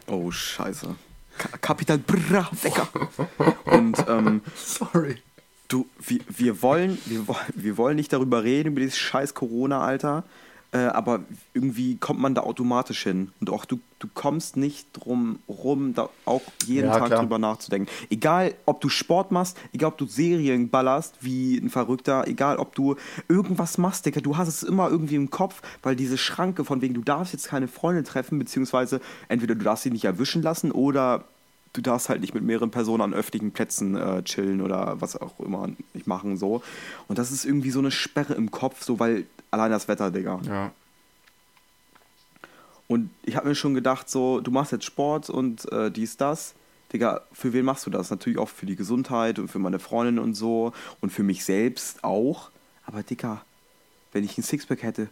Oh, 0.06 0.30
scheiße. 0.30 0.94
Ka 1.38 1.48
Kapital 1.60 1.98
Bra, 1.98 2.48
Wecker. 2.62 2.88
Und 3.64 3.96
ähm, 4.08 4.42
Sorry. 4.56 5.16
du, 5.68 5.88
wir, 5.98 6.20
wir, 6.28 6.62
wollen, 6.62 6.98
wir, 7.06 7.24
wir 7.54 7.76
wollen 7.76 7.96
nicht 7.96 8.12
darüber 8.12 8.44
reden, 8.44 8.68
über 8.72 8.80
dieses 8.80 8.98
scheiß 8.98 9.34
Corona-Alter, 9.34 10.24
äh, 10.74 10.86
aber 10.86 11.20
irgendwie 11.52 11.96
kommt 11.96 12.18
man 12.20 12.34
da 12.34 12.42
automatisch 12.42 13.04
hin. 13.04 13.30
Und 13.40 13.48
auch 13.48 13.64
du, 13.64 13.78
du 14.00 14.08
kommst 14.12 14.56
nicht 14.56 14.88
drum 14.92 15.38
rum, 15.48 15.94
da 15.94 16.08
auch 16.24 16.42
jeden 16.66 16.88
Ja, 16.88 16.98
Tag 16.98 17.06
klar. 17.06 17.20
drüber 17.20 17.38
nachzudenken. 17.38 17.88
Egal, 18.10 18.54
ob 18.66 18.80
du 18.80 18.88
Sport 18.88 19.30
machst, 19.30 19.56
egal, 19.72 19.90
ob 19.90 19.98
du 19.98 20.06
Serien 20.06 20.70
ballerst 20.70 21.18
wie 21.20 21.56
ein 21.58 21.70
Verrückter, 21.70 22.26
egal, 22.26 22.56
ob 22.56 22.74
du 22.74 22.96
irgendwas 23.28 23.78
machst, 23.78 24.04
Digga, 24.04 24.20
du 24.20 24.36
hast 24.36 24.48
es 24.48 24.64
immer 24.64 24.90
irgendwie 24.90 25.14
im 25.14 25.30
Kopf, 25.30 25.62
weil 25.82 25.94
diese 25.94 26.18
Schranke 26.18 26.64
von 26.64 26.82
wegen, 26.82 26.94
du 26.94 27.02
darfst 27.02 27.32
jetzt 27.32 27.46
keine 27.46 27.68
Freunde 27.68 28.02
treffen, 28.02 28.40
beziehungsweise 28.40 29.00
entweder 29.28 29.54
du 29.54 29.62
darfst 29.64 29.84
sie 29.84 29.90
nicht 29.92 30.04
erwischen 30.04 30.42
lassen 30.42 30.72
oder 30.72 31.24
du 31.74 31.82
darfst 31.82 32.08
halt 32.08 32.22
nicht 32.22 32.32
mit 32.34 32.42
mehreren 32.42 32.70
Personen 32.70 33.02
an 33.02 33.12
öffentlichen 33.14 33.50
Plätzen 33.52 33.96
äh, 33.96 34.22
chillen 34.22 34.62
oder 34.62 35.00
was 35.00 35.16
auch 35.16 35.38
immer 35.40 35.68
nicht 35.92 36.06
machen, 36.06 36.38
so. 36.38 36.62
Und 37.08 37.18
das 37.18 37.30
ist 37.30 37.44
irgendwie 37.44 37.70
so 37.70 37.80
eine 37.80 37.90
Sperre 37.90 38.32
im 38.34 38.50
Kopf, 38.50 38.82
so, 38.82 38.98
weil 38.98 39.26
allein 39.50 39.70
das 39.70 39.86
Wetter, 39.88 40.10
Digga. 40.10 40.40
Ja. 40.46 40.72
Und 42.86 43.10
ich 43.22 43.36
habe 43.36 43.48
mir 43.48 43.54
schon 43.54 43.74
gedacht, 43.74 44.08
so, 44.08 44.40
du 44.40 44.50
machst 44.50 44.72
jetzt 44.72 44.84
Sport 44.84 45.30
und 45.30 45.70
äh, 45.72 45.90
dies, 45.90 46.16
das. 46.16 46.54
Digga, 46.92 47.22
für 47.32 47.52
wen 47.52 47.64
machst 47.64 47.86
du 47.86 47.90
das? 47.90 48.10
Natürlich 48.10 48.38
auch 48.38 48.48
für 48.48 48.66
die 48.66 48.76
Gesundheit 48.76 49.38
und 49.38 49.48
für 49.48 49.58
meine 49.58 49.78
Freundin 49.80 50.18
und 50.18 50.34
so 50.34 50.72
und 51.00 51.10
für 51.10 51.22
mich 51.22 51.44
selbst 51.44 52.04
auch. 52.04 52.50
Aber 52.86 53.02
Digga, 53.02 53.42
wenn 54.12 54.22
ich 54.22 54.38
ein 54.38 54.42
Sixpack 54.42 54.82
hätte, 54.82 55.08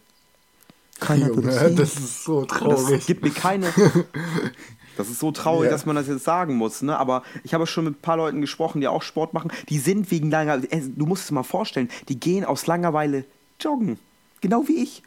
keiner 1.01 1.29
Junge, 1.29 1.43
das 1.75 1.97
ist 1.99 2.25
so 2.25 2.45
Das 2.45 2.59
traurig. 2.59 3.07
gibt 3.07 3.25
mir 3.25 3.31
keine. 3.31 3.67
Das 4.97 5.09
ist 5.09 5.19
so 5.21 5.31
traurig, 5.33 5.67
Ja. 5.67 5.71
dass 5.73 5.87
man 5.87 5.97
das 5.97 6.07
jetzt 6.09 6.25
sagen 6.25 6.55
muss, 6.57 6.83
ne? 6.83 6.99
Aber 6.99 7.23
ich 7.45 7.55
habe 7.55 7.67
schon 7.67 7.85
mit 7.85 7.95
ein 7.99 8.01
paar 8.03 8.17
Leuten 8.17 8.41
gesprochen, 8.41 8.81
die 8.81 8.89
auch 8.89 9.03
Sport 9.03 9.33
machen. 9.35 9.51
Die 9.69 9.79
sind 9.79 10.11
wegen 10.11 10.31
langer. 10.31 10.63
äh, 10.71 10.83
Du 10.97 11.07
musst 11.07 11.25
es 11.25 11.31
mal 11.31 11.43
vorstellen, 11.43 11.89
die 12.09 12.19
gehen 12.21 12.45
aus 12.45 12.67
Langeweile 12.67 13.25
joggen. 13.61 13.99
Genau 14.41 14.65
wie 14.69 14.83
ich. 14.83 15.03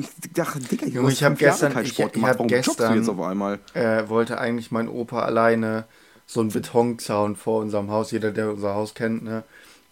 Ich 0.00 0.08
dachte, 0.34 0.58
Digga, 0.60 0.86
ich 0.86 0.94
hab 0.96 1.02
fünf 1.06 1.20
Jahre 1.20 1.34
gestern- 1.36 1.72
keinen 1.72 1.84
ich- 1.86 1.92
Sport 1.92 2.08
ich 2.08 2.12
gemacht. 2.14 2.30
hab 2.32 2.38
Warum 2.40 2.50
joggst 2.50 2.66
du 2.68 2.72
gestern- 2.72 2.94
jetzt 2.96 3.08
auf 3.08 3.20
einmal? 3.20 3.58
äh, 3.74 4.08
wollte 4.08 4.38
eigentlich 4.38 4.70
mein 4.70 4.88
Opa 4.88 5.22
alleine 5.22 5.84
so 6.26 6.40
einen 6.40 6.50
Betonzaun 6.50 7.36
vor 7.36 7.60
unserem 7.62 7.90
Haus. 7.90 8.10
Jeder, 8.10 8.30
der 8.30 8.50
unser 8.52 8.74
Haus 8.74 8.94
kennt, 8.94 9.24
ne? 9.24 9.44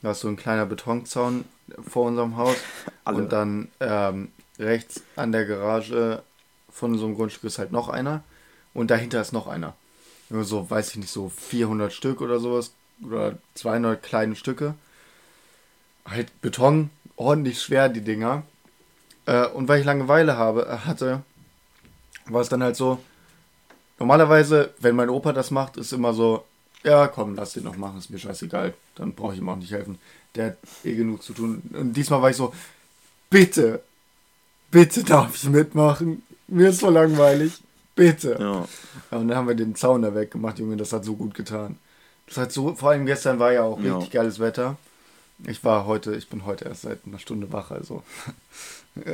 Da 0.03 0.11
ist 0.11 0.21
so 0.21 0.29
ein 0.29 0.37
kleiner 0.37 0.67
Betonzaun 0.67 1.47
vor 1.89 2.07
unserem 2.07 2.37
Haus. 2.37 2.57
Alle. 3.05 3.17
Und 3.17 3.33
dann 3.33 3.69
ähm, 3.81 4.29
rechts 4.59 5.01
an 5.17 5.33
der 5.33 5.47
Garage 5.47 6.23
von 6.71 6.97
so 6.99 7.07
einem 7.07 7.15
Grundstück 7.17 7.45
ist 7.45 7.59
halt 7.59 7.73
noch 7.73 7.89
einer. 7.89 8.23
Und 8.77 8.91
dahinter 8.91 9.23
ist 9.23 9.33
noch 9.33 9.47
einer. 9.47 9.75
So, 10.29 10.69
weiß 10.69 10.91
ich 10.91 10.97
nicht, 10.97 11.11
so 11.11 11.31
400 11.31 11.93
Stück 11.93 12.21
oder 12.21 12.39
sowas. 12.41 12.73
Oder 13.03 13.39
200 13.55 14.03
kleine 14.03 14.37
Stücke. 14.37 14.75
Halt 16.05 16.41
Beton, 16.43 16.91
ordentlich 17.17 17.63
schwer, 17.63 17.89
die 17.89 18.03
Dinger. 18.03 18.43
Äh, 19.25 19.47
und 19.47 19.67
weil 19.67 19.81
ich 19.81 19.87
Langeweile 19.87 20.37
habe, 20.37 20.67
äh, 20.67 20.87
hatte, 20.87 21.23
war 22.27 22.43
es 22.43 22.51
dann 22.51 22.63
halt 22.63 22.77
so, 22.77 23.01
normalerweise, 23.99 24.75
wenn 24.79 24.95
mein 24.95 25.09
Opa 25.09 25.33
das 25.33 25.51
macht, 25.51 25.79
ist 25.79 25.93
immer 25.93 26.13
so, 26.13 26.45
ja, 26.85 27.09
komm, 27.09 27.35
lass 27.35 27.55
den 27.55 27.65
noch 27.65 27.79
machen, 27.79 27.99
ist 27.99 28.11
mir 28.11 28.19
scheißegal. 28.19 28.75
Dann 28.95 29.15
brauche 29.15 29.33
ich 29.33 29.41
ihm 29.41 29.49
auch 29.49 29.57
nicht 29.57 29.73
helfen. 29.73 29.99
Der 30.35 30.47
hat 30.47 30.57
eh 30.85 30.95
genug 30.95 31.23
zu 31.23 31.33
tun. 31.33 31.63
Und 31.73 31.95
diesmal 31.95 32.21
war 32.21 32.29
ich 32.29 32.37
so, 32.37 32.53
bitte, 33.31 33.83
bitte 34.71 35.03
darf 35.03 35.35
ich 35.35 35.49
mitmachen. 35.49 36.23
Mir 36.47 36.69
ist 36.69 36.81
so 36.81 36.91
langweilig. 36.91 37.63
Bitte. 37.97 38.37
Ja. 38.39 38.69
Und 39.19 39.27
dann 39.29 39.37
haben 39.37 39.49
wir 39.49 39.55
den 39.57 39.75
Zaun 39.75 40.03
da 40.03 40.15
weggemacht, 40.15 40.59
Junge, 40.61 40.77
das 40.77 40.93
hat 40.93 41.05
so 41.05 41.17
gut 41.17 41.35
getan. 41.35 41.79
Das 42.29 42.37
hat 42.37 42.53
so, 42.53 42.75
vor 42.77 42.91
allem 42.91 43.07
gestern 43.07 43.39
war 43.41 43.53
ja 43.53 43.63
auch 43.63 43.81
Ja. 43.81 43.95
richtig 43.97 44.13
geiles 44.13 44.39
Wetter. 44.39 44.77
Ich 45.47 45.65
war 45.65 45.87
heute, 45.87 46.15
ich 46.15 46.29
bin 46.29 46.47
heute 46.47 46.67
erst 46.67 46.83
seit 46.83 47.01
einer 47.07 47.19
Stunde 47.19 47.53
wach, 47.53 47.71
also. 47.71 48.03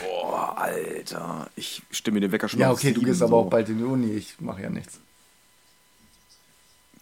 Boah, 0.00 0.56
Alter. 0.58 1.48
Ich 1.56 1.82
stimme 1.90 2.20
den 2.20 2.32
Wecker 2.32 2.48
schon 2.48 2.60
Ja, 2.60 2.70
okay, 2.72 2.92
du 2.92 3.02
gehst 3.02 3.22
aber 3.22 3.30
so. 3.30 3.36
auch 3.38 3.50
bald 3.50 3.68
in 3.68 3.78
die 3.78 3.84
Uni, 3.84 4.12
ich 4.12 4.40
mache 4.40 4.62
ja 4.62 4.70
nichts. 4.70 4.98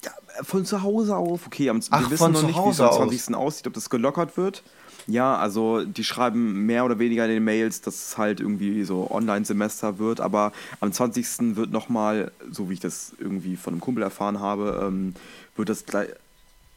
Ja, 0.04 0.10
von 0.42 0.64
zu 0.64 0.82
Hause 0.82 1.16
auf. 1.16 1.46
Okay, 1.46 1.70
am, 1.70 1.80
Ach, 1.90 2.00
wir 2.02 2.10
wissen 2.10 2.18
von 2.18 2.32
noch 2.32 2.40
zu 2.40 2.46
nicht, 2.46 2.56
wie 2.64 2.68
es 2.70 2.80
am 2.80 2.88
aus. 2.88 2.96
20. 2.96 3.34
aussieht, 3.34 3.66
ob 3.66 3.72
das 3.74 3.90
gelockert 3.90 4.36
wird. 4.36 4.62
Ja, 5.08 5.36
also 5.36 5.84
die 5.84 6.04
schreiben 6.04 6.66
mehr 6.66 6.84
oder 6.84 6.98
weniger 6.98 7.24
in 7.24 7.30
den 7.30 7.44
Mails, 7.44 7.80
dass 7.80 7.94
es 7.94 8.18
halt 8.18 8.40
irgendwie 8.40 8.84
so 8.84 9.10
Online-Semester 9.10 9.98
wird, 9.98 10.20
aber 10.20 10.52
am 10.80 10.92
20. 10.92 11.56
wird 11.56 11.70
nochmal, 11.70 12.30
so 12.50 12.68
wie 12.68 12.74
ich 12.74 12.80
das 12.80 13.14
irgendwie 13.18 13.56
von 13.56 13.72
einem 13.72 13.80
Kumpel 13.80 14.02
erfahren 14.02 14.38
habe, 14.38 14.84
ähm, 14.86 15.14
wird 15.56 15.70
das 15.70 15.86
gleich, 15.86 16.10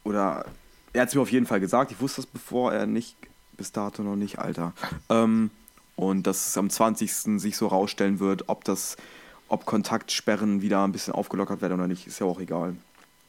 oder 0.02 0.46
er 0.94 1.02
hat 1.02 1.10
es 1.10 1.14
mir 1.14 1.20
auf 1.20 1.30
jeden 1.30 1.44
Fall 1.44 1.60
gesagt, 1.60 1.90
ich 1.92 2.00
wusste 2.00 2.22
das 2.22 2.26
bevor 2.26 2.72
er 2.72 2.86
nicht, 2.86 3.16
bis 3.58 3.70
dato 3.70 4.02
noch 4.02 4.16
nicht, 4.16 4.38
Alter. 4.38 4.72
Ähm, 5.10 5.50
und 5.94 6.26
dass 6.26 6.48
es 6.48 6.56
am 6.56 6.70
20. 6.70 7.38
sich 7.38 7.58
so 7.58 7.66
rausstellen 7.66 8.18
wird, 8.18 8.48
ob 8.48 8.64
das, 8.64 8.96
ob 9.48 9.66
Kontaktsperren 9.66 10.62
wieder 10.62 10.82
ein 10.84 10.92
bisschen 10.92 11.12
aufgelockert 11.12 11.60
werden 11.60 11.74
oder 11.74 11.86
nicht, 11.86 12.06
ist 12.06 12.18
ja 12.18 12.24
auch 12.24 12.40
egal. 12.40 12.76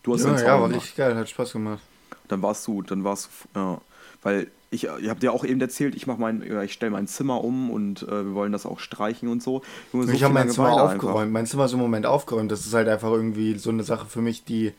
Du 0.04 0.14
hast 0.14 0.24
Ja, 0.24 0.38
ja, 0.38 0.62
war 0.62 0.70
richtig 0.70 0.96
geil, 0.96 1.14
hat 1.14 1.30
Spaß 1.30 1.52
gemacht. 1.52 1.82
Dann 2.28 2.42
warst 2.42 2.66
du, 2.68 2.82
dann 2.82 3.04
warst 3.04 3.30
du, 3.54 3.60
ja. 3.60 3.82
Weil 4.22 4.48
ich, 4.72 4.86
ich 4.86 5.10
habe 5.10 5.20
dir 5.20 5.34
auch 5.34 5.44
eben 5.46 5.62
erzählt, 5.62 5.96
ich 5.96 6.08
mach 6.08 6.18
mein, 6.18 6.44
ja, 6.50 6.64
ich 6.64 6.74
stelle 6.74 6.92
mein 6.92 7.08
Zimmer 7.08 7.44
um 7.44 7.70
und 7.70 8.04
äh, 8.04 8.26
wir 8.26 8.34
wollen 8.34 8.52
das 8.52 8.66
auch 8.66 8.80
streichen 8.80 9.30
und 9.30 9.44
so. 9.44 9.62
So 9.92 10.08
ich 10.10 10.24
habe 10.24 10.34
mein 10.34 10.50
Zimmer 10.50 10.74
aufgeräumt. 10.74 11.18
einfach. 11.18 11.32
Mein 11.32 11.46
Zimmer 11.46 11.66
ist 11.66 11.74
im 11.74 11.80
Moment 11.80 12.06
aufgeräumt. 12.06 12.52
Das 12.52 12.66
ist 12.66 12.74
halt 12.74 12.88
einfach 12.88 13.12
irgendwie 13.12 13.58
so 13.58 13.70
eine 13.70 13.84
Sache 13.84 14.08
für 14.08 14.22
mich, 14.22 14.44
die, 14.46 14.74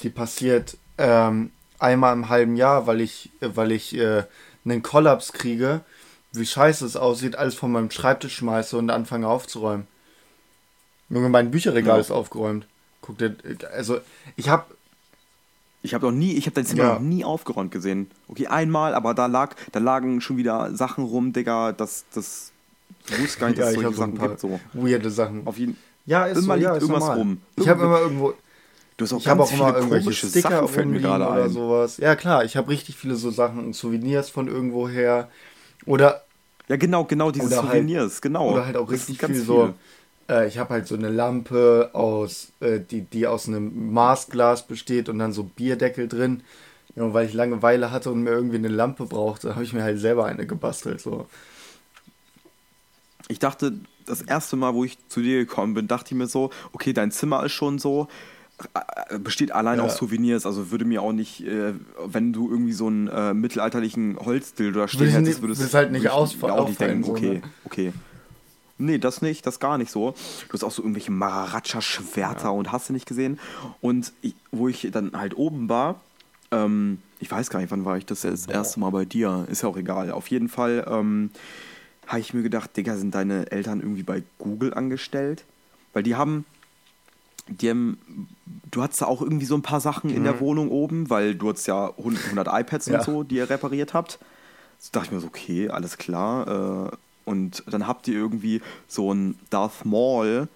die 0.00 0.08
passiert 0.08 0.78
ähm, 0.98 1.50
einmal 1.78 2.14
im 2.14 2.28
halben 2.28 2.56
Jahr, 2.56 2.86
weil 2.86 3.00
ich, 3.00 3.30
weil 3.40 3.72
ich 3.72 3.96
äh, 3.96 4.24
einen 4.64 4.82
Kollaps 4.82 5.32
kriege, 5.32 5.82
wie 6.32 6.46
scheiße 6.46 6.84
es 6.86 6.96
aussieht, 6.96 7.36
alles 7.36 7.54
von 7.54 7.72
meinem 7.72 7.90
Schreibtisch 7.90 8.36
schmeiße 8.36 8.76
und 8.76 8.90
anfange 8.90 9.28
aufzuräumen. 9.28 9.86
Junge, 11.08 11.28
mein 11.28 11.50
Bücherregal 11.50 11.96
Ja. 11.96 12.00
ist 12.00 12.10
aufgeräumt. 12.10 12.66
Guck 13.00 13.18
dir, 13.18 13.36
also 13.72 14.00
ich 14.36 14.48
habe 14.48 14.64
Ich 15.86 15.94
habe 15.94 16.04
noch 16.06 16.12
nie, 16.12 16.32
ich 16.32 16.46
habe 16.46 16.54
dein 16.54 16.66
Zimmer 16.66 16.82
Ja. 16.82 16.92
noch 16.94 17.00
nie 17.00 17.24
aufgeräumt 17.24 17.70
gesehen. 17.70 18.10
Okay, 18.28 18.48
einmal, 18.48 18.94
aber 18.94 19.14
da 19.14 19.26
lag, 19.26 19.54
da 19.72 19.78
lagen 19.78 20.20
schon 20.20 20.36
wieder 20.36 20.74
Sachen 20.74 21.04
rum, 21.04 21.32
Digga, 21.32 21.72
das, 21.72 22.04
das 22.12 22.50
ich 23.08 23.20
wusste 23.22 23.38
gar 23.40 23.48
nicht, 23.48 23.58
dass 23.60 23.72
ja, 23.72 23.78
es 23.78 23.82
solche 23.82 23.96
Sachen 23.96 24.18
gibt. 24.18 24.40
So. 24.40 24.60
weirde 24.72 25.10
Sachen. 25.10 25.46
Auf 25.46 25.56
jeden 25.58 25.76
Ja, 26.04 26.26
ist 26.26 26.38
immer 26.38 26.56
so, 26.56 26.60
ja, 26.62 26.70
liegt 26.72 26.82
ist 26.82 26.88
irgendwas 26.88 27.00
normal. 27.08 27.18
rum. 27.18 27.40
Ich 27.56 27.68
habe 27.68 27.82
immer 27.84 28.00
irgendwo 28.00 28.34
Du 28.98 29.04
hast 29.04 29.12
auch 29.12 29.18
Ich 29.18 29.24
ganz 29.26 29.40
auch 29.42 29.52
immer 29.52 29.74
viele 29.74 29.88
komische 30.00 30.26
Sticker 30.26 30.48
Sachen, 30.50 30.68
fällt 30.68 30.88
mir 30.88 31.00
gerade 31.00 31.30
ein. 31.30 31.50
sowas. 31.50 31.98
Ja 31.98 32.16
klar, 32.16 32.44
ich 32.44 32.56
habe 32.56 32.70
richtig 32.70 32.96
viele 32.96 33.14
so 33.14 33.30
Sachen, 33.30 33.72
Souvenirs 33.74 34.30
von 34.30 34.48
irgendwo 34.48 34.88
her. 34.88 35.28
Oder, 35.84 36.22
Ja, 36.68 36.76
genau, 36.76 37.04
genau, 37.04 37.30
diese 37.30 37.50
halt- 37.56 37.66
Souvenirs, 37.66 38.20
genau. 38.22 38.52
oder 38.52 38.64
halt 38.66 38.76
auch 38.76 38.90
richtig 38.90 39.18
ganz 39.18 39.34
viel 39.34 39.42
so. 39.44 39.74
Äh, 40.28 40.48
ich 40.48 40.58
habe 40.58 40.70
halt 40.74 40.86
so 40.86 40.94
eine 40.94 41.08
Lampe 41.10 41.90
aus, 41.92 42.52
äh, 42.60 42.80
die, 42.80 43.02
die 43.02 43.26
aus 43.26 43.48
einem 43.48 43.92
Maßglas 43.92 44.66
besteht 44.66 45.08
und 45.08 45.18
dann 45.18 45.32
so 45.32 45.44
Bierdeckel 45.44 46.08
drin. 46.08 46.42
Ja, 46.94 47.04
und 47.04 47.14
weil 47.14 47.26
ich 47.26 47.34
Langeweile 47.34 47.90
hatte 47.90 48.10
und 48.10 48.22
mir 48.22 48.30
irgendwie 48.30 48.56
eine 48.56 48.68
Lampe 48.68 49.04
brauchte, 49.04 49.54
habe 49.54 49.64
ich 49.64 49.72
mir 49.72 49.82
halt 49.82 50.00
selber 50.00 50.24
eine 50.24 50.46
gebastelt. 50.46 51.00
So. 51.00 51.28
Ich 53.28 53.38
dachte, 53.38 53.74
das 54.06 54.22
erste 54.22 54.56
Mal, 54.56 54.74
wo 54.74 54.84
ich 54.84 54.96
zu 55.08 55.20
dir 55.20 55.38
gekommen 55.38 55.74
bin, 55.74 55.88
dachte 55.88 56.14
ich 56.14 56.18
mir 56.18 56.26
so, 56.26 56.50
okay, 56.72 56.92
dein 56.92 57.10
Zimmer 57.10 57.44
ist 57.44 57.52
schon 57.52 57.78
so, 57.78 58.08
äh, 59.10 59.18
besteht 59.18 59.52
allein 59.52 59.78
Ja. 59.78 59.84
aus 59.84 59.96
Souvenirs, 59.96 60.46
also 60.46 60.70
würde 60.70 60.84
mir 60.84 61.02
auch 61.02 61.12
nicht, 61.12 61.44
äh, 61.44 61.74
wenn 62.06 62.32
du 62.32 62.48
irgendwie 62.50 62.72
so 62.72 62.86
einen 62.86 63.08
äh, 63.08 63.34
mittelalterlichen 63.34 64.16
Holzdill 64.18 64.72
da 64.72 64.88
stehen 64.88 65.00
Würde 65.00 65.12
hättest, 65.12 65.42
würdest 65.42 65.60
würdest 65.60 65.74
halt 65.74 65.92
nicht 65.92 66.04
würde 66.04 66.14
ich 66.14 66.34
ausfa- 66.36 66.46
mir 66.46 66.52
auch 66.54 66.68
nicht 66.68 66.80
denken, 66.80 67.04
so, 67.04 67.10
okay, 67.12 67.34
ne? 67.34 67.42
okay. 67.64 67.92
Nee, 68.78 68.98
das 68.98 69.22
nicht, 69.22 69.46
das 69.46 69.58
gar 69.60 69.78
nicht 69.78 69.90
so. 69.90 70.14
Du 70.48 70.52
hast 70.52 70.62
auch 70.64 70.70
so 70.70 70.82
irgendwelche 70.82 71.10
Maharaja-Schwerter 71.12 72.52
und 72.52 72.72
hast 72.72 72.88
du 72.88 72.92
nicht 72.92 73.06
gesehen. 73.06 73.38
Und 73.80 74.12
ich, 74.20 74.34
wo 74.52 74.68
ich 74.68 74.88
dann 74.92 75.12
halt 75.16 75.36
oben 75.36 75.68
war, 75.68 76.00
ähm, 76.50 76.98
ich 77.18 77.30
weiß 77.30 77.48
gar 77.50 77.60
nicht, 77.60 77.70
wann 77.70 77.84
war 77.84 77.96
ich 77.96 78.04
das 78.06 78.20
das 78.20 78.46
erste 78.46 78.80
Mal 78.80 78.90
bei 78.90 79.04
dir, 79.06 79.46
ist 79.50 79.62
ja 79.62 79.68
auch 79.68 79.76
egal. 79.78 80.10
Auf 80.10 80.28
jeden 80.28 80.48
Fall 80.48 80.86
ähm, 80.88 81.30
habe 82.06 82.20
ich 82.20 82.34
mir 82.34 82.42
gedacht, 82.42 82.76
Digga, 82.76 82.96
sind 82.96 83.14
deine 83.14 83.50
Eltern 83.50 83.80
irgendwie 83.80 84.02
bei 84.02 84.22
Google 84.38 84.74
angestellt? 84.74 85.44
Weil 85.94 86.02
die 86.02 86.14
haben, 86.14 86.44
die 87.48 87.70
haben, 87.70 87.98
du 88.70 88.82
hattest 88.82 89.00
da 89.00 89.06
auch 89.06 89.22
irgendwie 89.22 89.46
so 89.46 89.54
ein 89.54 89.62
paar 89.62 89.80
Sachen 89.80 90.10
in 90.10 90.24
der 90.24 90.38
Wohnung 90.40 90.68
oben, 90.70 91.08
weil 91.08 91.34
du 91.34 91.48
hattest 91.48 91.66
ja 91.66 91.88
100 91.96 92.24
100 92.24 92.48
iPads 92.60 92.86
Ja. 92.86 92.98
und 92.98 93.04
so, 93.04 93.22
die 93.22 93.36
ihr 93.36 93.48
repariert 93.48 93.94
habt. 93.94 94.18
So 94.78 94.90
dachte 94.92 95.06
ich 95.06 95.12
mir 95.12 95.20
so, 95.20 95.28
okay, 95.28 95.70
alles 95.70 95.96
klar. 95.96 96.90
Äh, 96.92 96.96
und 97.26 97.64
dann 97.70 97.86
habt 97.88 98.08
ihr 98.08 98.14
irgendwie 98.16 98.62
so 98.88 99.12
einen 99.12 99.38
Darth 99.50 99.84
Maul 99.86 100.48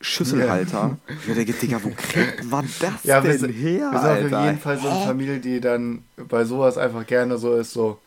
Schüsselhalter. 0.00 0.98
Ich 1.26 1.34
denke, 1.34 1.54
Digga, 1.54 1.82
wo 1.84 1.92
kriegt 1.96 2.44
man 2.44 2.74
das 2.80 3.02
Ja, 3.04 3.26
wir 3.26 3.34
denn 3.34 3.38
sind, 3.38 3.50
her, 3.50 3.90
wir 3.90 3.98
sind 4.00 4.10
Alter? 4.10 4.38
auf 4.38 4.38
jeden 4.38 4.58
Fall 4.58 4.78
so 4.78 4.88
eine 4.88 4.98
Familie, 4.98 5.40
die 5.40 5.60
dann 5.60 6.04
bei 6.16 6.44
sowas 6.44 6.78
einfach 6.78 7.06
gerne 7.06 7.38
so 7.38 7.54
ist, 7.56 7.72
so, 7.72 8.00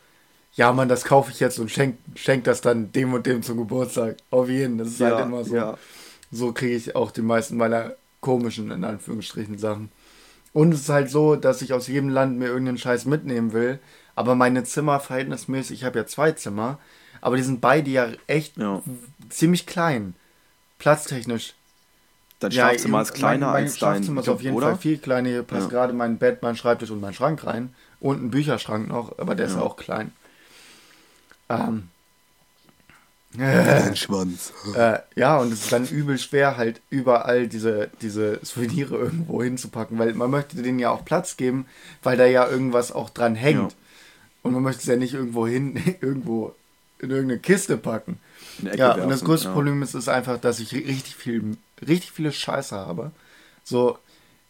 ja 0.56 0.74
Mann, 0.74 0.90
das 0.90 1.06
kaufe 1.06 1.32
ich 1.32 1.40
jetzt 1.42 1.60
und 1.60 1.72
schenk, 1.72 1.98
schenk 2.16 2.46
das 2.46 2.62
dann 2.62 2.92
dem 2.94 3.14
und 3.14 3.26
dem 3.28 3.44
zum 3.44 3.58
Geburtstag. 3.58 4.18
Auf 4.32 4.50
jeden, 4.50 4.78
das 4.80 4.90
ist 4.90 5.00
Ja, 5.00 5.08
halt 5.18 5.20
immer 5.20 5.44
so. 5.46 5.56
ja. 5.56 5.78
So 6.32 6.54
kriege 6.54 6.76
ich 6.76 6.96
auch 6.96 7.12
die 7.12 7.22
meisten 7.24 7.58
meiner 7.58 7.94
komischen, 8.22 8.72
in 8.72 8.84
Anführungsstrichen, 8.86 9.58
Sachen. 9.60 9.92
Und 10.54 10.74
es 10.74 10.82
ist 10.82 10.90
halt 10.90 11.10
so, 11.10 11.36
dass 11.36 11.62
ich 11.62 11.74
aus 11.74 11.88
jedem 11.88 12.10
Land 12.10 12.38
mir 12.40 12.48
irgendeinen 12.48 12.78
Scheiß 12.78 13.06
mitnehmen 13.06 13.54
will, 13.54 13.80
aber 14.16 14.36
meine 14.36 14.64
Zimmer 14.64 15.00
verhältnismäßig, 15.00 15.80
ich 15.80 15.84
habe 15.86 16.00
ja 16.00 16.06
zwei 16.08 16.32
Zimmer, 16.34 16.80
aber 17.26 17.38
die 17.38 17.44
sind 17.44 17.60
beide 17.60 17.90
ja 17.90 18.10
echt 18.28 18.58
Ja. 18.58 18.82
ziemlich 19.30 19.66
klein. 19.66 20.14
Platztechnisch 20.80 21.54
Dein 22.40 22.52
ja, 22.52 22.68
Schlafzimmer 22.70 23.02
ist 23.02 23.10
mein- 23.12 23.18
kleiner 23.20 23.46
mein 23.48 23.64
als 23.64 23.72
dein 23.74 23.78
Schlafzimmer 23.96 24.22
ist 24.22 24.30
auf 24.30 24.42
jeden 24.42 24.56
oder? 24.58 24.68
Fall 24.68 24.78
viel 24.78 24.98
kleiner. 24.98 25.30
Hier 25.30 25.44
passt 25.44 25.64
Ja. 25.64 25.70
gerade 25.70 25.94
mein 25.94 26.18
Bett, 26.18 26.44
mein 26.44 26.56
Schreibtisch 26.58 26.92
und 26.92 27.00
mein 27.02 27.14
Schrank 27.14 27.46
rein. 27.46 27.74
Und 28.02 28.22
ein 28.24 28.30
Bücherschrank 28.30 28.88
noch, 28.88 29.18
aber 29.20 29.36
der 29.36 29.48
ist 29.48 29.56
Ja. 29.56 29.62
auch 29.62 29.78
klein. 29.78 30.12
Ähm, 31.50 31.90
Den 33.34 33.96
Schwanz. 33.98 34.54
äh, 34.76 35.00
ja, 35.16 35.38
und 35.38 35.52
es 35.52 35.64
ist 35.64 35.72
dann 35.72 35.86
übel 35.88 36.18
schwer, 36.18 36.56
halt 36.58 36.82
überall 36.90 37.48
diese, 37.48 37.90
diese 38.02 38.40
Souvenire 38.44 38.96
irgendwo 38.96 39.44
hinzupacken, 39.44 39.98
weil 40.00 40.14
man 40.14 40.30
möchte 40.32 40.62
denen 40.62 40.80
ja 40.80 40.92
auch 40.92 41.04
Platz 41.04 41.36
geben, 41.38 41.66
weil 42.04 42.16
da 42.18 42.26
ja 42.26 42.48
irgendwas 42.48 42.92
auch 42.94 43.10
dran 43.10 43.36
hängt. 43.36 43.72
Ja. 43.72 43.78
Und 44.44 44.54
man 44.54 44.64
möchte 44.64 44.82
es 44.82 44.88
ja 44.88 44.96
nicht 44.96 45.14
irgendwo 45.14 45.48
hin, 45.48 45.76
irgendwo 46.02 46.54
in 47.00 47.10
irgendeine 47.10 47.40
Kiste 47.40 47.78
packen. 47.78 48.20
Ja, 48.62 48.92
und 48.92 48.98
werfen, 48.98 49.10
das 49.10 49.24
größte 49.24 49.48
ja. 49.48 49.54
Problem 49.54 49.82
ist, 49.82 49.94
ist 49.96 50.08
einfach, 50.10 50.40
dass 50.40 50.60
ich 50.60 50.70
ri- 50.72 50.88
richtig 50.88 51.16
viel, 51.16 51.58
richtig 51.86 52.12
viele 52.12 52.32
Scheiße 52.32 52.76
habe. 52.76 53.12
So, 53.64 53.98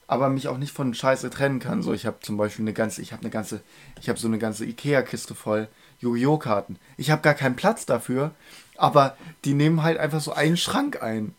aber 0.08 0.30
mich 0.30 0.48
auch 0.48 0.58
nicht 0.58 0.72
von 0.72 0.94
Scheiße 0.94 1.30
trennen 1.30 1.60
kann. 1.60 1.82
So, 1.82 1.94
ich 1.94 2.06
habe 2.06 2.18
zum 2.22 2.38
Beispiel 2.38 2.64
eine 2.64 2.74
ganze, 2.74 3.02
ich 3.02 3.12
habe 3.14 3.22
eine 3.22 3.32
ganze, 3.32 3.62
ich 4.00 4.10
habe 4.10 4.20
so 4.20 4.28
eine 4.28 4.38
ganze 4.38 4.66
Ikea-Kiste 4.66 5.34
voll 5.34 5.68
Yu-Gi-Oh! 6.00 6.38
Karten. 6.38 6.78
Ich 6.98 7.10
habe 7.10 7.22
gar 7.24 7.34
keinen 7.34 7.56
Platz 7.56 7.86
dafür, 7.86 8.32
aber 8.78 9.18
die 9.46 9.54
nehmen 9.54 9.82
halt 9.82 9.98
einfach 9.98 10.22
so 10.22 10.34
einen 10.34 10.58
Schrank 10.58 11.02
ein. 11.02 11.34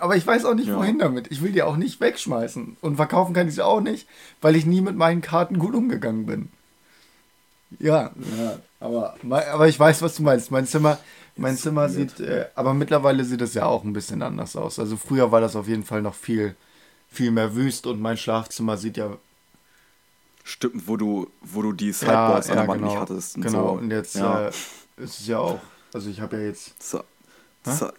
Aber 0.00 0.16
ich 0.16 0.26
weiß 0.26 0.46
auch 0.46 0.54
nicht, 0.54 0.66
Ja. 0.66 0.76
wohin 0.76 0.98
damit. 0.98 1.30
Ich 1.30 1.40
will 1.40 1.52
die 1.52 1.62
auch 1.62 1.76
nicht 1.76 2.00
wegschmeißen. 2.00 2.76
Und 2.80 2.96
verkaufen 2.96 3.34
kann 3.34 3.46
ich 3.46 3.54
sie 3.54 3.64
auch 3.64 3.80
nicht, 3.80 4.08
weil 4.40 4.56
ich 4.56 4.66
nie 4.66 4.80
mit 4.80 4.96
meinen 4.96 5.20
Karten 5.20 5.60
gut 5.60 5.76
umgegangen 5.76 6.26
bin. 6.26 6.48
Ja, 7.78 8.10
ja 8.36 8.58
aber, 8.84 9.14
aber 9.52 9.68
ich 9.68 9.78
weiß, 9.78 10.02
was 10.02 10.16
du 10.16 10.22
meinst. 10.22 10.50
Mein 10.50 10.66
Zimmer, 10.66 10.98
mein 11.36 11.56
Zimmer 11.56 11.88
sieht, 11.88 12.20
äh, 12.20 12.46
aber 12.54 12.74
mittlerweile 12.74 13.24
sieht 13.24 13.40
es 13.42 13.54
ja 13.54 13.66
auch 13.66 13.84
ein 13.84 13.92
bisschen 13.92 14.22
anders 14.22 14.56
aus. 14.56 14.78
Also 14.78 14.96
früher 14.96 15.32
war 15.32 15.40
das 15.40 15.56
auf 15.56 15.68
jeden 15.68 15.84
Fall 15.84 16.02
noch 16.02 16.14
viel, 16.14 16.56
viel 17.08 17.30
mehr 17.30 17.54
wüst 17.54 17.86
und 17.86 18.00
mein 18.00 18.16
Schlafzimmer 18.16 18.76
sieht 18.76 18.96
ja, 18.96 19.16
Stimmt, 20.46 20.86
wo 20.86 20.98
du, 20.98 21.30
wo 21.40 21.62
du 21.62 21.72
die 21.72 21.88
ja, 21.88 21.92
Sideboards 21.94 22.50
an 22.50 22.56
ja 22.56 22.62
der 22.62 22.68
Wand 22.68 22.80
genau, 22.80 22.90
nicht 22.92 23.00
hattest. 23.00 23.36
Und 23.36 23.42
genau. 23.42 23.68
so. 23.68 23.78
Und 23.78 23.90
jetzt 23.90 24.14
ja. 24.14 24.48
äh, 24.48 24.52
ist 24.98 25.20
es 25.20 25.26
ja 25.26 25.38
auch, 25.38 25.60
also 25.94 26.10
ich 26.10 26.20
habe 26.20 26.36
ja 26.36 26.42
jetzt, 26.42 26.74
Das 26.78 26.90
sah, 26.90 27.04
das, 27.62 27.78
sah, 27.78 27.92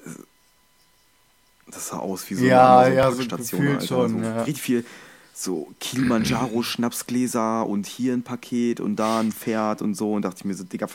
das 1.66 1.88
sah 1.88 1.98
aus 1.98 2.30
wie 2.30 2.36
so 2.36 2.46
Ja, 2.46 2.80
eine 2.82 2.96
ja, 2.96 3.12
so 3.12 3.26
gefühlt 3.26 3.82
Alter. 3.82 3.88
schon, 3.88 4.20
so 4.20 4.24
ja. 4.24 4.44
Richtig 4.44 4.62
viel 4.62 4.86
so 5.38 5.68
Kilimanjaro-Schnapsgläser 5.82 7.66
und 7.68 7.86
hier 7.88 8.14
ein 8.14 8.24
Paket 8.24 8.80
und 8.80 8.96
da 8.96 9.20
ein 9.20 9.34
Pferd 9.34 9.82
und 9.82 9.94
so. 9.96 10.14
Und 10.14 10.22
dachte 10.24 10.38
ich 10.40 10.46
mir 10.46 10.54
so, 10.54 10.64
Digga, 10.64 10.88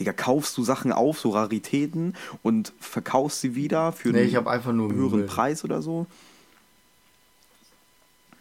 Digga 0.00 0.12
kaufst 0.12 0.56
du 0.58 0.64
Sachen 0.64 0.90
auf, 0.92 1.20
so 1.20 1.30
Raritäten 1.30 2.14
und 2.42 2.72
verkaufst 2.80 3.40
sie 3.40 3.54
wieder 3.54 3.92
für 3.92 4.08
nee, 4.08 4.18
einen 4.20 4.28
ich 4.28 4.34
habe 4.34 4.50
einfach 4.50 4.72
nur 4.72 4.92
höheren. 4.92 5.26
Preis 5.26 5.62
oder 5.64 5.80
so? 5.80 6.06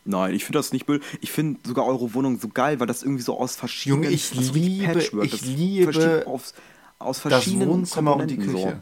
Nein, 0.06 0.34
ich 0.34 0.44
finde 0.44 0.60
das 0.60 0.74
nicht 0.74 0.86
böse. 0.86 1.02
Ich 1.22 1.32
finde 1.32 1.60
sogar 1.66 1.86
eure 1.86 2.14
Wohnung 2.14 2.40
so 2.40 2.50
geil, 2.50 2.80
weil 2.80 2.88
das 2.88 3.04
irgendwie 3.04 3.24
so 3.24 3.40
aus 3.40 3.56
verschiedenen. 3.56 4.04
Junge, 4.04 4.14
ich 4.16 4.32
das 4.32 4.48
so 4.48 4.54
liebe- 4.54 4.86
Patchwork, 4.94 5.26
ich 5.26 5.32
das 5.32 5.46
liebe 5.46 6.24
aus, 6.26 6.54
aus 7.00 7.22
das 7.22 7.32
verschiedenen 7.32 7.70
Wohnzimmer 7.70 8.16
und 8.18 8.28
die 8.28 8.38
Küche. 8.38 8.82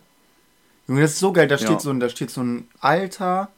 Junge, 0.88 1.01
das 1.01 1.11
ist 1.11 1.19
so 1.19 1.32
geil. 1.32 1.47
Da 1.47 1.57
steht, 1.57 1.69
Ja. 1.69 1.80
so, 1.80 1.91
ein, 1.91 1.99
da 1.99 2.09
steht 2.09 2.32
so 2.32 2.41
ein 2.41 2.67
alter, 2.80 3.49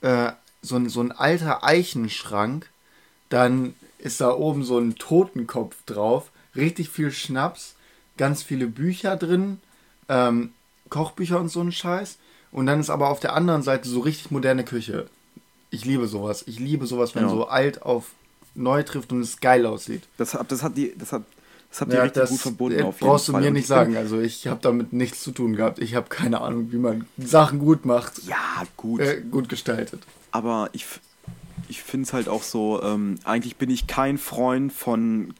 äh, 0.00 0.32
so, 0.62 0.76
ein, 0.76 0.88
so 0.88 1.00
ein 1.00 1.12
alter 1.12 1.64
Eichenschrank. 1.64 2.68
Dann 3.28 3.74
ist 3.98 4.20
da 4.20 4.32
oben 4.34 4.64
so 4.64 4.78
ein 4.78 4.94
Totenkopf 4.96 5.76
drauf. 5.86 6.30
Richtig 6.56 6.88
viel 6.90 7.10
Schnaps. 7.10 7.74
Ganz 8.16 8.42
viele 8.42 8.66
Bücher 8.66 9.16
drin. 9.16 9.60
Ähm, 10.08 10.52
Kochbücher 10.88 11.40
und 11.40 11.48
so 11.48 11.60
ein 11.60 11.72
Scheiß. 11.72 12.18
Und 12.52 12.66
dann 12.66 12.80
ist 12.80 12.90
aber 12.90 13.08
auf 13.08 13.20
der 13.20 13.34
anderen 13.34 13.62
Seite 13.62 13.88
so 13.88 14.00
richtig 14.00 14.30
moderne 14.30 14.64
Küche. 14.64 15.06
Ich 15.70 15.84
liebe 15.86 16.06
sowas. 16.06 16.44
Ich 16.46 16.58
liebe 16.58 16.86
sowas, 16.86 17.14
wenn 17.14 17.22
Ja. 17.24 17.30
so 17.30 17.46
alt 17.48 17.82
auf 17.82 18.10
neu 18.54 18.82
trifft 18.82 19.10
und 19.12 19.22
es 19.22 19.40
geil 19.40 19.64
aussieht. 19.64 20.02
Das, 20.18 20.34
hat- 20.34 20.52
das 20.52 20.62
hat 20.62 20.76
die, 20.76 20.94
das 20.98 21.12
hat, 21.12 21.22
das 21.72 21.80
habt 21.80 21.90
ihr 21.90 21.96
Ja, 21.96 22.02
richtig 22.04 22.28
gut 22.28 22.38
verbunden 22.40 22.78
äh, 22.80 22.82
auf 22.82 23.00
jeden 23.00 23.10
brauchst 23.10 23.28
du 23.28 23.32
Fall. 23.32 23.40
mir 23.40 23.46
Und 23.48 23.54
nicht 23.54 23.66
sagen. 23.66 23.96
Also 23.96 24.20
ich 24.20 24.46
habe 24.46 24.60
damit 24.60 24.92
nichts 24.92 25.22
zu 25.22 25.30
tun 25.32 25.56
gehabt. 25.56 25.78
Ich 25.78 25.94
habe 25.94 26.08
keine 26.10 26.42
Ahnung, 26.42 26.70
wie 26.70 26.76
man 26.76 27.06
Sachen 27.16 27.58
gut 27.58 27.86
macht, 27.86 28.22
Ja, 28.24 28.62
gut. 28.76 29.00
äh, 29.00 29.22
gut 29.22 29.48
gestaltet. 29.48 30.02
Aber 30.32 30.68
ich, 30.72 30.84
ich 31.68 31.82
finde 31.82 32.06
es 32.06 32.12
halt 32.12 32.28
auch 32.28 32.42
so, 32.42 32.82
ähm, 32.82 33.18
eigentlich 33.24 33.56
bin 33.56 33.70
ich 33.70 33.86
kein 33.86 34.18
Freund 34.18 34.70
von 34.70 35.32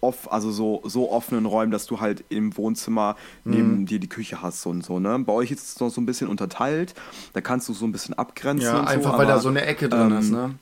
off, 0.00 0.30
also 0.30 0.52
so, 0.52 0.80
so 0.84 1.10
offenen 1.10 1.44
Räumen, 1.44 1.72
dass 1.72 1.86
du 1.86 1.98
halt 1.98 2.22
im 2.28 2.56
Wohnzimmer 2.56 3.16
neben 3.44 3.84
dir 3.84 3.98
die 3.98 4.08
Küche 4.08 4.40
hast 4.40 4.64
und 4.66 4.84
so, 4.84 5.00
ne? 5.00 5.18
Bei 5.18 5.32
euch 5.32 5.50
ist 5.50 5.66
es 5.66 5.80
noch 5.80 5.90
so 5.90 6.00
ein 6.00 6.06
bisschen 6.06 6.28
unterteilt, 6.28 6.94
da 7.32 7.40
kannst 7.40 7.68
du 7.68 7.72
so 7.74 7.84
ein 7.84 7.90
bisschen 7.90 8.14
abgrenzen 8.14 8.64
Ja, 8.64 8.84
einfach 8.84 9.10
so, 9.12 9.18
weil 9.18 9.26
da 9.26 9.32
aber, 9.32 9.42
so 9.42 9.48
eine 9.48 9.62
Ecke 9.66 9.88
drin 9.88 10.12
ähm, 10.12 10.18
ist, 10.18 10.30
ne? 10.30 10.54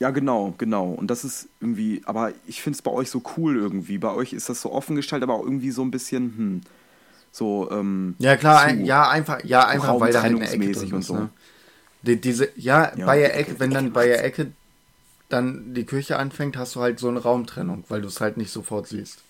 Ja, 0.00 0.10
genau, 0.10 0.54
genau. 0.58 0.90
Und 0.90 1.08
das 1.10 1.24
ist 1.24 1.48
irgendwie, 1.60 2.02
aber 2.04 2.32
ich 2.46 2.62
finde 2.62 2.76
es 2.76 2.82
bei 2.82 2.90
euch 2.90 3.10
so 3.10 3.22
cool 3.36 3.56
irgendwie. 3.56 3.98
Bei 3.98 4.12
euch 4.12 4.32
ist 4.32 4.48
das 4.48 4.60
so 4.60 4.72
offen 4.72 4.96
gestaltet, 4.96 5.28
aber 5.28 5.38
auch 5.38 5.44
irgendwie 5.44 5.70
so 5.70 5.82
ein 5.82 5.90
bisschen, 5.90 6.22
hm, 6.36 6.60
so, 7.32 7.70
ähm, 7.70 8.16
Ja, 8.18 8.36
klar, 8.36 8.62
ein, 8.62 8.84
ja, 8.84 9.08
einfach, 9.08 9.44
ja, 9.44 9.66
einfach, 9.66 10.00
weil 10.00 10.12
da 10.12 10.22
halt 10.22 10.36
eine 10.36 10.50
Ecke 10.50 10.70
drin 10.70 10.92
und 10.92 11.00
ist, 11.00 11.08
so. 11.08 11.14
ne? 11.14 11.28
Die, 12.02 12.20
diese, 12.20 12.48
ja, 12.56 12.92
Ja, 12.96 13.06
bei 13.06 13.18
der 13.18 13.36
Ecke, 13.38 13.60
wenn 13.60 13.72
dann 13.72 13.92
bei 13.92 14.06
der. 14.06 14.24
Ecke 14.24 14.52
dann 15.28 15.74
die 15.74 15.84
Küche 15.86 16.18
anfängt, 16.18 16.56
hast 16.56 16.76
du 16.76 16.80
halt 16.80 16.98
so 16.98 17.08
eine 17.08 17.20
Raumtrennung, 17.20 17.84
weil 17.88 18.02
du 18.02 18.08
es 18.08 18.20
halt 18.20 18.36
nicht 18.36 18.52
sofort 18.52 18.86
siehst. 18.86 19.20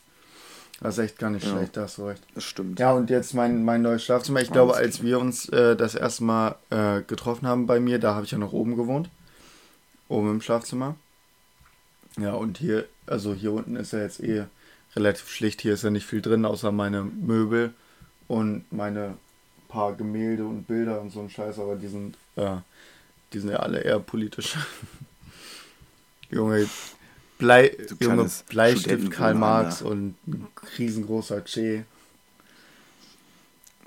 Das 0.81 0.99
ist 0.99 1.05
echt 1.05 1.19
gar 1.19 1.31
nicht 1.31 1.45
Ja. 1.45 1.51
schlecht, 1.51 1.77
da 1.77 1.83
hast 1.83 1.99
du 1.99 2.07
recht. 2.07 2.23
Das 2.35 2.45
stimmt. 2.45 2.81
Ja, 2.81 2.93
und 2.93 3.09
jetzt 3.11 3.33
mein, 3.35 3.65
mein 3.65 3.83
neues 3.83 4.05
Schlafzimmer. 4.05 4.41
Ich 4.41 4.51
Ah, 4.51 4.53
glaube, 4.53 4.75
als 4.75 5.03
wir 5.03 5.19
uns 5.21 5.49
äh, 5.51 5.77
das 5.77 5.95
erste 5.95 6.25
Mal 6.25 6.57
äh, 6.71 7.03
getroffen 7.03 7.47
haben 7.47 7.67
bei 7.67 7.81
mir, 7.81 7.99
da 7.99 8.15
habe 8.15 8.25
ich 8.25 8.33
ja 8.33 8.39
noch 8.39 8.53
oben 8.53 8.77
gewohnt. 8.77 9.09
Oben 10.09 10.31
im 10.31 10.41
Schlafzimmer. 10.41 10.97
Ja, 12.19 12.33
und 12.35 12.59
hier, 12.59 12.87
also 13.07 13.35
hier 13.35 13.53
unten 13.53 13.77
ist 13.77 13.93
ja 13.93 14.01
jetzt 14.01 14.21
eh 14.21 14.45
relativ 14.95 15.29
schlicht. 15.29 15.63
Hier 15.63 15.75
ist 15.75 15.83
ja 15.83 15.91
nicht 15.91 16.07
viel 16.07 16.23
drin, 16.23 16.45
außer 16.45 16.71
meine 16.73 17.03
Möbel 17.03 17.75
und 18.29 18.71
meine 18.73 19.17
paar 19.69 19.95
Gemälde 19.95 20.47
und 20.47 20.65
Bilder 20.67 21.01
und 21.01 21.11
so 21.11 21.21
ein 21.21 21.31
Scheiß, 21.31 21.59
aber 21.59 21.77
die 21.77 21.89
sind, 21.89 22.17
äh, 22.37 22.57
die 23.33 23.41
sind 23.41 23.51
ja 23.51 23.57
alle 23.57 23.81
eher 23.81 23.99
politisch. 23.99 24.57
Junge, 26.31 26.69
Blei, 27.39 27.77
Junge 28.01 28.31
Bleistift 28.49 29.11
Karl 29.11 29.35
Marx 29.35 29.83
und 29.83 30.15
ein 30.27 30.47
riesengroßer 30.79 31.43
Che. 31.45 31.85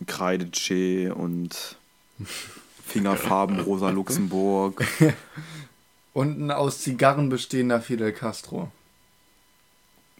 Kreideche 0.06 1.16
und 1.16 1.78
Fingerfarben 2.86 3.60
Rosa 3.62 3.90
Luxemburg. 3.90 4.86
Und 6.18 6.42
ein 6.42 6.50
aus 6.50 6.80
Zigarren 6.80 7.30
bestehender 7.30 7.80
Fidel 7.80 8.12
Castro. 8.12 8.72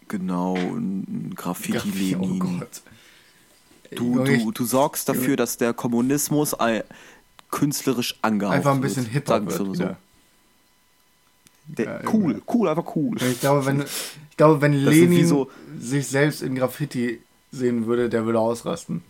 Genau, 0.06 0.54
ein 0.54 1.32
Graffiti 1.34 2.14
Oh 2.16 2.22
Lenin. 2.22 2.38
Gott. 2.38 2.82
Du, 3.96 4.22
du, 4.22 4.52
du 4.52 4.64
sorgst 4.64 5.08
dafür, 5.08 5.34
dass 5.36 5.56
der 5.56 5.74
Kommunismus 5.74 6.54
künstlerisch 7.50 8.16
angehaucht 8.22 8.54
einfach 8.54 8.74
ein 8.74 8.80
bisschen 8.80 9.06
hipper 9.06 9.40
wird 9.44 9.58
wir 9.58 9.66
so. 9.66 9.72
wieder. 9.74 9.96
Der, 11.66 11.84
Ja, 12.04 12.12
cool, 12.12 12.42
cool, 12.54 12.68
einfach 12.68 12.94
cool. 12.94 13.16
Ich 13.20 13.40
glaube, 13.40 13.66
wenn, 13.66 13.80
ich 13.82 14.36
glaube, 14.36 14.60
wenn 14.60 14.72
Das 14.84 14.94
Lenin 14.94 15.26
so- 15.26 15.50
sich 15.80 16.06
selbst 16.06 16.42
in 16.42 16.54
Graffiti 16.54 17.20
sehen 17.50 17.86
würde, 17.86 18.08
der 18.08 18.24
würde 18.24 18.38
ausrasten. 18.38 19.02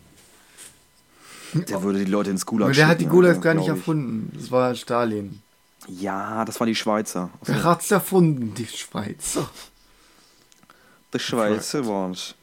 Der 1.53 1.82
würde 1.82 1.99
die 2.03 2.11
Leute 2.11 2.30
ins 2.30 2.47
Gulag 2.47 2.66
Aber 2.68 2.74
der 2.74 2.89
hat 2.89 2.99
die 2.99 3.05
schicken, 3.05 3.12
Gulags 3.14 3.41
gar 3.43 3.53
nicht 3.53 3.68
erfunden. 3.68 4.32
Das 4.39 4.51
war 4.51 4.74
Stalin. 4.74 5.43
Ja, 5.87 6.45
das 6.45 6.59
waren 6.61 6.66
die 6.66 6.74
Schweizer. 6.74 7.31
Ach 7.33 7.47
so, 7.47 7.53
Wer 7.53 7.64
hat's 7.64 7.91
erfunden? 7.91 8.55
Die 8.55 8.66
Schweizer. 8.66 9.49
Die 11.14 11.18
Schweizer 11.18 11.87
waren's. 11.87 12.35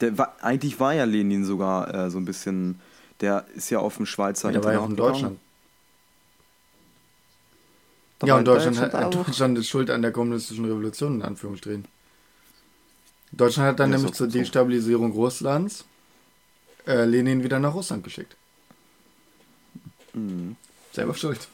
Der 0.00 0.18
war, 0.18 0.36
eigentlich 0.42 0.78
war 0.78 0.92
ja 0.92 1.04
Lenin 1.04 1.44
sogar 1.46 1.94
äh, 1.94 2.10
so 2.10 2.18
ein 2.18 2.24
bisschen. 2.24 2.80
Der 3.20 3.46
ist 3.54 3.70
ja 3.70 3.78
auf 3.78 3.96
dem 3.96 4.04
Schweizer 4.04 4.52
Der 4.52 4.62
war 4.62 4.74
ja 4.74 4.80
auch 4.80 4.90
in 4.90 4.96
Deutschland. 4.96 5.38
Da 8.18 8.26
Ja, 8.26 8.36
und 8.36 8.44
Deutschland, 8.44 8.76
Deutschland 8.76 8.94
hat. 9.04 9.14
Deutschland 9.14 9.58
ist 9.58 9.68
schuld 9.68 9.88
an 9.90 10.02
der 10.02 10.12
kommunistischen 10.12 10.66
Revolution, 10.66 11.16
in 11.16 11.22
Anführungsstrichen. 11.22 11.86
Deutschland 13.32 13.68
hat 13.68 13.80
dann 13.80 13.90
Ja, 13.90 13.96
nämlich 13.96 14.14
zur 14.14 14.30
so. 14.30 14.38
Destabilisierung 14.38 15.12
Russlands 15.12 15.84
äh, 16.86 17.04
Lenin 17.04 17.42
wieder 17.42 17.58
nach 17.58 17.74
Russland 17.74 18.04
geschickt. 18.04 18.36
Mhm. 20.12 20.56
Selber 20.92 21.14
schuld. 21.14 21.48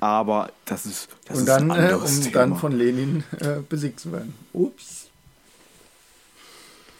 Aber 0.00 0.50
das 0.64 0.86
ist. 0.86 1.08
Das 1.26 1.36
und 1.38 1.42
ist 1.42 1.48
dann, 1.48 1.70
ein 1.70 1.78
äh, 1.78 1.82
anderes 1.92 2.18
um 2.18 2.22
Thema. 2.24 2.34
dann 2.38 2.56
von 2.56 2.72
Lenin 2.72 3.24
äh, 3.40 3.56
besiegt 3.68 3.98
zu 4.00 4.12
werden. 4.12 4.34
Ups. 4.52 5.08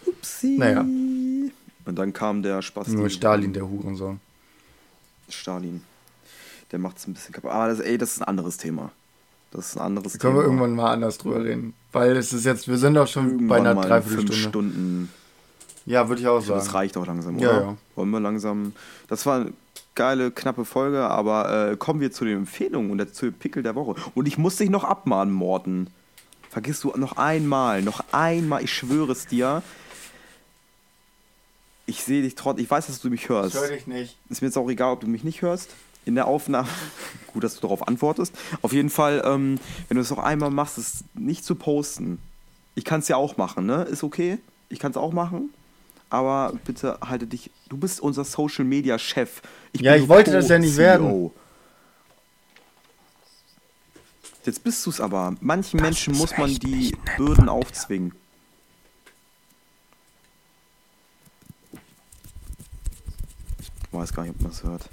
Upsi. 0.06 0.56
Naja. 0.58 0.80
Und 0.80 1.52
dann 1.96 2.12
kam 2.12 2.42
der 2.42 2.62
Spasti. 2.62 2.92
Nur 2.96 3.08
Stalin, 3.10 3.52
der 3.52 3.68
Hurensohn. 3.68 4.20
Stalin. 5.28 5.82
Der 6.72 6.78
macht 6.78 6.98
es 6.98 7.06
ein 7.06 7.14
bisschen 7.14 7.32
kaputt. 7.32 7.50
Aber 7.50 7.68
das, 7.68 7.80
ey, 7.80 7.96
das 7.98 8.12
ist 8.12 8.20
ein 8.22 8.24
anderes 8.28 8.56
Thema. 8.56 8.90
Das 9.50 9.68
ist 9.70 9.76
ein 9.76 9.82
anderes 9.82 10.12
Da 10.14 10.18
können 10.18 10.34
Thema. 10.34 10.42
wir 10.42 10.46
irgendwann 10.46 10.74
mal 10.74 10.92
anders 10.92 11.18
drüber 11.18 11.44
reden. 11.44 11.74
Weil 11.92 12.16
es 12.16 12.32
ist 12.32 12.44
jetzt, 12.44 12.68
wir 12.68 12.76
sind 12.76 12.94
doch 12.94 13.06
schon 13.06 13.26
Irgendwann 13.30 13.48
bei 13.48 13.56
einer 13.56 13.74
mal 13.74 13.82
fünf 13.82 13.88
Dreiviertelstunde. 14.16 14.34
Stunden. 14.48 15.12
Ja, 15.86 16.08
würde 16.08 16.20
ich 16.20 16.28
auch 16.28 16.40
sagen. 16.42 16.58
Das 16.58 16.74
reicht 16.74 16.96
auch 16.98 17.06
langsam, 17.06 17.38
Ja, 17.38 17.48
oder? 17.50 17.60
ja. 17.62 17.76
Wollen 17.94 18.10
wir 18.10 18.20
langsam. 18.20 18.74
Das 19.08 19.24
war 19.24 19.46
geile, 19.98 20.30
knappe 20.30 20.64
Folge, 20.64 21.02
aber 21.10 21.72
äh, 21.72 21.76
kommen 21.76 22.00
wir 22.00 22.12
zu 22.12 22.24
den 22.24 22.38
Empfehlungen 22.38 22.90
und 22.90 23.14
zu 23.14 23.32
Pickel 23.32 23.64
der 23.64 23.74
Woche. 23.74 23.96
Und 24.14 24.28
ich 24.28 24.38
muss 24.38 24.56
dich 24.56 24.70
noch 24.70 24.84
abmahnen, 24.84 25.34
Morten. 25.34 25.90
Vergiss 26.48 26.80
du 26.80 26.92
noch 26.96 27.16
einmal, 27.16 27.82
noch 27.82 28.04
einmal, 28.12 28.62
ich 28.62 28.72
schwöre 28.72 29.12
es 29.12 29.26
dir. 29.26 29.62
Ich 31.84 32.04
sehe 32.04 32.22
dich 32.22 32.36
trotzdem, 32.36 32.64
ich 32.64 32.70
weiß, 32.70 32.86
dass 32.86 33.00
du 33.00 33.10
mich 33.10 33.28
hörst. 33.28 33.56
Ich 33.56 33.60
höre 33.60 33.70
dich 33.70 33.86
nicht. 33.88 34.16
Ist 34.28 34.40
mir 34.40 34.48
jetzt 34.48 34.56
auch 34.56 34.70
egal, 34.70 34.92
ob 34.92 35.00
du 35.00 35.08
mich 35.08 35.24
nicht 35.24 35.42
hörst. 35.42 35.70
In 36.04 36.14
der 36.14 36.26
Aufnahme. 36.26 36.68
Gut, 37.32 37.42
dass 37.42 37.56
du 37.56 37.60
darauf 37.62 37.86
antwortest. 37.86 38.32
Auf 38.62 38.72
jeden 38.72 38.90
Fall, 38.90 39.22
ähm, 39.26 39.58
wenn 39.88 39.96
du 39.96 40.00
es 40.00 40.10
noch 40.10 40.18
einmal 40.18 40.50
machst, 40.50 40.78
es 40.78 41.04
nicht 41.14 41.44
zu 41.44 41.56
posten. 41.56 42.18
Ich 42.76 42.84
kann 42.84 43.00
es 43.00 43.08
ja 43.08 43.16
auch 43.16 43.36
machen, 43.36 43.66
ne? 43.66 43.82
Ist 43.82 44.04
okay. 44.04 44.38
Ich 44.68 44.78
kann 44.78 44.92
es 44.92 44.96
auch 44.96 45.12
machen. 45.12 45.50
Aber 46.10 46.54
bitte 46.64 46.98
halte 47.00 47.26
dich. 47.26 47.50
Du 47.68 47.76
bist 47.76 48.00
unser 48.00 48.24
Social 48.24 48.64
Media 48.64 48.98
Chef. 48.98 49.42
Ja, 49.74 49.92
bin 49.92 50.02
ich 50.02 50.08
wollte 50.08 50.32
das 50.32 50.48
ja 50.48 50.58
nicht 50.58 50.76
werden. 50.76 51.30
Jetzt 54.44 54.64
bist 54.64 54.86
du 54.86 54.90
es 54.90 55.00
aber. 55.00 55.34
Manchen 55.40 55.80
Menschen 55.80 56.16
muss 56.16 56.36
man 56.38 56.54
die 56.54 56.96
Bürden 57.18 57.50
aufzwingen. 57.50 58.14
Ich 63.60 63.92
weiß 63.92 64.12
gar 64.14 64.22
nicht, 64.22 64.34
ob 64.34 64.40
man 64.40 64.50
das 64.50 64.62
hört. 64.62 64.88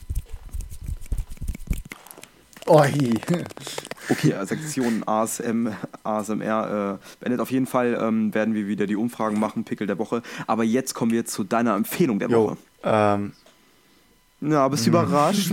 Oi. 2.68 2.92
Okay, 4.10 4.32
äh, 4.32 4.46
Sektion 4.46 5.04
ASM, 5.08 5.70
ASMR 6.04 7.00
äh, 7.00 7.06
beendet. 7.20 7.40
Auf 7.42 7.52
jeden 7.52 7.68
Fall 7.68 7.98
ähm, 8.00 8.34
werden 8.34 8.54
wir 8.54 8.68
wieder 8.68 8.88
die 8.88 8.96
Umfragen 8.96 9.40
machen, 9.40 9.64
Pickel 9.64 9.88
der 9.88 9.98
Woche. 10.00 10.22
Aber 10.48 10.64
jetzt 10.64 10.94
kommen 10.94 11.12
wir 11.12 11.26
zu 11.26 11.44
deiner 11.44 11.76
Empfehlung 11.76 12.20
der 12.20 12.30
Jo, 12.30 12.44
Woche. 12.50 12.58
ähm, 12.84 13.34
Ja, 14.42 14.68
bist 14.68 14.86
du 14.86 14.90
überrascht? 14.90 15.52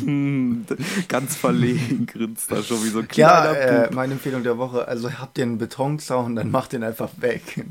Hm, 0.00 0.66
Ganz 1.08 1.34
verlegen 1.36 2.06
grinst 2.06 2.50
da 2.52 2.62
schon 2.62 2.84
wie 2.84 2.90
so 2.90 3.00
ein 3.00 3.08
ja, 3.14 3.52
äh, 3.52 3.92
meine 3.92 4.12
Empfehlung 4.14 4.42
der 4.44 4.56
Woche, 4.58 4.86
also 4.86 5.10
habt 5.14 5.38
ihr 5.38 5.44
einen 5.44 5.58
Betonzaun, 5.58 6.36
dann 6.36 6.50
macht 6.52 6.72
den 6.72 6.84
einfach 6.84 7.10
weg. 7.18 7.64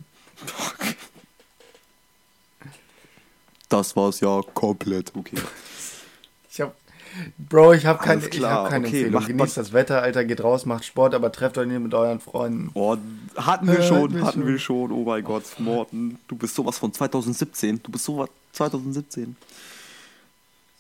Das 3.69 3.95
war's 3.95 4.19
ja 4.19 4.41
komplett. 4.53 5.13
Okay. 5.15 5.37
Ich 6.51 6.59
hab, 6.61 6.75
Bro, 7.37 7.73
ich 7.73 7.85
habe 7.85 8.03
keine, 8.03 8.25
ich 8.27 8.43
hab 8.43 8.69
keine 8.69 8.87
okay, 8.87 9.03
Empfehlung. 9.05 9.25
Genießt 9.25 9.57
das 9.57 9.73
Wetter, 9.73 10.01
Alter, 10.01 10.25
geht 10.25 10.43
raus, 10.43 10.65
macht 10.65 10.85
Sport, 10.85 11.13
aber 11.13 11.31
trefft 11.31 11.57
euch 11.57 11.67
nicht 11.67 11.79
mit 11.79 11.93
euren 11.93 12.19
Freunden. 12.19 12.71
Oh, 12.73 12.97
hatten 13.35 13.67
wir 13.67 13.79
Äh, 13.79 13.87
schon, 13.87 13.97
hatten 14.01 14.13
wir 14.15 14.25
hatten 14.25 14.39
schon. 14.41 14.47
wir 14.47 14.59
schon. 14.59 14.91
Oh 14.91 15.03
mein 15.05 15.23
Gott, 15.23 15.43
Morten, 15.59 16.19
du 16.27 16.35
bist 16.35 16.55
sowas 16.55 16.77
von 16.77 16.91
2017. 16.93 17.81
Du 17.83 17.91
bist 17.91 18.05
sowas 18.05 18.29
2017. 18.53 19.35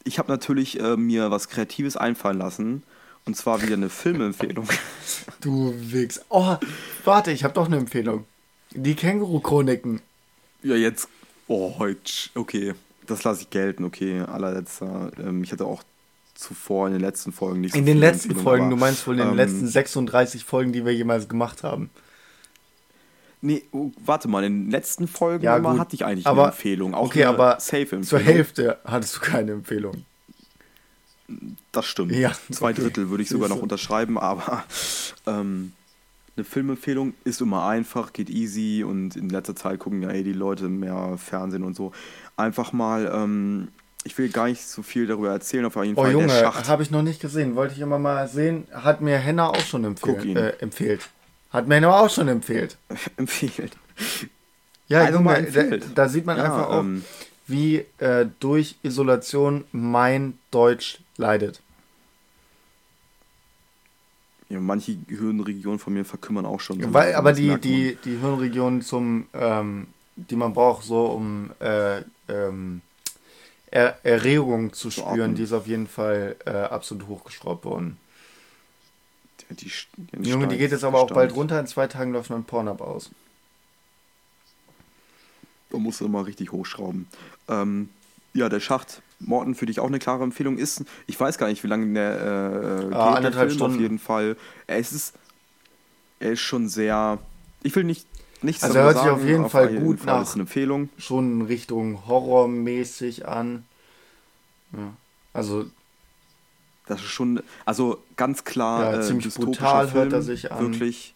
Ich 0.03 0.19
habe 0.19 0.31
natürlich 0.31 0.79
äh, 0.79 0.97
mir 0.97 1.31
was 1.31 1.49
Kreatives 1.49 1.97
einfallen 1.97 2.37
lassen. 2.37 2.83
Und 3.25 3.35
zwar 3.35 3.61
wieder 3.63 3.73
eine 3.73 3.89
Filmempfehlung. 3.89 4.67
Du 5.41 5.73
Wichs. 5.77 6.21
Oh, 6.29 6.57
warte, 7.03 7.31
ich 7.31 7.43
habe 7.43 7.53
doch 7.55 7.65
eine 7.65 7.77
Empfehlung. 7.77 8.25
Die 8.71 8.95
Känguru-Chroniken. 8.95 10.01
ja, 10.63 10.75
jetzt. 10.75 11.07
Oh, 11.47 11.75
heute. 11.79 12.11
Okay. 12.35 12.73
Das 13.07 13.23
lasse 13.23 13.41
ich 13.43 13.49
gelten, 13.51 13.83
okay. 13.83 14.21
Allerletzter. 14.21 15.11
Ähm, 15.19 15.43
ich 15.43 15.51
hatte 15.51 15.65
auch 15.65 15.83
zuvor 16.35 16.87
in 16.87 16.93
den 16.93 17.01
letzten 17.01 17.31
Folgen 17.31 17.61
nicht 17.61 17.73
so 17.73 17.79
In 17.79 17.85
den 17.85 17.97
letzten 17.97 18.35
Folgen, 18.35 18.65
aber, 18.65 18.75
du 18.75 18.79
meinst 18.79 19.07
wohl 19.07 19.15
in 19.15 19.21
den 19.21 19.29
ähm, 19.31 19.35
letzten 19.35 19.67
36 19.67 20.45
Folgen, 20.45 20.71
die 20.73 20.85
wir 20.85 20.93
jemals 20.93 21.27
gemacht 21.27 21.63
haben. 21.63 21.89
Nee, 23.41 23.63
oh, 23.71 23.91
warte 24.03 24.27
mal, 24.27 24.43
in 24.43 24.63
den 24.65 24.71
letzten 24.71 25.07
Folgen 25.07 25.43
Ja, 25.43 25.57
gut. 25.59 25.79
hatte 25.79 25.95
ich 25.95 26.05
eigentlich 26.05 26.27
Aber- 26.27 26.43
eine 26.43 26.51
Empfehlung. 26.51 26.93
Auch 26.93 27.07
okay, 27.07 27.25
aber 27.25 27.59
Safe-Empfehlung. 27.59 28.03
Zur 28.03 28.19
Hälfte 28.19 28.79
hattest 28.85 29.15
du 29.17 29.19
keine 29.21 29.51
Empfehlung. 29.51 30.05
Das 31.71 31.85
stimmt. 31.85 32.11
Ja, 32.11 32.33
Zwei 32.51 32.71
okay. 32.71 32.81
Drittel 32.83 33.09
würde 33.09 33.23
ich 33.23 33.29
sogar 33.29 33.49
noch 33.49 33.61
unterschreiben, 33.61 34.17
aber 34.17 34.63
ähm, 35.27 35.73
eine 36.37 36.43
Filmempfehlung 36.43 37.13
ist 37.23 37.41
immer 37.41 37.65
einfach, 37.67 38.13
geht 38.13 38.29
easy 38.29 38.83
und 38.83 39.15
in 39.15 39.29
letzter 39.29 39.55
Zeit 39.55 39.79
gucken 39.79 40.01
ja 40.01 40.11
eh 40.11 40.23
die 40.23 40.33
Leute 40.33 40.67
mehr 40.67 41.17
Fernsehen 41.17 41.63
und 41.63 41.75
so. 41.75 41.93
Einfach 42.37 42.73
mal, 42.73 43.09
ähm, 43.13 43.69
ich 44.05 44.17
will 44.19 44.29
gar 44.29 44.45
nicht 44.45 44.61
so 44.61 44.83
viel 44.83 45.07
darüber 45.07 45.31
erzählen, 45.31 45.65
auf 45.65 45.75
jeden 45.75 45.97
Oh 45.97 46.03
Fall 46.03 46.11
der 46.13 46.21
Junge, 46.21 46.33
habe 46.69 46.83
ich 46.83 46.91
noch 46.91 47.01
nicht 47.01 47.19
gesehen. 47.19 47.55
Wollte 47.55 47.73
ich 47.73 47.81
immer 47.81 47.99
mal 47.99 48.27
sehen. 48.27 48.67
Hat 48.71 49.01
mir 49.01 49.17
Henna 49.17 49.49
auch 49.49 49.59
schon 49.59 49.83
ihn. 50.23 50.37
äh, 50.37 50.49
empfehlt. 50.59 51.09
Hat 51.49 51.67
mir 51.67 51.75
Henna 51.75 51.99
auch 51.99 52.09
schon 52.09 52.27
empfehlt. 52.27 52.77
empfiehlt. 53.17 53.71
Ja, 54.87 55.01
Also 55.03 55.17
Junge, 55.17 55.51
da, 55.51 55.77
da 55.95 56.09
sieht 56.09 56.25
man 56.27 56.37
Ja, 56.37 56.43
einfach 56.45 56.69
auch, 56.69 56.79
ähm, 56.81 57.03
wie 57.47 57.83
äh, 57.97 58.27
durch 58.39 58.75
Isolation 58.83 59.65
mein 59.71 60.37
Deutsch 60.51 60.99
leidet. 61.17 61.61
Ja, 64.49 64.59
manche 64.59 64.95
Hirnregionen 65.07 65.79
von 65.79 65.93
mir 65.93 66.05
verkümmern 66.05 66.45
auch 66.45 66.59
schon. 66.59 66.79
So 66.79 66.93
Weil, 66.93 67.15
aber 67.15 67.33
die, 67.33 67.59
die, 67.59 67.97
die 68.05 68.17
Hirnregionen 68.17 68.83
zum, 68.83 69.25
ähm, 69.33 69.87
die 70.15 70.35
man 70.35 70.53
braucht, 70.53 70.85
so 70.85 71.07
um 71.07 71.49
äh, 71.59 72.01
ähm, 72.29 72.81
er 73.75 73.99
Erregung 74.03 74.71
zu 74.71 74.89
spüren, 74.89 75.35
die 75.35 75.43
ist 75.43 75.51
auf 75.51 75.67
jeden 75.67 75.87
Fall 75.87 76.37
äh, 76.45 76.51
absolut 76.51 77.07
hochgeschraubt 77.07 77.65
worden. 77.65 77.97
Die, 79.49 79.55
die, 79.55 79.71
die 79.97 80.29
Junge, 80.29 80.47
die 80.47 80.57
geht 80.57 80.71
jetzt 80.71 80.85
aber 80.85 81.01
auch 81.01 81.11
bald 81.11 81.35
runter. 81.35 81.59
In 81.59 81.67
zwei 81.67 81.85
Tagen 81.87 82.13
läuft 82.13 82.29
mein 82.29 82.45
Pornhub 82.45 82.79
aus. 82.79 83.11
Man 85.71 85.81
muss 85.81 85.99
immer 85.99 86.25
richtig 86.25 86.53
hochschrauben. 86.53 87.07
Ähm, 87.49 87.89
ja, 88.33 88.47
der 88.47 88.61
Schacht. 88.61 89.01
Morten, 89.19 89.55
für 89.55 89.65
dich 89.65 89.81
auch 89.81 89.87
eine 89.87 89.99
klare 89.99 90.23
Empfehlung 90.23 90.57
ist. 90.57 90.85
Ich 91.05 91.19
weiß 91.19 91.37
gar 91.37 91.47
nicht, 91.47 91.63
wie 91.63 91.67
lange 91.67 91.93
der 91.93 92.15
äh, 92.15 92.83
geht, 92.83 92.91
der 92.91 92.99
anderthalb. 92.99 93.51
Stunden. 93.51 93.75
Auf 93.75 93.81
jeden 93.81 93.99
Fall. 93.99 94.37
Er 94.67 94.77
ist, 94.77 95.13
er 96.19 96.31
ist 96.31 96.41
schon 96.41 96.69
sehr. 96.69 97.17
Ich 97.61 97.75
will 97.75 97.83
nicht 97.83 98.07
nichts 98.45 98.63
Also 98.63 98.77
er 98.77 98.83
hört 98.85 98.97
sich 98.97 99.07
auf 99.09 99.19
sagen, 99.19 99.27
jeden 99.27 99.49
Fall 99.49 99.75
gut 99.75 99.99
Fall 99.99 100.15
nach- 100.19 100.23
ist 100.23 100.33
eine 100.33 100.41
Empfehlung. 100.43 100.89
Schon 100.97 101.41
in 101.41 101.45
Richtung 101.47 102.07
horrormäßig 102.07 103.27
an. 103.27 103.65
Ja. 104.73 104.93
Also 105.33 105.65
Das 106.87 106.99
ist 107.01 107.07
schon, 107.07 107.41
also 107.65 107.97
ganz 108.15 108.43
klar 108.43 108.93
Ja, 108.93 108.99
äh, 108.99 109.01
ziemlich 109.03 109.33
brutal 109.33 109.87
Film, 109.87 110.03
hört 110.03 110.13
er 110.13 110.21
sich 110.21 110.51
an. 110.51 110.59
Wirklich. 110.71 111.13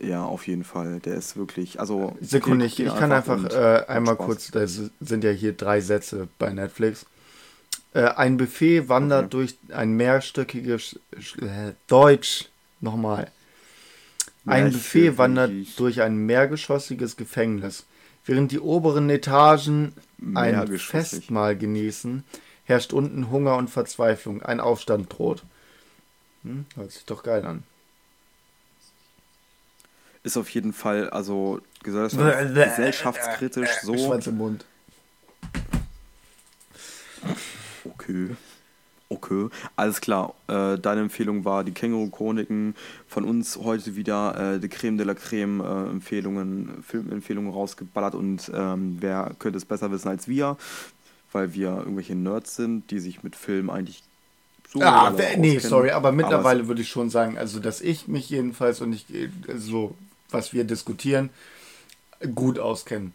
Ja, 0.00 0.24
auf 0.24 0.46
jeden 0.48 0.64
Fall. 0.64 0.98
Der 1.00 1.14
ist 1.14 1.36
wirklich, 1.36 1.78
also. 1.78 2.16
Sekunde, 2.20 2.64
ich, 2.64 2.80
ich 2.80 2.94
kann 2.96 3.12
einfach 3.12 3.36
und 3.36 3.52
äh, 3.52 3.84
einmal 3.86 4.16
kurz, 4.16 4.50
da 4.50 4.66
sind 4.66 5.22
ja 5.24 5.30
hier 5.30 5.52
drei 5.52 5.80
Sätze 5.80 6.26
bei 6.38 6.52
Netflix. 6.52 7.04
Äh, 7.92 8.04
ein 8.04 8.36
Buffet 8.38 8.88
wandert 8.88 9.26
Okay. 9.26 9.30
durch 9.30 9.58
ein 9.72 9.92
mehrstöckiges 9.92 10.98
Sch- 11.18 11.74
Deutsch 11.86 12.46
nochmal. 12.80 13.30
Ein 14.46 14.72
Buffet 14.72 15.18
wandert 15.18 15.50
Mehrstöckig. 15.50 15.76
durch 15.76 16.00
ein 16.02 16.16
mehrgeschossiges 16.16 17.16
Gefängnis. 17.16 17.84
Während 18.24 18.52
die 18.52 18.60
oberen 18.60 19.08
Etagen 19.10 19.92
ein. 20.34 20.78
Festmahl 20.78 21.56
genießen, 21.56 22.24
herrscht 22.64 22.92
unten 22.92 23.30
Hunger 23.30 23.56
und 23.56 23.68
Verzweiflung. 23.68 24.42
Ein 24.42 24.60
Aufstand 24.60 25.12
droht. 25.12 25.42
Hm, 26.42 26.66
hört 26.76 26.92
sich 26.92 27.04
doch 27.04 27.22
geil 27.22 27.44
an. 27.44 27.64
Ist 30.22 30.36
auf 30.36 30.50
jeden 30.50 30.72
Fall, 30.72 31.08
also 31.10 31.60
gesellschafts 31.82 32.52
gesellschaftskritisch 32.52 33.70
so. 33.82 33.96
Schwanz 33.96 34.26
im 34.26 34.36
Mund. 34.36 34.64
Okay. 37.84 38.36
Okay, 39.12 39.48
alles 39.74 40.00
klar. 40.00 40.34
Äh, 40.46 40.78
deine 40.78 41.00
Empfehlung 41.00 41.44
war 41.44 41.64
die 41.64 41.72
Känguru-Chroniken. 41.72 42.76
Von 43.08 43.24
uns 43.24 43.56
heute 43.56 43.96
wieder 43.96 44.54
äh, 44.54 44.60
die 44.60 44.68
Creme 44.68 44.98
de 44.98 45.06
la 45.06 45.14
Creme 45.14 45.60
äh, 45.60 45.90
Empfehlungen, 45.90 46.84
Filmempfehlungen 46.86 47.50
rausgeballert 47.52 48.14
und 48.14 48.50
ähm, 48.54 48.98
wer 49.00 49.32
könnte 49.40 49.56
es 49.58 49.64
besser 49.64 49.90
wissen 49.90 50.08
als 50.08 50.28
wir, 50.28 50.56
weil 51.32 51.54
wir 51.54 51.70
irgendwelche 51.78 52.14
Nerds 52.14 52.54
sind, 52.54 52.88
die 52.92 53.00
sich 53.00 53.24
mit 53.24 53.34
Filmen 53.34 53.68
eigentlich 53.68 54.04
so 54.72 54.80
Ah, 54.80 55.10
nee, 55.10 55.58
auskennen. 55.58 55.60
sorry, 55.60 55.90
aber 55.90 56.12
mittlerweile 56.12 56.68
würde 56.68 56.82
ich 56.82 56.88
schon 56.88 57.10
sagen, 57.10 57.36
also 57.36 57.58
dass 57.58 57.80
ich 57.80 58.06
mich 58.06 58.30
jedenfalls 58.30 58.80
und 58.80 58.92
ich 58.92 59.12
äh, 59.12 59.28
so, 59.56 59.96
was 60.30 60.52
wir 60.52 60.62
diskutieren, 60.62 61.30
gut 62.36 62.60
auskenne. 62.60 63.10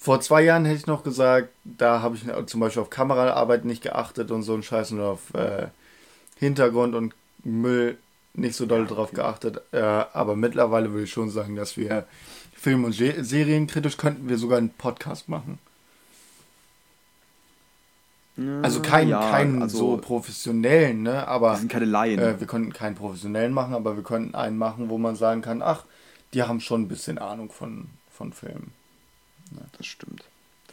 Vor 0.00 0.20
zwei 0.20 0.42
Jahren 0.42 0.64
hätte 0.64 0.78
ich 0.78 0.86
noch 0.86 1.02
gesagt, 1.02 1.48
da 1.64 2.00
habe 2.02 2.16
ich 2.16 2.22
zum 2.46 2.60
Beispiel 2.60 2.82
auf 2.82 2.90
Kameraarbeit 2.90 3.64
nicht 3.64 3.82
geachtet 3.82 4.30
und 4.30 4.42
so 4.44 4.54
ein 4.54 4.62
Scheiß 4.62 4.92
und 4.92 5.00
auf 5.00 5.34
äh, 5.34 5.66
Hintergrund 6.36 6.94
und 6.94 7.14
Müll 7.42 7.98
nicht 8.34 8.54
so 8.54 8.66
doll 8.66 8.86
drauf 8.86 9.10
geachtet. 9.10 9.60
Äh, 9.72 9.80
aber 9.80 10.36
mittlerweile 10.36 10.92
würde 10.92 11.04
ich 11.04 11.12
schon 11.12 11.30
sagen, 11.30 11.56
dass 11.56 11.76
wir 11.76 12.06
Film- 12.54 12.84
und 12.84 12.92
Se- 12.92 13.24
Serienkritisch 13.24 13.96
könnten 13.96 14.28
wir 14.28 14.38
sogar 14.38 14.58
einen 14.58 14.70
Podcast 14.70 15.28
machen. 15.28 15.58
Ja, 18.36 18.60
Also 18.62 18.80
keinen 18.80 19.10
ja, 19.10 19.30
keinen 19.30 19.62
also, 19.62 19.78
so 19.78 19.96
professionellen, 19.96 21.02
ne? 21.02 21.26
Aber 21.26 21.52
Wir 21.54 21.58
sind 21.58 21.72
keine 21.72 21.86
Laien. 21.86 22.20
Äh, 22.20 22.38
wir 22.38 22.46
konnten 22.46 22.72
keinen 22.72 22.94
professionellen 22.94 23.52
machen, 23.52 23.74
aber 23.74 23.96
wir 23.96 24.04
konnten 24.04 24.36
einen 24.36 24.58
machen, 24.58 24.88
wo 24.90 24.98
man 24.98 25.16
sagen 25.16 25.42
kann, 25.42 25.60
ach, 25.60 25.84
die 26.34 26.44
haben 26.44 26.60
schon 26.60 26.82
ein 26.82 26.88
bisschen 26.88 27.18
Ahnung 27.18 27.50
von, 27.50 27.88
von 28.12 28.32
Filmen. 28.32 28.72
Das 29.76 29.86
stimmt. 29.86 30.24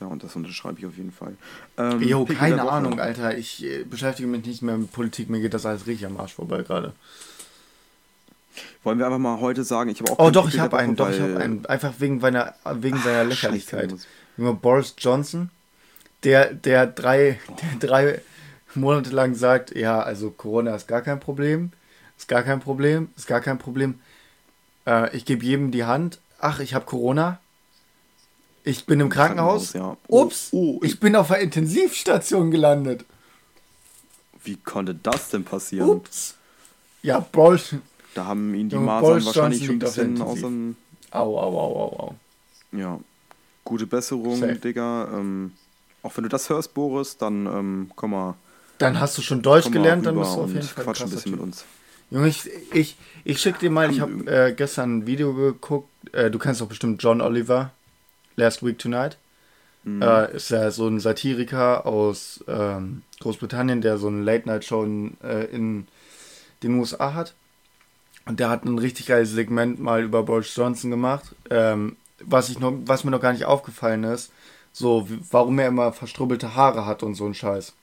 Ja, 0.01 0.07
und 0.07 0.23
das 0.23 0.35
unterschreibe 0.35 0.79
ich 0.79 0.85
auf 0.85 0.97
jeden 0.97 1.11
Fall. 1.11 1.35
Ähm, 1.77 2.01
Jo, 2.01 2.25
keine. 2.25 2.69
Ahnung, 2.69 2.99
Alter. 2.99 3.37
Ich 3.37 3.63
äh, 3.63 3.83
beschäftige 3.83 4.27
mich 4.27 4.45
nicht 4.45 4.61
mehr 4.61 4.77
mit 4.77 4.91
Politik, 4.91 5.29
mir 5.29 5.39
geht 5.39 5.53
das 5.53 5.65
alles 5.65 5.87
richtig 5.87 6.05
am 6.05 6.19
Arsch 6.19 6.33
vorbei 6.33 6.63
gerade. 6.63 6.93
Wollen 8.83 8.99
wir 8.99 9.05
einfach 9.05 9.19
mal 9.19 9.39
heute 9.39 9.63
sagen, 9.63 9.89
ich 9.89 9.99
habe 10.01 10.11
auch 10.11 10.19
Oh 10.19 10.29
doch, 10.29 10.45
ich 10.45 10.51
Pickel 10.51 10.61
habe 10.61 10.77
einen, 10.77 10.95
doch, 10.95 11.09
ich 11.09 11.19
habe 11.19 11.37
einen. 11.37 11.65
Einfach 11.65 11.93
wegen 11.99 12.19
seiner, 12.19 12.55
wegen 12.73 12.97
seiner 12.97 13.21
Ach, 13.21 13.27
Lächerlichkeit. 13.27 13.91
Scheiße, 13.91 14.07
Junge, 14.37 14.53
Boris 14.53 14.95
Johnson, 14.97 15.49
der, 16.23 16.53
der 16.53 16.87
drei, 16.87 17.39
der 17.61 17.87
drei 17.87 18.21
Monate 18.73 19.11
lang 19.11 19.33
sagt, 19.35 19.75
ja, 19.75 20.01
also 20.01 20.29
Corona 20.29 20.75
ist 20.75 20.87
gar 20.87 21.01
kein 21.01 21.19
Problem, 21.19 21.71
ist 22.17 22.27
gar 22.27 22.43
kein 22.43 22.59
Problem, 22.59 23.09
ist 23.15 23.27
gar 23.27 23.41
kein 23.41 23.57
Problem. 23.57 23.99
Äh, 24.85 25.15
ich 25.15 25.25
gebe 25.25 25.45
jedem 25.45 25.71
die 25.71 25.85
Hand. 25.85 26.19
Ach, 26.39 26.59
ich 26.59 26.73
habe 26.73 26.85
Corona. 26.85 27.39
Ich 28.65 28.85
bin 28.85 28.99
im 28.99 29.09
Krankenhaus. 29.09 29.71
Krankenhaus, 29.73 29.97
ja. 30.01 30.07
Oh, 30.07 30.23
Ups, 30.23 30.49
oh, 30.51 30.79
ich 30.83 30.99
bin 30.99 31.15
auf 31.15 31.27
der 31.27 31.39
Intensivstation 31.39 32.49
gelandet. 32.49 33.05
Wie 34.43 34.57
konnte 34.57 34.95
das 34.95 35.29
denn 35.29 35.43
passieren? 35.43 35.87
Ups. 35.87 36.35
Ja, 37.03 37.19
Boris. 37.19 37.75
Da 38.15 38.25
haben 38.25 38.53
ihn 38.55 38.69
die 38.69 38.75
Masern 38.75 39.23
wahrscheinlich 39.23 39.69
ein 39.69 39.79
bisschen 39.79 40.21
aus 40.21 40.39
dem. 40.39 40.75
Au, 41.11 41.37
au, 41.37 41.57
au, 41.57 41.77
au, 41.77 41.99
au. 41.99 42.15
Ja. 42.71 42.99
Gute 43.63 43.85
Besserung, 43.85 44.37
Safe. 44.39 44.55
Digga. 44.55 45.09
Ähm, 45.13 45.53
auch 46.01 46.17
wenn 46.17 46.23
du 46.23 46.29
das 46.29 46.49
hörst, 46.49 46.73
Boris, 46.73 47.17
dann 47.17 47.45
ähm, 47.45 47.91
komm 47.95 48.11
mal. 48.11 48.35
Dann 48.79 48.99
hast 48.99 49.17
du 49.17 49.21
schon 49.21 49.41
Deutsch 49.41 49.71
gelernt, 49.71 50.05
dann 50.05 50.17
bist 50.17 50.35
du 50.35 50.41
auf 50.41 50.51
jeden 50.51 50.63
Fall 50.63 50.83
Quatsch 50.83 51.01
ein 51.01 51.09
bisschen 51.09 51.31
mit 51.31 51.39
uns. 51.39 51.65
Junge, 52.11 52.27
ich, 52.27 52.49
ich, 52.73 52.97
ich 53.23 53.39
schick 53.39 53.57
dir 53.59 53.71
mal, 53.71 53.89
ich 53.89 53.99
habe 54.01 54.25
äh, 54.27 54.53
gestern 54.53 54.97
ein 54.97 55.07
Video 55.07 55.33
geguckt. 55.33 55.89
Äh, 56.13 56.29
du 56.29 56.37
kennst 56.37 56.61
doch 56.61 56.67
bestimmt 56.67 57.01
John 57.01 57.21
Oliver. 57.21 57.71
Last 58.35 58.65
Week 58.65 58.77
Tonight. 58.77 59.17
Mhm. 59.83 60.01
Äh, 60.01 60.35
ist 60.35 60.49
ja 60.49 60.71
so 60.71 60.87
ein 60.87 60.99
Satiriker 60.99 61.85
aus 61.85 62.43
ähm, 62.47 63.03
Großbritannien, 63.19 63.81
der 63.81 63.97
so 63.97 64.07
eine 64.07 64.23
Late-Night-Show 64.23 64.83
in, 64.83 65.17
äh, 65.23 65.45
in 65.45 65.87
den 66.63 66.79
USA 66.79 67.13
hat. 67.13 67.35
Und 68.25 68.39
der 68.39 68.49
hat 68.49 68.65
ein 68.65 68.79
richtig 68.79 69.05
geiles 69.05 69.31
Segment 69.31 69.79
mal 69.79 70.03
über 70.03 70.23
Boris 70.23 70.55
Johnson 70.55 70.89
gemacht. 70.89 71.35
Ähm, 71.51 71.97
was, 72.19 72.49
ich 72.49 72.59
noch, 72.59 72.73
was 72.85 73.03
mir 73.03 73.11
noch 73.11 73.21
gar 73.21 73.33
nicht 73.33 73.45
aufgefallen 73.45 74.03
ist, 74.03 74.31
so, 74.73 75.09
wie, 75.09 75.19
warum 75.29 75.59
er 75.59 75.67
immer 75.67 75.93
verstrubbelte 75.93 76.55
Haare 76.55 76.85
hat 76.85 77.03
und 77.03 77.15
so 77.15 77.25
ein 77.25 77.35
Scheiß. 77.35 77.73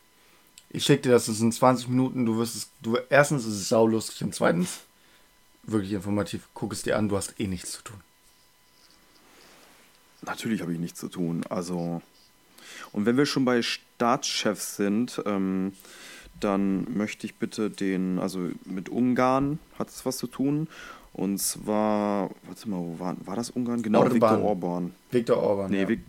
Ich 0.71 0.85
schick 0.85 1.03
dir 1.03 1.13
das, 1.13 1.27
das 1.27 1.39
sind 1.39 1.55
20 1.55 1.89
Minuten, 1.89 2.27
du 2.27 2.39
wirst 2.39 2.57
es, 2.57 2.71
du, 2.83 2.99
erstens 3.09 3.45
ist 3.45 3.55
es 3.55 3.69
saulustig 3.69 4.25
und 4.25 4.35
zweitens 4.35 4.81
wirklich 5.63 5.93
informativ. 5.93 6.49
Guck 6.55 6.73
es 6.73 6.83
dir 6.83 6.97
an, 6.97 7.09
du 7.09 7.17
hast 7.17 7.39
eh 7.39 7.47
nichts 7.47 7.73
zu 7.73 7.83
tun. 7.83 8.01
Natürlich 10.25 10.61
habe 10.63 10.73
ich 10.73 10.79
nichts 10.79 11.01
zu 11.01 11.09
tun. 11.09 11.43
Also. 11.49 12.01
Und 12.93 13.07
wenn 13.07 13.17
wir 13.17 13.27
schon 13.27 13.45
bei 13.45 13.63
Staatschefs 13.63 14.77
sind, 14.77 15.21
ähm, 15.27 15.73
dann 16.41 16.87
möchte 16.97 17.27
ich 17.27 17.37
bitte 17.37 17.71
den, 17.71 18.19
also 18.19 18.51
mit 18.65 18.89
Ungarn 18.89 19.59
hat 19.79 19.89
es 19.89 20.05
was 20.05 20.19
zu 20.19 20.27
tun. 20.27 20.69
Und 21.15 21.39
zwar, 21.39 22.31
warte 22.47 22.69
mal, 22.69 22.79
wo 22.79 22.99
war, 22.99 23.17
war 23.25 23.37
das 23.37 23.51
Ungarn? 23.51 23.83
Genau, 23.83 24.01
Orban. 24.01 24.15
Viktor 24.15 24.43
Orban. 24.43 24.95
Viktor 25.11 25.37
Orban. 25.39 25.71
Nee, 25.71 25.83
ja. 25.83 25.89
Vik- 25.89 26.01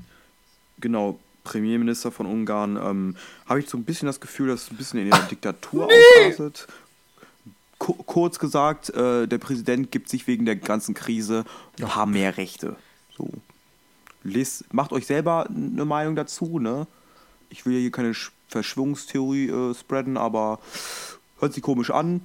genau, 0.80 1.20
Premierminister 1.44 2.12
von 2.12 2.26
Ungarn. 2.26 2.78
Ähm, 2.78 3.16
habe 3.46 3.60
ich 3.60 3.70
so 3.70 3.78
ein 3.78 3.84
bisschen 3.84 4.06
das 4.08 4.20
Gefühl, 4.22 4.48
dass 4.50 4.64
es 4.64 4.72
ein 4.72 4.78
bisschen 4.78 5.00
in 5.02 5.08
ihrer 5.08 5.22
Diktatur 5.24 5.88
ausartet. 5.88 6.68
Ku- 7.80 8.02
kurz 8.06 8.40
gesagt, 8.40 8.90
äh, 8.92 9.28
der 9.28 9.38
Präsident 9.40 9.92
gibt 9.92 10.08
sich 10.10 10.26
wegen 10.28 10.46
der 10.46 10.56
ganzen 10.56 10.94
Krise 10.94 11.44
ein 11.80 11.86
paar 11.88 12.06
mehr 12.06 12.38
Rechte. 12.38 12.78
So. 13.18 13.30
Lest, 14.24 14.74
macht 14.74 14.92
euch 14.94 15.06
selber 15.06 15.48
eine 15.50 15.86
Meinung 15.86 16.16
dazu, 16.16 16.60
ne? 16.60 16.88
Ich 17.50 17.66
will 17.66 17.74
ja 17.74 17.80
hier 17.80 17.92
keine 17.92 18.12
Sch- 18.14 18.32
Verschwörungstheorie 18.48 19.50
äh, 19.50 19.74
spreaden, 19.76 20.18
aber 20.18 20.60
hört 21.40 21.54
sich 21.54 21.64
komisch 21.64 21.92
an. 21.92 22.22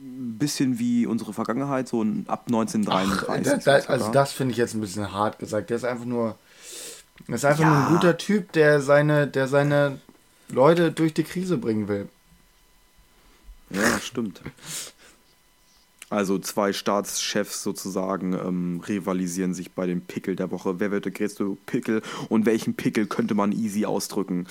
Ein 0.00 0.36
bisschen 0.38 0.78
wie 0.80 1.06
unsere 1.06 1.32
Vergangenheit, 1.32 1.86
so 1.88 2.02
ab 2.26 2.42
Ach, 2.44 2.46
1933. 2.48 3.64
da, 3.64 3.78
da, 3.78 3.86
also 3.86 4.10
das 4.10 4.32
finde 4.32 4.52
ich 4.52 4.58
jetzt 4.58 4.74
ein 4.74 4.80
bisschen 4.80 5.12
hart 5.12 5.38
gesagt. 5.38 5.70
Der 5.70 5.76
ist 5.76 5.84
einfach 5.84 6.04
nur, 6.06 6.36
der 7.28 7.36
ist 7.36 7.44
einfach 7.44 7.64
nur 7.64 7.72
Ja. 7.72 7.86
ein 7.86 7.92
guter 7.94 8.16
Typ, 8.18 8.50
der 8.52 8.80
seine, 8.80 9.28
der 9.28 9.46
seine 9.46 10.00
Leute 10.48 10.90
durch 10.90 11.14
die 11.14 11.22
Krise 11.22 11.56
bringen 11.56 11.86
will. 11.86 12.08
Ja, 13.70 13.98
stimmt. 14.00 14.40
Also 16.12 16.38
zwei 16.38 16.74
Staatschefs 16.74 17.62
sozusagen 17.62 18.34
ähm, 18.34 18.82
rivalisieren 18.86 19.54
sich 19.54 19.72
bei 19.72 19.86
dem 19.86 20.02
Pickel 20.02 20.36
der 20.36 20.50
Woche. 20.50 20.78
Wer 20.78 20.90
wird 20.90 21.06
der 21.06 21.12
größte 21.12 21.56
Pickel 21.64 22.02
und 22.28 22.44
welchen 22.44 22.74
Pickel 22.74 23.06
könnte 23.06 23.32
man 23.34 23.50
easy 23.50 23.86
ausdrücken? 23.86 24.46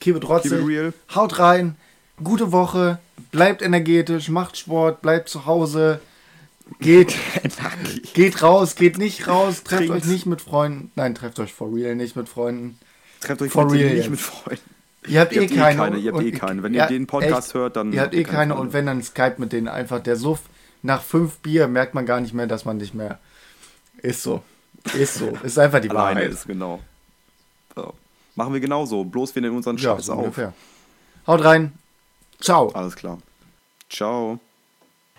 Keep 0.00 0.16
it 0.16 0.16
Keep 0.16 0.16
it 0.16 0.22
trotzdem. 0.24 0.64
real. 0.64 0.92
Haut 1.14 1.38
rein. 1.38 1.76
gute 2.22 2.50
Woche, 2.50 2.98
bleibt 3.30 3.62
energetisch, 3.62 4.28
macht 4.28 4.56
Sport, 4.56 5.02
bleibt 5.02 5.28
zu 5.28 5.46
Hause, 5.46 6.00
geht, 6.80 7.14
geht 8.14 8.42
raus, 8.42 8.74
geht 8.74 8.98
nicht 8.98 9.28
raus, 9.28 9.62
trefft 9.62 9.86
Trinkt. 9.86 9.94
euch 9.94 10.04
nicht 10.06 10.26
mit 10.26 10.40
Freunden. 10.40 10.90
Nein, 10.96 11.14
trefft 11.14 11.38
euch 11.38 11.52
for 11.52 11.72
real 11.72 11.94
nicht 11.94 12.16
mit 12.16 12.28
Freunden. 12.28 12.76
Trefft 13.20 13.40
euch 13.42 13.52
For 13.52 13.70
real 13.70 13.94
nicht 13.94 14.10
mit 14.10 14.20
Freunden. 14.20 14.62
Ihr 15.06 15.20
habt, 15.20 15.32
Ihr 15.32 15.42
eh 15.42 15.44
habt 15.46 15.52
eh 15.52 15.56
keine. 15.56 15.76
keine, 15.76 15.96
ihr 15.98 16.12
habt 16.12 16.18
und- 16.22 16.26
eh 16.26 16.32
keine. 16.32 16.62
Wenn 16.62 16.74
ihr 16.74 16.86
den 16.86 17.06
Podcast 17.06 17.48
echt, 17.48 17.54
hört, 17.54 17.76
dann 17.76 17.92
Ihr 17.92 18.00
habt 18.00 18.14
habt 18.14 18.14
eh 18.16 18.24
keine 18.24 18.54
und 18.54 18.72
wenn 18.72 18.86
dann 18.86 19.02
Skype 19.02 19.34
mit 19.38 19.52
denen 19.52 19.68
einfach 19.68 20.00
der 20.00 20.16
Suff 20.16 20.40
nach 20.82 21.02
fünf 21.02 21.38
Bier 21.38 21.66
merkt 21.68 21.94
man 21.94 22.06
gar 22.06 22.20
nicht 22.20 22.34
mehr, 22.34 22.46
dass 22.46 22.64
man 22.64 22.76
nicht 22.76 22.94
mehr. 22.94 23.18
Ist 23.98 24.22
so. 24.22 24.42
Ist 24.94 25.14
so. 25.14 25.28
Ist 25.42 25.58
einfach 25.58 25.80
die 25.80 25.90
Alleine 25.90 26.20
Wahrheit. 26.20 26.32
ist, 26.32 26.46
genau. 26.46 26.80
So. 27.76 27.94
Machen 28.34 28.52
wir 28.54 28.60
genauso. 28.60 29.04
Bloß 29.04 29.34
wir 29.34 29.42
nehmen 29.42 29.56
unseren 29.56 29.76
Ja, 29.76 29.96
Scheiß 29.96 30.06
so 30.06 30.12
auf. 30.14 30.18
ungefähr. 30.18 30.52
Haut 31.26 31.44
rein. 31.44 31.72
Ciao. 32.40 32.68
Alles 32.70 32.96
klar. 32.96 33.18
Ciao. 33.90 34.38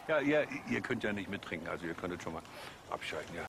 Ja, 0.08 0.20
ihr, 0.20 0.46
ihr 0.70 0.82
könnt 0.82 1.04
ja 1.04 1.14
nicht 1.14 1.30
mittrinken, 1.30 1.68
also 1.70 1.86
ihr 1.86 1.94
könntet 1.94 2.22
schon 2.24 2.34
mal 2.34 2.42
abschalten, 2.90 3.36
ja. 3.36 3.46